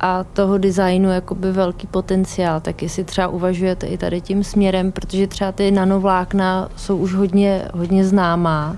[0.00, 2.60] a toho designu jakoby velký potenciál.
[2.60, 7.68] Tak jestli třeba uvažujete i tady tím směrem, protože třeba ty nanovlákna jsou už hodně,
[7.74, 8.76] hodně známá.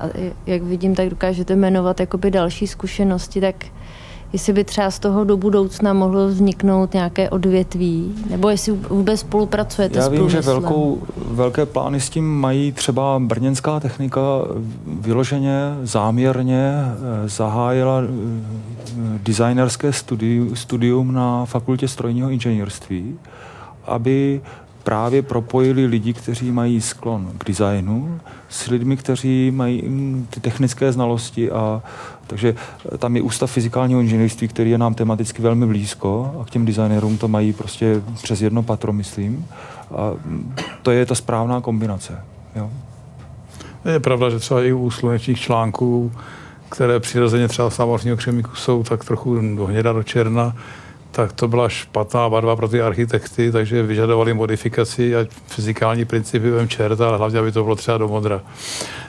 [0.00, 0.04] A
[0.46, 3.54] jak vidím, tak dokážete jmenovat jakoby další zkušenosti, tak
[4.32, 9.98] jestli by třeba z toho do budoucna mohlo vzniknout nějaké odvětví, nebo jestli vůbec spolupracujete
[9.98, 14.20] Já s vím, že velkou, velké plány s tím mají třeba brněnská technika.
[14.86, 23.18] Vyloženě, záměrně eh, zahájila eh, designerské studium, studium na fakultě strojního inženýrství,
[23.86, 24.40] aby
[24.88, 30.92] právě propojili lidi, kteří mají sklon k designu s lidmi, kteří mají mm, ty technické
[30.92, 31.82] znalosti a
[32.28, 32.54] takže
[32.98, 37.18] tam je ústav fyzikálního inženýrství, který je nám tematicky velmi blízko a k těm designérům
[37.18, 39.46] to mají prostě přes jedno patro, myslím.
[39.90, 42.24] A mm, to je ta správná kombinace.
[42.56, 42.70] Jo?
[43.92, 46.12] Je pravda, že třeba i u slunečních článků,
[46.68, 50.56] které přirozeně třeba z námořního křemíku jsou tak trochu do hněda, do černa,
[51.10, 56.68] tak to byla špatná barva pro ty architekty, takže vyžadovali modifikaci a fyzikální principy vem
[56.68, 58.40] čert, ale hlavně, aby to bylo třeba do modra.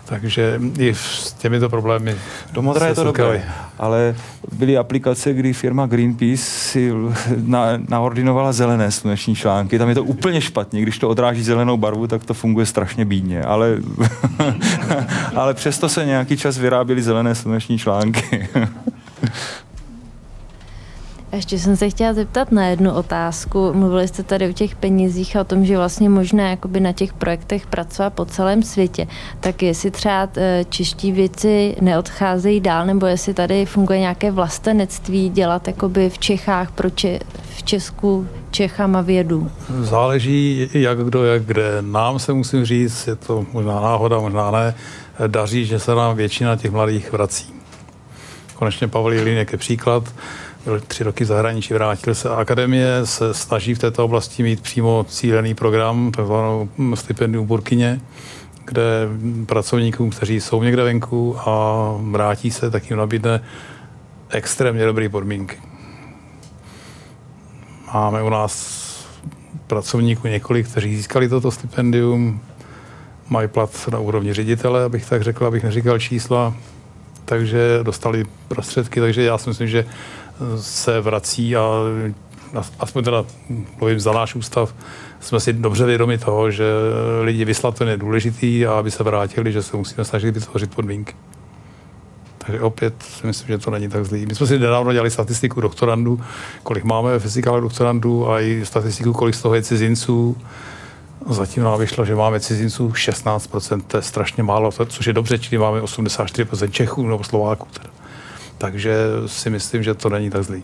[0.05, 2.15] Takže i s těmito problémy
[2.51, 3.43] Do modra je to dobré,
[3.79, 4.15] ale
[4.51, 6.93] byly aplikace, kdy firma Greenpeace si
[7.35, 9.79] na, naordinovala zelené sluneční články.
[9.79, 10.81] Tam je to úplně špatně.
[10.81, 13.43] Když to odráží zelenou barvu, tak to funguje strašně bídně.
[13.43, 13.77] Ale,
[15.35, 18.49] ale přesto se nějaký čas vyráběly zelené sluneční články.
[21.31, 23.73] A Ještě jsem se chtěla zeptat na jednu otázku.
[23.73, 27.13] Mluvili jste tady o těch penězích a o tom, že vlastně možné jakoby na těch
[27.13, 29.07] projektech pracovat po celém světě.
[29.39, 35.67] Tak jestli třeba eh, čeští věci neodcházejí dál, nebo jestli tady funguje nějaké vlastenectví dělat
[35.67, 37.19] jakoby v Čechách pro če-
[37.57, 39.51] v Česku Čechama vědu.
[39.81, 41.77] Záleží, jak kdo, jak kde.
[41.81, 44.75] Nám se musím říct, je to možná náhoda, možná ne,
[45.27, 47.53] daří, že se nám většina těch mladých vrací.
[48.55, 50.03] Konečně Pavel Jelínek je příklad,
[50.69, 52.29] byl tři roky v zahraničí, vrátil se.
[52.29, 58.01] Akademie se snaží v této oblasti mít přímo cílený program, takzvanou stipendium Burkině,
[58.65, 59.07] kde
[59.45, 63.43] pracovníkům, kteří jsou někde venku a vrátí se, tak jim nabídne
[64.29, 65.57] extrémně dobré podmínky.
[67.93, 68.85] Máme u nás
[69.67, 72.41] pracovníků několik, kteří získali toto stipendium,
[73.29, 76.53] mají plat na úrovni ředitele, abych tak řekl, abych neříkal čísla,
[77.25, 79.85] takže dostali prostředky, takže já si myslím, že
[80.59, 81.71] se vrací a
[82.79, 83.25] aspoň teda
[83.79, 84.75] mluvím za náš ústav,
[85.19, 86.65] jsme si dobře vědomi toho, že
[87.21, 91.13] lidi vyslat to je důležitý a aby se vrátili, že se musíme snažit vytvořit podmínky.
[92.37, 94.25] Takže opět si myslím, že to není tak zlý.
[94.25, 96.21] My jsme si nedávno dělali statistiku doktorandů,
[96.63, 100.37] kolik máme ve fyzikále doktorandů a i statistiku, kolik z toho je cizinců.
[101.29, 105.59] Zatím nám vyšlo, že máme cizinců 16%, to je strašně málo, což je dobře, čili
[105.59, 107.67] máme 84% Čechů nebo Slováků.
[107.73, 107.98] Teda.
[108.59, 108.95] Takže
[109.25, 110.63] si myslím, že to není tak zlý.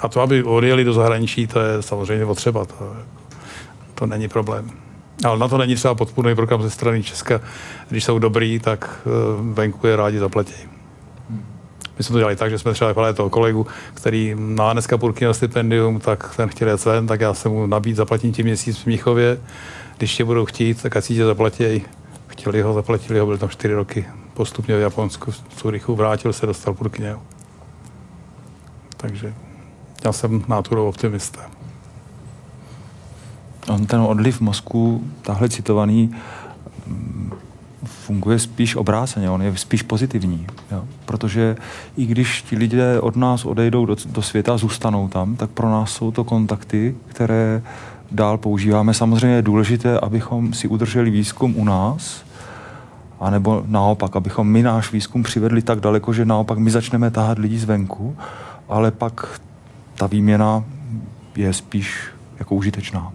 [0.00, 2.64] A to, aby odjeli do zahraničí, to je samozřejmě potřeba.
[2.64, 2.96] To,
[3.94, 4.70] to není problém.
[5.24, 7.40] Ale na to není třeba podpůrný program ze strany Česka.
[7.88, 9.10] Když jsou dobrý, tak eh,
[9.52, 10.54] venku je rádi zaplatí.
[11.98, 15.24] My jsme to dělali tak, že jsme třeba vypadali toho kolegu, který má dneska půlky
[15.24, 18.78] na stipendium, tak ten chtěl jet ven, tak já jsem mu nabít zaplatím tím měsíc
[18.78, 19.38] v Mnichově.
[19.98, 21.82] Když tě budou chtít, tak ať si tě zaplatí.
[22.26, 24.06] Chtěli ho, zaplatili ho, byl tam čtyři roky.
[24.34, 27.02] Postupně v Japonsku, v Curychu vrátil se, dostal půlky.
[28.96, 29.34] Takže
[30.04, 31.50] já jsem náturou optimista.
[33.68, 36.14] On ten odliv mozku, tahle citovaný,
[37.84, 40.46] funguje spíš obráceně, on je spíš pozitivní.
[40.70, 40.84] Jo?
[41.04, 41.56] Protože
[41.96, 45.92] i když ti lidé od nás odejdou do, do světa, zůstanou tam, tak pro nás
[45.92, 47.62] jsou to kontakty, které
[48.10, 48.94] dál používáme.
[48.94, 52.24] Samozřejmě je důležité, abychom si udrželi výzkum u nás,
[53.22, 57.58] anebo naopak, abychom my náš výzkum přivedli tak daleko, že naopak my začneme tahat lidi
[57.58, 58.16] zvenku,
[58.68, 59.40] ale pak
[59.94, 60.64] ta výměna
[61.36, 62.04] je spíš
[62.38, 63.12] jako užitečná.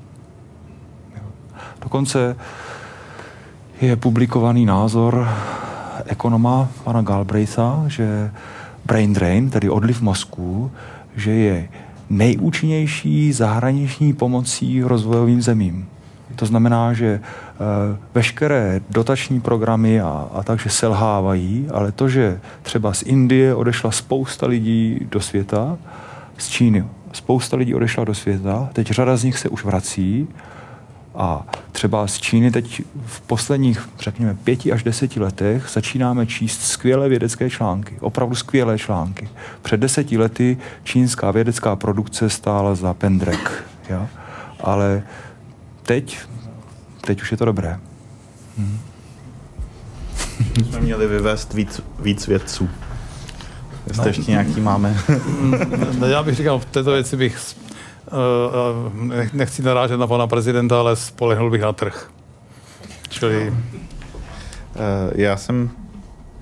[1.81, 2.35] Dokonce
[3.81, 5.27] je publikovaný názor
[6.05, 8.31] ekonoma pana Galbraitha, že
[8.85, 10.71] brain drain, tedy odliv mozku,
[11.15, 11.69] že je
[12.09, 15.87] nejúčinnější zahraniční pomocí rozvojovým zemím.
[16.35, 17.21] To znamená, že
[18.13, 24.47] veškeré dotační programy a, a takže selhávají, ale to, že třeba z Indie odešla spousta
[24.47, 25.77] lidí do světa,
[26.37, 30.27] z Číny spousta lidí odešla do světa, teď řada z nich se už vrací
[31.15, 37.09] a třeba z Číny teď v posledních, řekněme, pěti až deseti letech začínáme číst skvělé
[37.09, 39.29] vědecké články, opravdu skvělé články.
[39.61, 44.07] Před deseti lety čínská vědecká produkce stála za pendrek, jo?
[44.59, 45.03] ale
[45.83, 46.19] teď,
[47.07, 47.79] teď už je to dobré.
[48.57, 48.79] Hmm.
[50.69, 52.69] jsme měli vyvést víc, víc vědců.
[53.87, 54.97] Jestli no, ještě nějaký máme.
[55.99, 57.37] no, já bych říkal, v této věci bych
[58.11, 62.11] uh, nechci narážet na pana prezidenta, ale spolehnul bych na trh.
[63.09, 63.49] Čili...
[63.49, 63.53] Uh,
[65.15, 65.69] já jsem,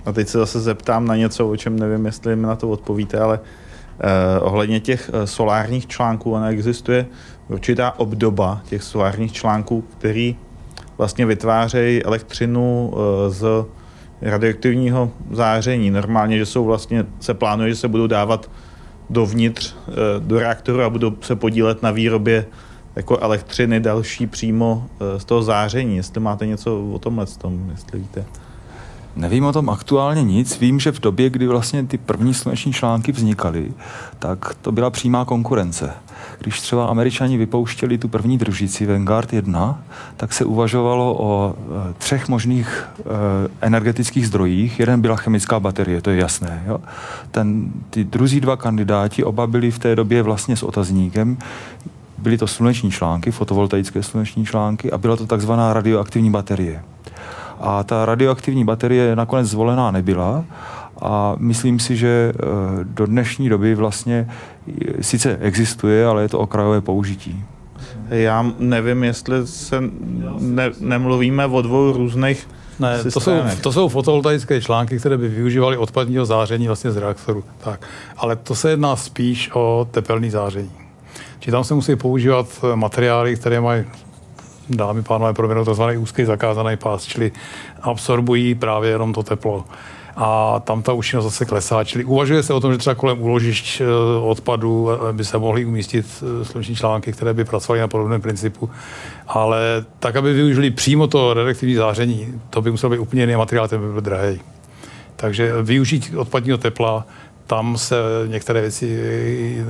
[0.05, 3.19] a teď se zase zeptám na něco, o čem nevím, jestli mi na to odpovíte,
[3.19, 7.05] ale uh, ohledně těch uh, solárních článků, ona existuje
[7.47, 10.37] určitá obdoba těch solárních článků, který
[10.97, 12.99] vlastně vytvářejí elektřinu uh,
[13.33, 13.65] z
[14.21, 15.91] radioaktivního záření.
[15.91, 18.49] Normálně, že jsou vlastně, se plánuje, že se budou dávat
[19.09, 22.45] dovnitř eh, do reaktoru a budou se podílet na výrobě
[22.95, 25.97] jako elektřiny další přímo eh, z toho záření.
[25.97, 28.25] Jestli máte něco o tomhle tom, jestli víte.
[29.15, 30.59] Nevím o tom aktuálně nic.
[30.59, 33.73] Vím, že v době, kdy vlastně ty první sluneční články vznikaly,
[34.19, 35.93] tak to byla přímá konkurence.
[36.39, 39.83] Když třeba američani vypouštěli tu první družici Vanguard 1,
[40.17, 43.03] tak se uvažovalo o e, třech možných e,
[43.61, 44.79] energetických zdrojích.
[44.79, 46.63] Jeden byla chemická baterie, to je jasné.
[46.67, 46.81] Jo?
[47.31, 51.37] Ten, ty druzí dva kandidáti, oba byli v té době vlastně s otazníkem,
[52.17, 56.83] byly to sluneční články, fotovoltaické sluneční články a byla to takzvaná radioaktivní baterie.
[57.59, 60.45] A ta radioaktivní baterie nakonec zvolená nebyla
[61.01, 62.43] a myslím si, že eh,
[62.83, 64.29] do dnešní doby vlastně
[65.01, 67.43] sice existuje, ale je to okrajové použití.
[68.09, 69.83] Já nevím, jestli se
[70.39, 72.47] ne, nemluvíme o dvou různých
[72.79, 77.43] ne, to jsou, to jsou fotovoltaické články, které by využívaly odpadního záření vlastně z reaktoru.
[77.57, 77.87] Tak.
[78.17, 80.71] Ale to se jedná spíš o tepelné záření.
[81.39, 83.83] Či tam se musí používat materiály, které mají
[84.69, 85.83] dámy pánové proměnou tzv.
[85.97, 87.31] úzký zakázaný pás, čili
[87.81, 89.65] absorbují právě jenom to teplo
[90.15, 91.83] a tam ta účinnost zase klesá.
[91.83, 93.85] Čili uvažuje se o tom, že třeba kolem úložišť eh,
[94.21, 98.69] odpadu eh, by se mohly umístit eh, sluneční články, které by pracovaly na podobném principu.
[99.27, 103.67] Ale tak, aby využili přímo to redaktivní záření, to by musel být úplně jiný materiál,
[103.67, 104.41] ten by byl drahý.
[105.15, 107.05] Takže využít odpadního tepla,
[107.47, 107.95] tam se
[108.27, 109.65] některé věci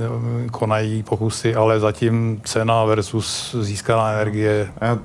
[0.50, 4.68] konají pokusy, ale zatím cena versus získaná energie.
[4.80, 4.98] Já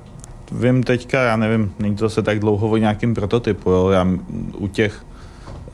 [0.52, 3.88] vím teďka, já nevím, není to se tak dlouho o nějakým prototypu, jo?
[3.88, 4.06] Já
[4.56, 5.04] u těch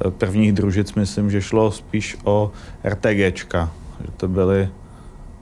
[0.09, 2.51] prvních družic myslím, že šlo spíš o
[2.85, 3.70] RTGčka,
[4.01, 4.69] že to byly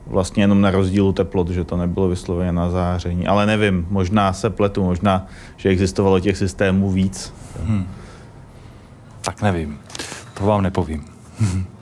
[0.07, 3.27] vlastně jenom na rozdílu teplot, že to nebylo vysloveně na záření.
[3.27, 5.25] Ale nevím, možná se pletu, možná,
[5.57, 7.33] že existovalo těch systémů víc.
[7.63, 7.87] Hmm.
[9.21, 9.79] Tak nevím,
[10.33, 11.16] to vám nepovím.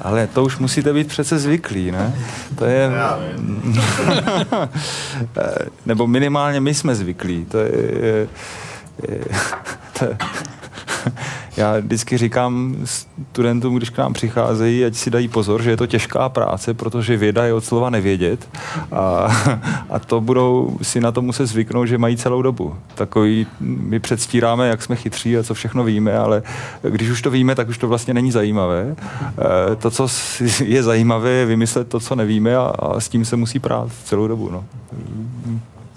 [0.00, 2.14] Ale to už musíte být přece zvyklí, ne?
[2.58, 2.90] To je...
[5.38, 7.44] Eh, nebo minimálně my jsme zvyklí.
[7.44, 8.28] To je...
[11.56, 15.86] já vždycky říkám studentům, když k nám přicházejí, ať si dají pozor, že je to
[15.86, 18.48] těžká práce, protože věda je od slova nevědět
[18.92, 19.00] a,
[19.90, 22.76] a to budou si na to muset zvyknout, že mají celou dobu.
[22.94, 26.42] Takový, my předstíráme, jak jsme chytří a co všechno víme, ale
[26.82, 28.96] když už to víme, tak už to vlastně není zajímavé.
[29.72, 30.08] E, to, co
[30.64, 34.28] je zajímavé, je vymyslet to, co nevíme a, a s tím se musí prát celou
[34.28, 34.50] dobu.
[34.50, 34.64] No.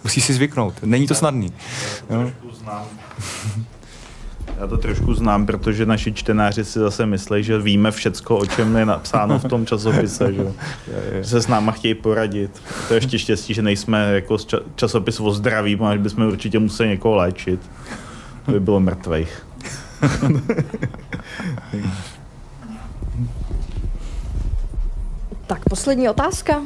[0.04, 0.74] Musí si zvyknout.
[0.84, 1.54] Není to snadný.
[2.10, 2.32] No.
[4.60, 8.76] Já to trošku znám, protože naši čtenáři si zase myslí, že víme všecko, o čem
[8.76, 10.44] je napsáno v tom časopise, že,
[11.22, 12.62] že se s náma chtějí poradit.
[12.88, 14.38] To je ještě štěstí, že nejsme jako
[14.76, 17.60] časopis o zdraví, protože bychom určitě museli někoho léčit.
[18.46, 19.46] To by bylo mrtvejch.
[25.48, 26.62] tak poslední otázka.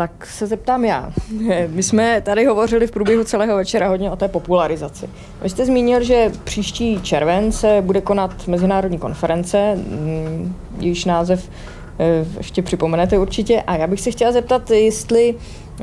[0.00, 1.12] Tak se zeptám já.
[1.68, 5.08] My jsme tady hovořili v průběhu celého večera hodně o té popularizaci.
[5.42, 11.50] Vy jste zmínil, že příští červen se bude konat mezinárodní konference, mm, jejíž název
[11.98, 13.62] eh, ještě připomenete určitě.
[13.62, 15.34] A já bych se chtěla zeptat, jestli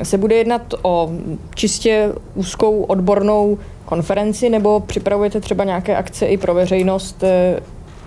[0.03, 1.09] se bude jednat o
[1.55, 7.59] čistě úzkou odbornou konferenci, nebo připravujete třeba nějaké akce i pro veřejnost eh,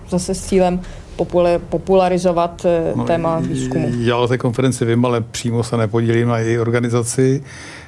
[0.09, 0.81] zase s cílem
[1.69, 3.89] popularizovat eh, no, téma výzkumu.
[3.99, 7.43] Já o té konferenci vím, ale přímo se nepodílím na její organizaci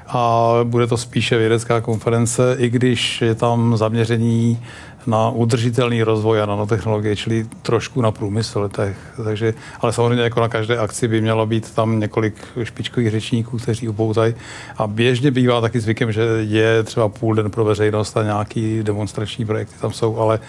[0.09, 4.59] a bude to spíše vědecká konference, i když je tam zaměření
[5.07, 8.69] na udržitelný rozvoj a nanotechnologie, čili trošku na průmysl.
[8.69, 8.93] Tak,
[9.25, 13.89] takže, ale samozřejmě jako na každé akci by mělo být tam několik špičkových řečníků, kteří
[13.89, 14.35] upoutají.
[14.79, 19.45] A běžně bývá taky zvykem, že je třeba půl den pro veřejnost a nějaký demonstrační
[19.45, 20.41] projekty tam jsou, ale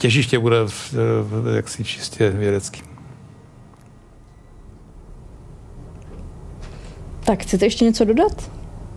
[0.00, 2.82] těžiště bude v, v, jaksi čistě vědecký.
[7.24, 8.50] Tak chcete ještě něco dodat?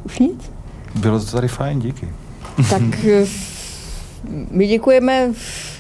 [0.04, 0.52] Už nic?
[0.96, 2.10] Bylo to tady fajn, díky.
[2.70, 2.82] Tak
[4.52, 5.32] my děkujeme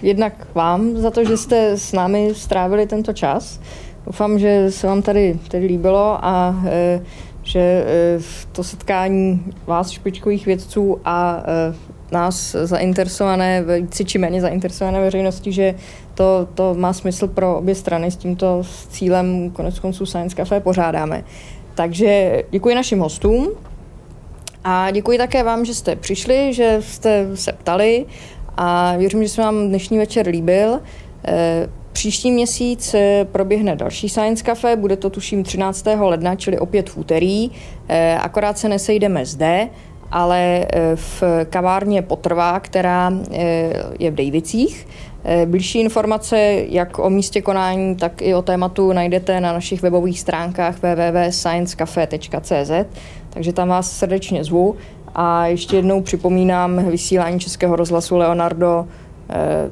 [0.01, 3.59] jednak vám za to, že jste s námi strávili tento čas.
[4.05, 7.01] Doufám, že se vám tady, tady líbilo a e,
[7.43, 8.19] že e,
[8.51, 15.75] to setkání vás, špičkových vědců a e, nás zainteresované, více či méně zainteresované veřejnosti, že
[16.13, 21.23] to, to má smysl pro obě strany s tímto cílem konec konců Science Café pořádáme.
[21.75, 23.49] Takže děkuji našim hostům
[24.63, 28.05] a děkuji také vám, že jste přišli, že jste se ptali
[28.57, 30.79] a věřím, že se vám dnešní večer líbil.
[31.25, 35.85] Eh, příští měsíc eh, proběhne další Science Cafe, bude to tuším 13.
[35.99, 37.51] ledna, čili opět v úterý,
[37.87, 39.69] eh, akorát se nesejdeme zde,
[40.13, 44.87] ale eh, v kavárně Potrvá, která eh, je v Dejvicích.
[45.23, 46.37] Eh, blížší informace
[46.69, 52.71] jak o místě konání, tak i o tématu najdete na našich webových stránkách www.sciencecafe.cz,
[53.29, 54.75] takže tam vás srdečně zvu.
[55.15, 58.87] A ještě jednou připomínám vysílání Českého rozhlasu Leonardo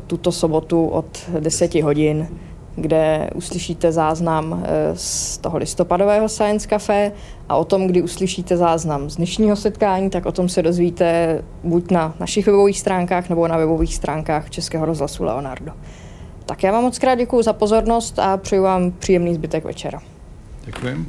[0.07, 1.05] tuto sobotu od
[1.39, 2.27] 10 hodin
[2.75, 7.11] kde uslyšíte záznam eh, z toho listopadového Science Café
[7.49, 11.91] a o tom, kdy uslyšíte záznam z dnešního setkání, tak o tom se dozvíte buď
[11.91, 15.71] na našich webových stránkách nebo na webových stránkách Českého rozhlasu Leonardo.
[16.45, 20.01] Tak já vám moc krát děkuji za pozornost a přeju vám příjemný zbytek večera.
[20.65, 21.05] Děkuji.